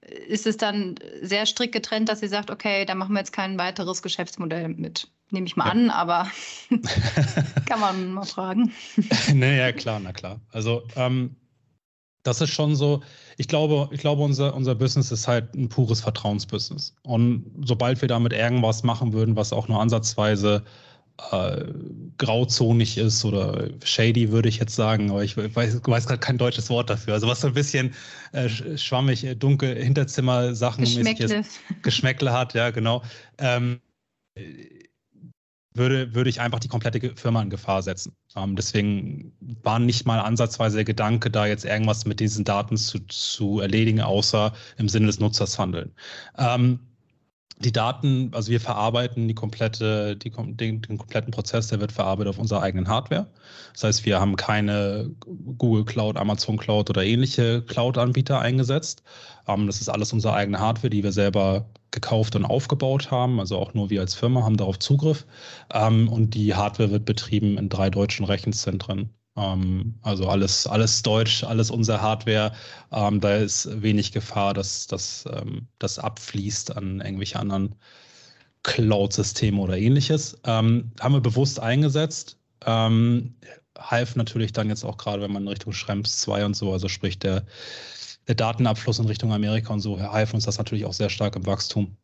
ist 0.00 0.46
es 0.46 0.56
dann 0.56 0.96
sehr 1.20 1.46
strikt 1.46 1.72
getrennt, 1.72 2.08
dass 2.08 2.22
ihr 2.22 2.28
sagt, 2.28 2.50
okay, 2.50 2.84
da 2.84 2.94
machen 2.94 3.14
wir 3.14 3.20
jetzt 3.20 3.32
kein 3.32 3.58
weiteres 3.58 4.02
Geschäftsmodell 4.02 4.68
mit 4.68 5.08
nehme 5.32 5.46
ich 5.46 5.56
mal 5.56 5.66
ja. 5.66 5.70
an, 5.72 5.90
aber 5.90 6.28
kann 7.66 7.80
man 7.80 8.12
mal 8.12 8.24
fragen. 8.24 8.72
naja, 9.34 9.72
klar, 9.72 10.00
na 10.00 10.12
klar. 10.12 10.40
Also 10.50 10.82
ähm, 10.96 11.36
das 12.22 12.40
ist 12.40 12.50
schon 12.50 12.76
so, 12.76 13.02
ich 13.36 13.48
glaube, 13.48 13.88
ich 13.92 14.00
glaube, 14.00 14.22
unser, 14.22 14.54
unser 14.54 14.74
Business 14.74 15.10
ist 15.10 15.26
halt 15.26 15.54
ein 15.54 15.68
pures 15.68 16.00
Vertrauensbusiness. 16.00 16.94
Und 17.02 17.50
sobald 17.64 18.00
wir 18.00 18.08
damit 18.08 18.32
irgendwas 18.32 18.82
machen 18.82 19.12
würden, 19.12 19.34
was 19.34 19.52
auch 19.52 19.68
nur 19.68 19.80
ansatzweise 19.80 20.62
äh, 21.30 21.64
grauzonig 22.18 22.96
ist 22.98 23.24
oder 23.24 23.68
shady, 23.84 24.30
würde 24.30 24.48
ich 24.48 24.58
jetzt 24.58 24.74
sagen, 24.74 25.10
aber 25.10 25.24
ich 25.24 25.36
weiß, 25.36 25.80
weiß 25.84 26.06
gerade 26.06 26.20
kein 26.20 26.38
deutsches 26.38 26.70
Wort 26.70 26.90
dafür. 26.90 27.14
Also 27.14 27.26
was 27.26 27.40
so 27.40 27.48
ein 27.48 27.54
bisschen 27.54 27.94
äh, 28.32 28.48
schwammig, 28.48 29.24
äh, 29.24 29.34
dunkel, 29.34 29.74
Hinterzimmer-Sachen 29.82 30.84
Geschmäckle. 30.84 31.44
Geschmäckle 31.82 32.32
hat, 32.32 32.54
ja, 32.54 32.70
genau. 32.70 33.02
Ähm, 33.38 33.80
würde, 35.74 36.14
würde 36.14 36.30
ich 36.30 36.40
einfach 36.40 36.60
die 36.60 36.68
komplette 36.68 37.14
Firma 37.16 37.42
in 37.42 37.50
Gefahr 37.50 37.82
setzen. 37.82 38.14
Ähm, 38.36 38.56
deswegen 38.56 39.32
war 39.62 39.78
nicht 39.78 40.06
mal 40.06 40.20
ansatzweise 40.20 40.76
der 40.76 40.84
Gedanke, 40.84 41.30
da 41.30 41.46
jetzt 41.46 41.64
irgendwas 41.64 42.04
mit 42.04 42.20
diesen 42.20 42.44
Daten 42.44 42.76
zu, 42.76 42.98
zu 43.06 43.60
erledigen, 43.60 44.00
außer 44.00 44.52
im 44.76 44.88
Sinne 44.88 45.06
des 45.06 45.20
Nutzers 45.20 45.58
handeln. 45.58 45.92
Ähm, 46.38 46.80
die 47.58 47.72
Daten, 47.72 48.30
also 48.32 48.50
wir 48.50 48.60
verarbeiten 48.60 49.28
die 49.28 49.34
komplette, 49.34 50.16
die, 50.16 50.30
den, 50.30 50.82
den, 50.82 50.98
kompletten 50.98 51.30
Prozess, 51.30 51.68
der 51.68 51.80
wird 51.80 51.92
verarbeitet 51.92 52.30
auf 52.30 52.38
unserer 52.38 52.62
eigenen 52.62 52.88
Hardware. 52.88 53.26
Das 53.74 53.84
heißt, 53.84 54.06
wir 54.06 54.20
haben 54.20 54.36
keine 54.36 55.10
Google 55.58 55.84
Cloud, 55.84 56.16
Amazon 56.16 56.56
Cloud 56.56 56.90
oder 56.90 57.04
ähnliche 57.04 57.62
Cloud-Anbieter 57.62 58.40
eingesetzt. 58.40 59.02
Ähm, 59.46 59.66
das 59.66 59.80
ist 59.80 59.88
alles 59.88 60.12
unsere 60.12 60.34
eigene 60.34 60.58
Hardware, 60.58 60.90
die 60.90 61.02
wir 61.02 61.12
selber 61.12 61.66
gekauft 61.90 62.36
und 62.36 62.44
aufgebaut 62.44 63.10
haben. 63.10 63.38
Also 63.38 63.58
auch 63.58 63.74
nur 63.74 63.90
wir 63.90 64.00
als 64.00 64.14
Firma 64.14 64.42
haben 64.42 64.56
darauf 64.56 64.78
Zugriff. 64.78 65.26
Ähm, 65.72 66.08
und 66.08 66.34
die 66.34 66.54
Hardware 66.54 66.90
wird 66.90 67.04
betrieben 67.04 67.58
in 67.58 67.68
drei 67.68 67.90
deutschen 67.90 68.24
Rechenzentren 68.24 69.10
ähm, 69.36 69.94
also 70.02 70.28
alles, 70.28 70.66
alles 70.66 71.02
Deutsch, 71.02 71.44
alles 71.44 71.70
unsere 71.70 72.00
Hardware. 72.00 72.52
Ähm, 72.90 73.20
da 73.20 73.36
ist 73.36 73.82
wenig 73.82 74.12
Gefahr, 74.12 74.54
dass, 74.54 74.86
dass 74.86 75.24
ähm, 75.32 75.66
das 75.78 75.98
abfließt 75.98 76.76
an 76.76 77.00
irgendwelche 77.00 77.38
anderen 77.38 77.74
Cloud-Systeme 78.62 79.60
oder 79.60 79.76
ähnliches. 79.76 80.38
Ähm, 80.44 80.92
haben 81.00 81.14
wir 81.14 81.20
bewusst 81.20 81.60
eingesetzt. 81.60 82.38
Ähm, 82.64 83.34
half 83.78 84.16
natürlich 84.16 84.52
dann 84.52 84.68
jetzt 84.68 84.84
auch 84.84 84.98
gerade, 84.98 85.22
wenn 85.22 85.32
man 85.32 85.42
in 85.42 85.48
Richtung 85.48 85.72
Schrems 85.72 86.20
2 86.20 86.44
und 86.44 86.54
so, 86.54 86.72
also 86.72 86.88
sprich 86.88 87.18
der, 87.18 87.44
der 88.28 88.34
Datenabfluss 88.34 88.98
in 88.98 89.06
Richtung 89.06 89.32
Amerika 89.32 89.72
und 89.72 89.80
so, 89.80 89.98
half 90.00 90.34
uns 90.34 90.44
das 90.44 90.58
natürlich 90.58 90.84
auch 90.84 90.92
sehr 90.92 91.10
stark 91.10 91.36
im 91.36 91.46
Wachstum. 91.46 91.96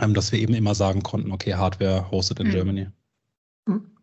Ähm, 0.00 0.14
dass 0.14 0.30
wir 0.30 0.38
eben 0.38 0.54
immer 0.54 0.74
sagen 0.74 1.02
konnten, 1.02 1.32
okay, 1.32 1.54
Hardware 1.54 2.10
hosted 2.10 2.38
in 2.38 2.48
mhm. 2.48 2.52
Germany. 2.52 2.88
Ist, 3.66 3.95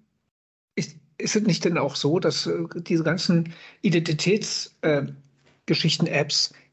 ist 1.18 1.36
es 1.36 1.44
nicht 1.44 1.66
denn 1.66 1.78
auch 1.78 1.96
so, 1.96 2.20
dass 2.20 2.48
äh, 2.48 2.64
diese 2.76 3.04
ganzen 3.04 3.54
Identitätsgeschichten, 3.82 6.08
äh, 6.08 6.26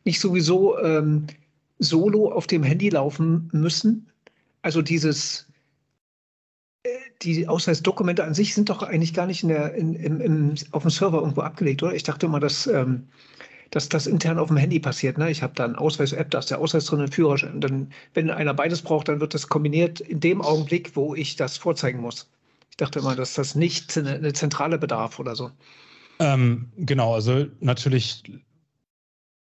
nicht 0.04 0.20
sowieso 0.20 0.78
ähm, 0.78 1.26
solo 1.78 2.32
auf 2.32 2.46
dem 2.46 2.62
Handy 2.62 2.88
laufen 2.88 3.48
müssen? 3.52 4.10
Also 4.62 4.82
dieses, 4.82 5.46
äh, 6.82 6.88
die 7.22 7.48
Ausweisdokumente 7.48 8.24
an 8.24 8.34
sich 8.34 8.54
sind 8.54 8.68
doch 8.70 8.82
eigentlich 8.82 9.14
gar 9.14 9.26
nicht 9.26 9.42
in 9.42 9.48
der, 9.50 9.74
in, 9.74 9.94
im, 9.94 10.20
im, 10.20 10.54
auf 10.72 10.82
dem 10.82 10.90
Server 10.90 11.18
irgendwo 11.18 11.42
abgelegt, 11.42 11.82
oder? 11.82 11.94
Ich 11.94 12.04
dachte 12.04 12.26
immer, 12.26 12.40
dass, 12.40 12.66
ähm, 12.66 13.08
dass 13.70 13.88
das 13.88 14.06
intern 14.06 14.38
auf 14.38 14.48
dem 14.48 14.56
Handy 14.56 14.80
passiert. 14.80 15.18
Ne? 15.18 15.30
Ich 15.30 15.42
habe 15.42 15.54
da 15.54 15.64
eine 15.64 15.78
Ausweis-App, 15.78 16.30
da 16.30 16.38
ist 16.40 16.50
der 16.50 16.58
Ausweis 16.58 16.86
drin, 16.86 17.00
ein 17.00 17.12
Führerschein. 17.12 17.60
Dann, 17.60 17.92
wenn 18.14 18.30
einer 18.30 18.54
beides 18.54 18.82
braucht, 18.82 19.08
dann 19.08 19.20
wird 19.20 19.34
das 19.34 19.48
kombiniert 19.48 20.00
in 20.00 20.20
dem 20.20 20.42
Augenblick, 20.42 20.96
wo 20.96 21.14
ich 21.14 21.36
das 21.36 21.56
vorzeigen 21.56 22.00
muss 22.00 22.28
dachte 22.80 23.00
immer, 23.00 23.16
dass 23.16 23.34
das 23.34 23.54
nicht 23.54 23.96
eine, 23.96 24.32
zentrale 24.32 24.78
Bedarf 24.78 25.18
oder 25.18 25.34
so. 25.36 25.50
Ähm, 26.18 26.70
genau, 26.76 27.14
also 27.14 27.46
natürlich 27.60 28.22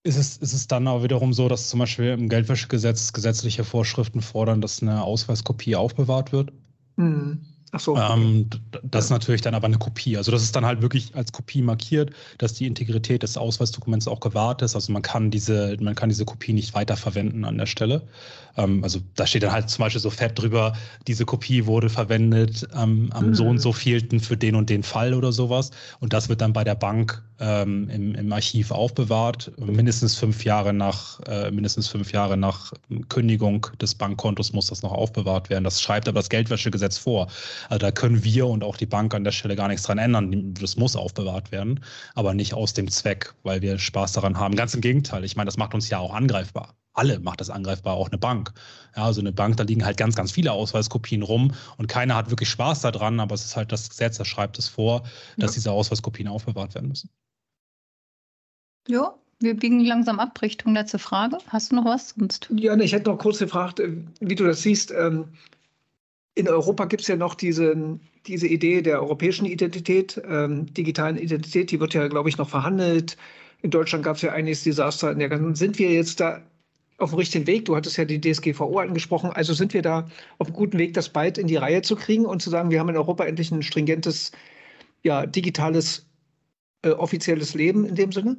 ist 0.04 0.17
es, 0.17 0.38
ist 0.38 0.54
es 0.54 0.67
dann 0.67 0.88
auch 0.88 1.04
wiederum 1.04 1.34
so, 1.34 1.49
dass 1.49 1.69
zum 1.69 1.80
Beispiel 1.80 2.10
im 2.10 2.30
Geldwäschegesetz 2.30 3.13
gesetzliche 3.13 3.63
Vorschriften 3.63 4.21
fordern, 4.21 4.62
dass 4.62 4.82
eine 4.82 5.04
Ausweiskopie 5.04 5.75
aufbewahrt 5.75 6.32
wird. 6.32 6.52
Mhm. 6.95 7.45
Ach 7.71 7.80
so. 7.80 7.95
Ähm, 7.97 8.49
das 8.84 9.06
ist 9.06 9.12
natürlich 9.12 9.41
dann 9.41 9.54
aber 9.54 9.67
eine 9.67 9.78
Kopie. 9.78 10.17
Also 10.17 10.32
das 10.32 10.41
ist 10.41 10.56
dann 10.56 10.65
halt 10.65 10.82
wirklich 10.82 11.15
als 11.15 11.32
Kopie 11.32 11.62
markiert, 11.62 12.12
dass 12.39 12.54
die 12.54 12.65
Integrität 12.65 13.21
des 13.21 13.38
Ausweisdokuments 13.38 14.08
auch 14.08 14.19
gewahrt 14.21 14.62
ist. 14.62 14.73
Also 14.75 14.91
man 14.91 15.04
kann 15.04 15.30
diese, 15.30 15.78
man 15.80 15.93
kann 15.93 16.10
diese 16.10 16.25
Kopie 16.25 16.54
nicht 16.54 16.73
weiterverwenden 16.73 17.45
an 17.45 17.58
der 17.58 17.67
Stelle. 17.67 18.08
Ähm, 18.59 18.83
also 18.83 18.99
da 19.15 19.25
steht 19.25 19.43
dann 19.43 19.51
halt 19.51 19.69
zum 19.69 19.83
Beispiel 19.83 20.01
so 20.01 20.09
fett 20.09 20.37
drüber, 20.37 20.73
diese 21.07 21.25
Kopie 21.25 21.65
wurde 21.65 21.89
verwendet 21.89 22.67
ähm, 22.75 23.09
am 23.13 23.27
mhm. 23.27 23.33
so 23.33 23.45
und 23.45 23.59
so 23.59 23.73
vielten 23.73 24.19
für 24.19 24.37
den 24.37 24.55
und 24.55 24.69
den 24.69 24.83
Fall 24.83 25.13
oder 25.13 25.31
sowas. 25.31 25.71
Und 25.99 26.13
das 26.13 26.29
wird 26.29 26.41
dann 26.41 26.53
bei 26.53 26.63
der 26.63 26.75
Bank 26.75 27.23
ähm, 27.39 27.89
im, 27.89 28.15
im, 28.15 28.33
Archiv 28.33 28.71
aufbewahrt, 28.71 29.51
mindestens 29.57 30.15
fünf 30.15 30.43
Jahre 30.43 30.73
nach, 30.73 31.21
äh, 31.21 31.51
mindestens 31.51 31.87
fünf 31.87 32.11
Jahre 32.11 32.35
nach 32.35 32.73
Kündigung 33.07 33.67
des 33.81 33.95
Bankkontos 33.95 34.51
muss 34.51 34.67
das 34.67 34.81
noch 34.81 34.91
aufbewahrt 34.91 35.49
werden. 35.49 35.63
Das 35.63 35.81
schreibt 35.81 36.07
aber 36.09 36.19
das 36.19 36.29
Geldwäschegesetz 36.29 36.97
vor. 36.97 37.27
Also 37.69 37.79
da 37.79 37.91
können 37.91 38.23
wir 38.23 38.47
und 38.47 38.63
auch 38.63 38.75
die 38.75 38.85
Bank 38.85 39.13
an 39.13 39.23
der 39.23 39.31
Stelle 39.31 39.55
gar 39.55 39.69
nichts 39.69 39.83
dran 39.83 39.97
ändern. 39.97 40.53
Das 40.55 40.75
muss 40.75 40.95
aufbewahrt 40.95 41.51
werden, 41.51 41.79
aber 42.13 42.33
nicht 42.33 42.53
aus 42.53 42.73
dem 42.73 42.91
Zweck, 42.91 43.33
weil 43.43 43.61
wir 43.61 43.79
Spaß 43.79 44.11
daran 44.13 44.37
haben. 44.37 44.55
Ganz 44.55 44.73
im 44.73 44.81
Gegenteil. 44.81 45.23
Ich 45.23 45.35
meine, 45.37 45.45
das 45.45 45.57
macht 45.57 45.73
uns 45.73 45.89
ja 45.89 45.99
auch 45.99 46.13
angreifbar. 46.13 46.78
Alle 46.99 47.17
macht 47.19 47.39
das 47.39 47.49
angreifbar, 47.49 47.93
auch 47.93 48.09
eine 48.09 48.17
Bank. 48.17 48.51
Ja, 48.93 49.05
also 49.05 49.21
eine 49.21 49.31
Bank, 49.31 49.55
da 49.55 49.63
liegen 49.63 49.85
halt 49.85 49.95
ganz, 49.95 50.15
ganz 50.15 50.33
viele 50.33 50.51
Ausweiskopien 50.51 51.23
rum 51.23 51.53
und 51.77 51.88
keiner 51.88 52.15
hat 52.15 52.29
wirklich 52.29 52.49
Spaß 52.49 52.81
daran, 52.81 53.21
aber 53.21 53.35
es 53.35 53.45
ist 53.45 53.55
halt 53.55 53.71
das 53.71 53.89
Gesetz, 53.89 54.17
das 54.17 54.27
schreibt 54.27 54.59
es 54.59 54.67
vor, 54.67 55.03
dass 55.38 55.51
ja. 55.51 55.55
diese 55.55 55.71
Ausweiskopien 55.71 56.27
aufbewahrt 56.27 56.75
werden 56.75 56.89
müssen. 56.89 57.09
Ja, 58.89 59.15
wir 59.39 59.55
biegen 59.55 59.79
langsam 59.85 60.19
ab 60.19 60.41
Richtung 60.41 60.73
letzte 60.73 60.99
Frage. 60.99 61.38
Hast 61.47 61.71
du 61.71 61.77
noch 61.77 61.85
was? 61.85 62.15
Sonst? 62.17 62.49
Ja, 62.53 62.77
ich 62.77 62.91
hätte 62.91 63.09
noch 63.09 63.17
kurz 63.17 63.39
gefragt, 63.39 63.79
äh, 63.79 63.95
wie 64.19 64.35
du 64.35 64.43
das 64.43 64.62
siehst. 64.62 64.91
Ähm, 64.91 65.29
in 66.35 66.49
Europa 66.49 66.83
gibt 66.83 67.03
es 67.03 67.07
ja 67.07 67.15
noch 67.15 67.35
diese, 67.35 67.99
diese 68.27 68.47
Idee 68.47 68.81
der 68.81 69.01
europäischen 69.01 69.45
Identität, 69.45 70.21
ähm, 70.27 70.73
digitalen 70.73 71.17
Identität, 71.17 71.71
die 71.71 71.79
wird 71.79 71.93
ja, 71.93 72.09
glaube 72.09 72.27
ich, 72.27 72.38
noch 72.38 72.49
verhandelt. 72.49 73.15
In 73.62 73.71
Deutschland 73.71 74.03
gab 74.03 74.17
es 74.17 74.21
ja 74.21 74.33
einiges 74.33 74.63
Desaster. 74.63 75.15
Sind 75.55 75.79
wir 75.79 75.91
jetzt 75.91 76.19
da 76.19 76.41
auf 76.99 77.12
dem 77.12 77.19
richtigen 77.19 77.47
Weg? 77.47 77.65
Du 77.65 77.75
hattest 77.75 77.97
ja 77.97 78.05
die 78.05 78.19
DSGVO 78.19 78.79
angesprochen. 78.79 79.31
Also 79.31 79.53
sind 79.53 79.73
wir 79.73 79.81
da 79.81 80.07
auf 80.38 80.47
einem 80.47 80.55
guten 80.55 80.77
Weg, 80.77 80.93
das 80.93 81.09
bald 81.09 81.38
in 81.38 81.47
die 81.47 81.55
Reihe 81.55 81.81
zu 81.81 81.95
kriegen 81.95 82.25
und 82.25 82.41
zu 82.41 82.49
sagen, 82.49 82.71
wir 82.71 82.79
haben 82.79 82.89
in 82.89 82.97
Europa 82.97 83.25
endlich 83.25 83.51
ein 83.51 83.63
stringentes, 83.63 84.31
ja, 85.03 85.25
digitales, 85.25 86.07
äh, 86.83 86.91
offizielles 86.91 87.53
Leben 87.53 87.85
in 87.85 87.95
dem 87.95 88.12
Sinne? 88.12 88.38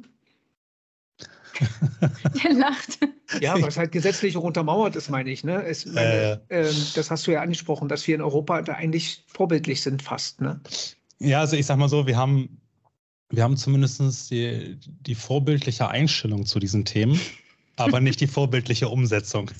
Der 2.43 2.53
lacht. 2.53 2.99
Ja, 3.39 3.61
was 3.61 3.77
halt 3.77 3.91
gesetzlich 3.91 4.35
untermauert 4.35 4.95
ist, 4.95 5.09
meine 5.09 5.29
ich. 5.29 5.43
Ne? 5.43 5.63
Es, 5.63 5.85
meine, 5.85 6.41
äh, 6.49 6.61
äh, 6.61 6.73
das 6.95 7.11
hast 7.11 7.27
du 7.27 7.31
ja 7.31 7.41
angesprochen, 7.41 7.87
dass 7.87 8.07
wir 8.07 8.15
in 8.15 8.21
Europa 8.21 8.61
da 8.61 8.73
eigentlich 8.73 9.23
vorbildlich 9.27 9.81
sind, 9.81 10.01
fast. 10.01 10.41
Ne? 10.41 10.59
Ja, 11.19 11.39
also 11.41 11.55
ich 11.55 11.65
sag 11.65 11.77
mal 11.77 11.89
so, 11.89 12.07
wir 12.07 12.17
haben, 12.17 12.61
wir 13.29 13.43
haben 13.43 13.57
zumindest 13.57 14.31
die, 14.31 14.77
die 14.79 15.15
vorbildliche 15.15 15.87
Einstellung 15.87 16.45
zu 16.45 16.59
diesen 16.59 16.85
Themen, 16.85 17.19
aber 17.75 17.99
nicht 17.99 18.21
die 18.21 18.27
vorbildliche 18.27 18.89
Umsetzung. 18.89 19.51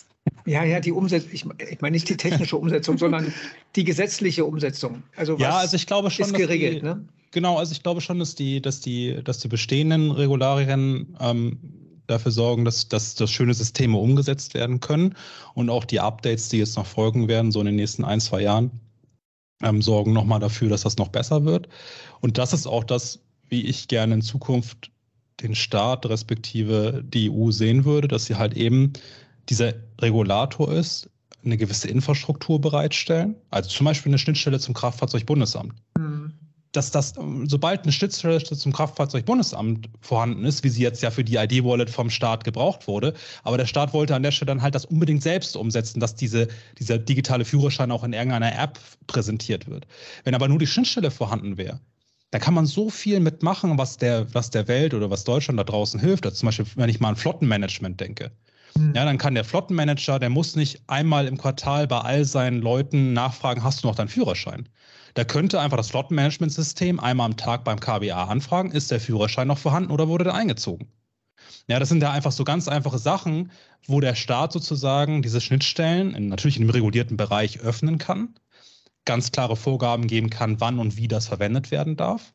Ja, 0.46 0.64
ja, 0.64 0.80
die 0.80 0.92
Umsetzung, 0.92 1.30
ich, 1.34 1.46
ich 1.72 1.82
meine 1.82 1.94
nicht 1.94 2.10
die 2.10 2.18
technische 2.18 2.58
Umsetzung, 2.58 2.98
sondern 2.98 3.34
die 3.76 3.84
gesetzliche 3.84 4.46
Umsetzung. 4.46 5.04
Also 5.16 5.38
ja, 5.38 5.58
also 5.58 5.76
ich 5.76 5.88
glaube 5.88 6.12
schon, 6.12 6.26
ist 6.26 6.34
geregelt, 6.34 6.82
die, 6.82 6.86
ne? 6.86 7.06
Genau, 7.32 7.58
also 7.58 7.72
ich 7.72 7.82
glaube 7.82 8.02
schon, 8.02 8.20
dass 8.20 8.36
die, 8.36 8.62
dass 8.62 8.82
die, 8.82 9.24
dass 9.24 9.40
die 9.40 9.48
bestehenden 9.48 10.12
Regularien 10.12 11.16
ähm, 11.20 11.60
dafür 12.08 12.32
sorgen, 12.32 12.66
dass, 12.66 12.90
dass, 12.90 13.16
dass 13.16 13.32
schöne 13.32 13.54
Systeme 13.54 13.98
umgesetzt 13.98 14.54
werden 14.54 14.80
können 14.80 15.16
und 15.54 15.70
auch 15.70 15.86
die 15.86 16.00
Updates, 16.00 16.50
die 16.50 16.58
jetzt 16.58 16.76
noch 16.78 16.86
folgen 16.86 17.28
werden, 17.28 17.52
so 17.52 17.60
in 17.62 17.68
den 17.68 17.76
nächsten 17.76 18.04
ein, 18.04 18.20
zwei 18.20 18.42
Jahren, 18.42 18.72
ähm, 19.64 19.82
sorgen 19.82 20.14
nochmal 20.14 20.40
dafür, 20.40 20.70
dass 20.70 20.82
das 20.82 20.98
noch 20.98 21.10
besser 21.10 21.46
wird. 21.46 21.70
Und 22.20 22.38
das 22.38 22.54
ist 22.54 22.68
auch 22.68 22.84
das, 22.84 23.20
wie 23.48 23.66
ich 23.66 23.88
gerne 23.88 24.16
in 24.16 24.22
Zukunft 24.22 24.92
den 25.42 25.56
Staat 25.56 26.06
respektive 26.06 27.04
die 27.04 27.30
EU 27.30 27.52
sehen 27.52 27.86
würde, 27.86 28.08
dass 28.08 28.26
sie 28.26 28.36
halt 28.36 28.56
eben 28.56 28.94
dieser 29.50 29.74
Regulator 30.00 30.72
ist, 30.72 31.10
eine 31.44 31.58
gewisse 31.58 31.88
Infrastruktur 31.88 32.62
bereitstellen, 32.62 33.36
also 33.50 33.70
zum 33.70 33.86
Beispiel 33.86 34.12
eine 34.12 34.20
Schnittstelle 34.20 34.60
zum 34.60 34.74
Kraftfahrzeugbundesamt. 34.74 35.74
Mhm 35.98 36.34
dass 36.72 36.92
das, 36.92 37.14
sobald 37.46 37.84
eine 37.84 37.92
Schnittstelle 37.92 38.42
zum 38.42 38.72
Kraftfahrzeugbundesamt 38.72 39.90
vorhanden 40.00 40.46
ist, 40.46 40.64
wie 40.64 40.70
sie 40.70 40.82
jetzt 40.82 41.04
ja 41.04 41.12
für 41.12 41.24
die 41.24 41.36
ID-Wallet 41.36 41.90
vom 41.90 42.10
Staat 42.10 42.44
gebraucht 42.44 42.88
wurde, 42.88 43.14
aber 43.44 43.58
der 43.58 43.66
Staat 43.66 43.94
wollte 43.94 44.16
an 44.16 44.24
der 44.24 44.32
Stelle 44.32 44.48
dann 44.48 44.62
halt 44.62 44.76
das 44.76 44.86
unbedingt 44.86 45.22
selbst 45.22 45.56
umsetzen, 45.58 46.00
dass 46.00 46.16
diese, 46.16 46.48
dieser 46.80 46.98
digitale 46.98 47.46
Führerschein 47.46 47.92
auch 47.92 48.04
in 48.04 48.14
irgendeiner 48.14 48.58
App 48.58 48.80
präsentiert 49.08 49.68
wird. 49.68 49.86
Wenn 50.24 50.36
aber 50.36 50.48
nur 50.48 50.60
die 50.60 50.68
Schnittstelle 50.68 51.12
vorhanden 51.12 51.58
wäre, 51.58 51.80
da 52.32 52.40
kann 52.40 52.54
man 52.54 52.66
so 52.66 52.90
viel 52.90 53.20
mitmachen, 53.20 53.78
was 53.78 53.98
der, 53.98 54.34
was 54.34 54.50
der 54.50 54.68
Welt 54.68 54.94
oder 54.94 55.10
was 55.10 55.26
Deutschland 55.26 55.60
da 55.60 55.66
draußen 55.66 56.00
hilft. 56.00 56.26
Also 56.26 56.38
zum 56.38 56.48
Beispiel, 56.48 56.66
wenn 56.76 56.90
ich 56.90 57.00
mal 57.00 57.10
an 57.10 57.16
Flottenmanagement 57.18 58.00
denke. 58.00 58.32
Mhm. 58.76 58.94
Ja, 58.96 59.04
dann 59.04 59.18
kann 59.18 59.36
der 59.36 59.44
Flottenmanager, 59.44 60.18
der 60.18 60.30
muss 60.30 60.56
nicht 60.56 60.82
einmal 60.88 61.28
im 61.28 61.38
Quartal 61.38 61.88
bei 61.88 62.00
all 62.00 62.24
seinen 62.24 62.62
Leuten 62.62 63.12
nachfragen, 63.12 63.64
hast 63.64 63.84
du 63.84 63.88
noch 63.88 63.96
deinen 63.96 64.08
Führerschein? 64.08 64.70
Da 65.14 65.26
könnte 65.26 65.60
einfach 65.60 65.76
das 65.76 65.90
Flottenmanagementsystem 65.90 67.02
einmal 67.02 67.26
am 67.26 67.38
Tag 67.38 67.66
beim 67.66 67.82
KBA 67.82 68.26
anfragen, 68.26 68.72
ist 68.72 68.92
der 68.92 69.02
Führerschein 69.02 69.48
noch 69.48 69.58
vorhanden 69.58 69.92
oder 69.92 70.08
wurde 70.08 70.24
der 70.24 70.34
eingezogen? 70.34 70.88
Ja, 71.68 71.80
das 71.80 71.90
sind 71.90 72.02
ja 72.02 72.12
einfach 72.12 72.32
so 72.32 72.46
ganz 72.46 72.70
einfache 72.70 72.98
Sachen, 72.98 73.52
wo 73.88 74.00
der 74.00 74.16
Staat 74.16 74.54
sozusagen 74.54 75.22
diese 75.22 75.42
Schnittstellen 75.42 76.16
in, 76.16 76.28
natürlich 76.28 76.58
in 76.58 76.64
einem 76.64 76.72
regulierten 76.72 77.18
Bereich 77.18 77.60
öffnen 77.60 77.98
kann, 77.98 78.36
ganz 79.06 79.32
klare 79.32 79.56
Vorgaben 79.56 80.08
geben 80.08 80.30
kann, 80.30 80.60
wann 80.60 80.80
und 80.80 80.98
wie 80.98 81.08
das 81.08 81.28
verwendet 81.28 81.72
werden 81.72 81.98
darf 81.98 82.34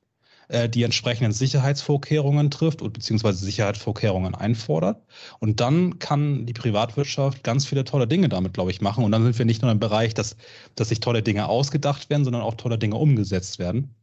äh, 0.48 0.68
die 0.68 0.82
entsprechenden 0.82 1.32
Sicherheitsvorkehrungen 1.32 2.50
trifft 2.50 2.82
und 2.82 2.92
beziehungsweise 2.92 3.44
Sicherheitsvorkehrungen 3.44 4.34
einfordert. 4.34 5.02
Und 5.40 5.60
dann 5.60 5.98
kann 5.98 6.46
die 6.46 6.52
Privatwirtschaft 6.52 7.42
ganz 7.42 7.66
viele 7.66 7.84
tolle 7.84 8.06
Dinge 8.06 8.28
damit, 8.28 8.54
glaube 8.54 8.70
ich, 8.70 8.80
machen. 8.80 9.04
Und 9.04 9.12
dann 9.12 9.24
sind 9.24 9.38
wir 9.38 9.44
nicht 9.44 9.62
nur 9.62 9.70
im 9.70 9.80
Bereich, 9.80 10.14
dass, 10.14 10.36
dass 10.74 10.88
sich 10.90 11.00
tolle 11.00 11.22
Dinge 11.22 11.48
ausgedacht 11.48 12.10
werden, 12.10 12.24
sondern 12.24 12.42
auch 12.42 12.54
tolle 12.54 12.78
Dinge 12.78 12.96
umgesetzt 12.96 13.58
werden. 13.58 13.94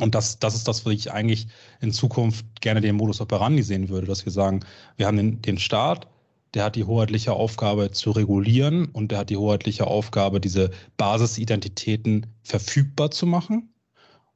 Und 0.00 0.14
das, 0.16 0.40
das 0.40 0.56
ist 0.56 0.66
das, 0.66 0.84
was 0.84 0.92
ich 0.92 1.12
eigentlich 1.12 1.46
in 1.80 1.92
Zukunft 1.92 2.60
gerne 2.60 2.80
den 2.80 2.96
Modus 2.96 3.20
operandi 3.20 3.62
sehen 3.62 3.88
würde, 3.88 4.08
dass 4.08 4.24
wir 4.24 4.32
sagen, 4.32 4.64
wir 4.96 5.06
haben 5.06 5.16
den, 5.16 5.40
den 5.40 5.58
Staat, 5.58 6.08
der 6.54 6.64
hat 6.64 6.76
die 6.76 6.84
hoheitliche 6.84 7.32
Aufgabe 7.32 7.90
zu 7.90 8.12
regulieren 8.12 8.86
und 8.86 9.10
der 9.10 9.18
hat 9.18 9.30
die 9.30 9.36
hoheitliche 9.36 9.86
Aufgabe, 9.86 10.40
diese 10.40 10.70
Basisidentitäten 10.96 12.26
verfügbar 12.42 13.10
zu 13.10 13.26
machen. 13.26 13.74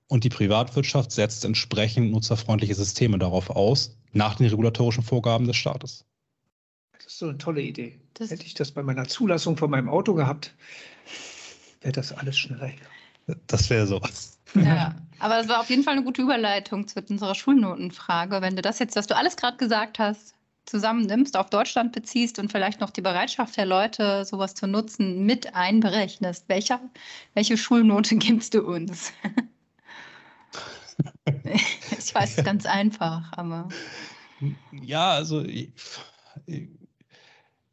Und 0.08 0.24
die 0.24 0.30
Privatwirtschaft 0.30 1.12
setzt 1.12 1.44
entsprechend 1.44 2.10
nutzerfreundliche 2.10 2.74
Systeme 2.74 3.18
darauf 3.18 3.50
aus, 3.50 3.96
nach 4.12 4.36
den 4.36 4.48
regulatorischen 4.48 5.04
Vorgaben 5.04 5.46
des 5.46 5.56
Staates. 5.56 6.06
Das 6.92 7.06
ist 7.06 7.18
so 7.18 7.28
eine 7.28 7.38
tolle 7.38 7.60
Idee. 7.60 8.00
Das 8.14 8.30
Hätte 8.30 8.44
ich 8.46 8.54
das 8.54 8.72
bei 8.72 8.82
meiner 8.82 9.06
Zulassung 9.06 9.56
von 9.56 9.70
meinem 9.70 9.88
Auto 9.88 10.14
gehabt, 10.14 10.54
wäre 11.82 11.92
das 11.92 12.12
alles 12.12 12.38
schneller. 12.38 12.70
Das 13.46 13.68
wäre 13.68 13.86
so. 13.86 14.00
Ja, 14.54 14.96
aber 15.18 15.36
das 15.36 15.48
war 15.48 15.60
auf 15.60 15.68
jeden 15.68 15.84
Fall 15.84 15.92
eine 15.92 16.02
gute 16.02 16.22
Überleitung 16.22 16.88
zu 16.88 17.00
unserer 17.08 17.34
Schulnotenfrage. 17.34 18.40
Wenn 18.40 18.56
du 18.56 18.62
das 18.62 18.78
jetzt, 18.78 18.96
was 18.96 19.06
du 19.06 19.14
alles 19.14 19.36
gerade 19.36 19.58
gesagt 19.58 19.98
hast, 19.98 20.37
zusammennimmst, 20.68 21.36
auf 21.36 21.50
Deutschland 21.50 21.92
beziehst 21.92 22.38
und 22.38 22.52
vielleicht 22.52 22.80
noch 22.80 22.90
die 22.90 23.00
Bereitschaft 23.00 23.56
der 23.56 23.66
Leute, 23.66 24.24
sowas 24.24 24.54
zu 24.54 24.66
nutzen, 24.66 25.24
mit 25.24 25.54
einberechnest, 25.54 26.44
welche, 26.48 26.78
welche 27.34 27.56
Schulnote 27.56 28.16
gibst 28.18 28.54
du 28.54 28.62
uns? 28.62 29.12
ich 31.98 32.14
weiß 32.14 32.38
es 32.38 32.44
ganz 32.44 32.66
einfach, 32.66 33.32
aber. 33.32 33.68
Ja, 34.72 35.10
also 35.10 35.42
ich, 35.44 35.70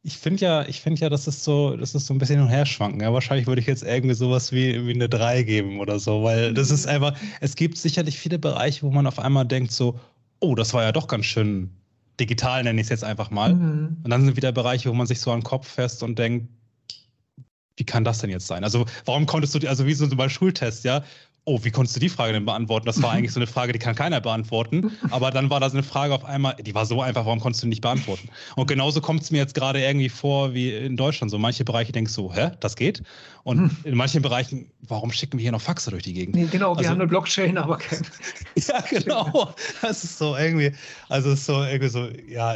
ich 0.01 0.17
finde 0.17 0.41
ja, 0.41 0.67
ich 0.67 0.81
finde 0.81 1.01
ja, 1.01 1.09
das 1.09 1.27
ist 1.27 1.43
so, 1.43 1.75
das 1.75 1.95
ist 1.95 2.07
so 2.07 2.13
ein 2.13 2.17
bisschen 2.17 2.37
hin 2.37 2.45
und 2.45 2.51
her 2.51 2.65
schwanken. 2.65 3.01
Ja, 3.01 3.13
wahrscheinlich 3.13 3.47
würde 3.47 3.61
ich 3.61 3.67
jetzt 3.67 3.83
irgendwie 3.83 4.15
sowas 4.15 4.51
wie, 4.51 4.85
wie 4.85 4.93
eine 4.93 5.09
3 5.09 5.43
geben 5.43 5.79
oder 5.79 5.99
so, 5.99 6.23
weil 6.23 6.53
das 6.53 6.71
ist 6.71 6.87
einfach, 6.87 7.17
es 7.41 7.55
gibt 7.55 7.77
sicherlich 7.77 8.19
viele 8.19 8.39
Bereiche, 8.39 8.83
wo 8.83 8.91
man 8.91 9.07
auf 9.07 9.19
einmal 9.19 9.45
denkt 9.45 9.71
so, 9.71 9.99
oh, 10.39 10.55
das 10.55 10.73
war 10.73 10.83
ja 10.83 10.91
doch 10.91 11.07
ganz 11.07 11.25
schön 11.25 11.71
digital, 12.20 12.63
nenne 12.63 12.80
ich 12.80 12.86
es 12.86 12.89
jetzt 12.89 13.03
einfach 13.03 13.30
mal. 13.32 13.53
Mhm. 13.55 13.97
Und 14.03 14.09
dann 14.09 14.26
sind 14.26 14.36
wieder 14.36 14.51
Bereiche, 14.51 14.89
wo 14.89 14.93
man 14.93 15.07
sich 15.07 15.20
so 15.20 15.32
an 15.32 15.39
den 15.39 15.43
Kopf 15.43 15.68
fest 15.68 16.03
und 16.03 16.18
denkt, 16.18 16.49
wie 17.78 17.84
kann 17.84 18.03
das 18.03 18.20
denn 18.20 18.30
jetzt 18.30 18.47
sein? 18.47 18.63
Also, 18.63 18.86
warum 19.05 19.26
konntest 19.26 19.55
du, 19.55 19.68
also 19.68 19.86
wie 19.86 19.93
so 19.93 20.05
ein 20.05 20.30
Schultest, 20.30 20.86
ja? 20.86 21.03
Oh, 21.45 21.59
wie 21.63 21.71
konntest 21.71 21.95
du 21.95 21.99
die 21.99 22.09
Frage 22.09 22.33
denn 22.33 22.45
beantworten? 22.45 22.85
Das 22.85 23.01
war 23.01 23.11
eigentlich 23.13 23.31
so 23.31 23.39
eine 23.39 23.47
Frage, 23.47 23.71
die 23.71 23.79
kann 23.79 23.95
keiner 23.95 24.19
beantworten. 24.19 24.91
Aber 25.11 25.31
dann 25.31 25.49
war 25.49 25.59
da 25.59 25.69
so 25.69 25.77
eine 25.77 25.83
Frage 25.83 26.13
auf 26.13 26.25
einmal, 26.25 26.55
die 26.55 26.75
war 26.75 26.85
so 26.85 27.01
einfach, 27.01 27.25
warum 27.25 27.39
konntest 27.39 27.63
du 27.63 27.67
nicht 27.67 27.81
beantworten? 27.81 28.29
Und 28.55 28.67
genauso 28.67 29.01
kommt 29.01 29.21
es 29.21 29.31
mir 29.31 29.37
jetzt 29.37 29.53
gerade 29.53 29.79
irgendwie 29.79 30.09
vor 30.09 30.53
wie 30.53 30.75
in 30.75 30.97
Deutschland. 30.97 31.31
So 31.31 31.37
manche 31.37 31.63
Bereiche 31.63 31.91
denkst 31.91 32.15
du, 32.15 32.33
hä, 32.33 32.51
das 32.59 32.75
geht? 32.75 33.03
Und 33.43 33.59
hm. 33.59 33.77
in 33.83 33.95
manchen 33.95 34.23
Bereichen, 34.23 34.71
warum 34.81 35.11
schicken 35.11 35.37
wir 35.37 35.43
hier 35.43 35.51
noch 35.51 35.61
Faxe 35.61 35.91
durch 35.91 36.03
die 36.03 36.13
Gegend? 36.13 36.35
Nee, 36.35 36.47
genau, 36.51 36.73
wir 36.73 36.79
also, 36.79 36.89
haben 36.89 37.01
eine 37.01 37.07
Blockchain, 37.07 37.57
aber 37.57 37.77
kein. 37.77 38.01
ja, 38.55 38.81
genau. 38.89 39.53
Das 39.81 40.03
ist 40.03 40.17
so 40.17 40.35
irgendwie, 40.35 40.71
also 41.09 41.31
ist 41.31 41.45
so 41.45 41.63
irgendwie 41.63 41.89
so, 41.89 42.09
ja, 42.27 42.55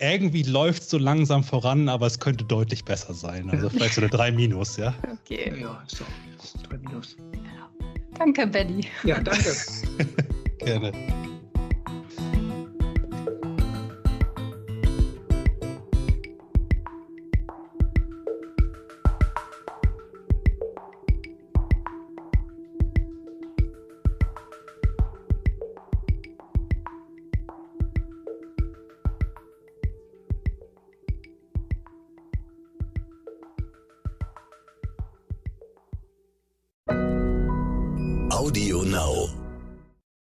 irgendwie 0.00 0.42
läuft 0.42 0.82
es 0.82 0.90
so 0.90 0.98
langsam 0.98 1.42
voran, 1.44 1.88
aber 1.88 2.06
es 2.06 2.18
könnte 2.18 2.44
deutlich 2.44 2.84
besser 2.84 3.14
sein. 3.14 3.48
Also 3.48 3.70
vielleicht 3.70 3.94
so 3.94 4.02
eine 4.02 4.10
3 4.10 4.32
Minus, 4.32 4.76
ja? 4.76 4.94
Okay. 5.24 5.54
Ja, 5.60 5.82
so. 5.86 6.04
3 6.68 6.78
Minus. 6.78 7.16
Danke, 8.18 8.46
Benny. 8.46 8.86
Ja, 9.04 9.20
danke. 9.20 9.54
Gerne. 10.58 10.92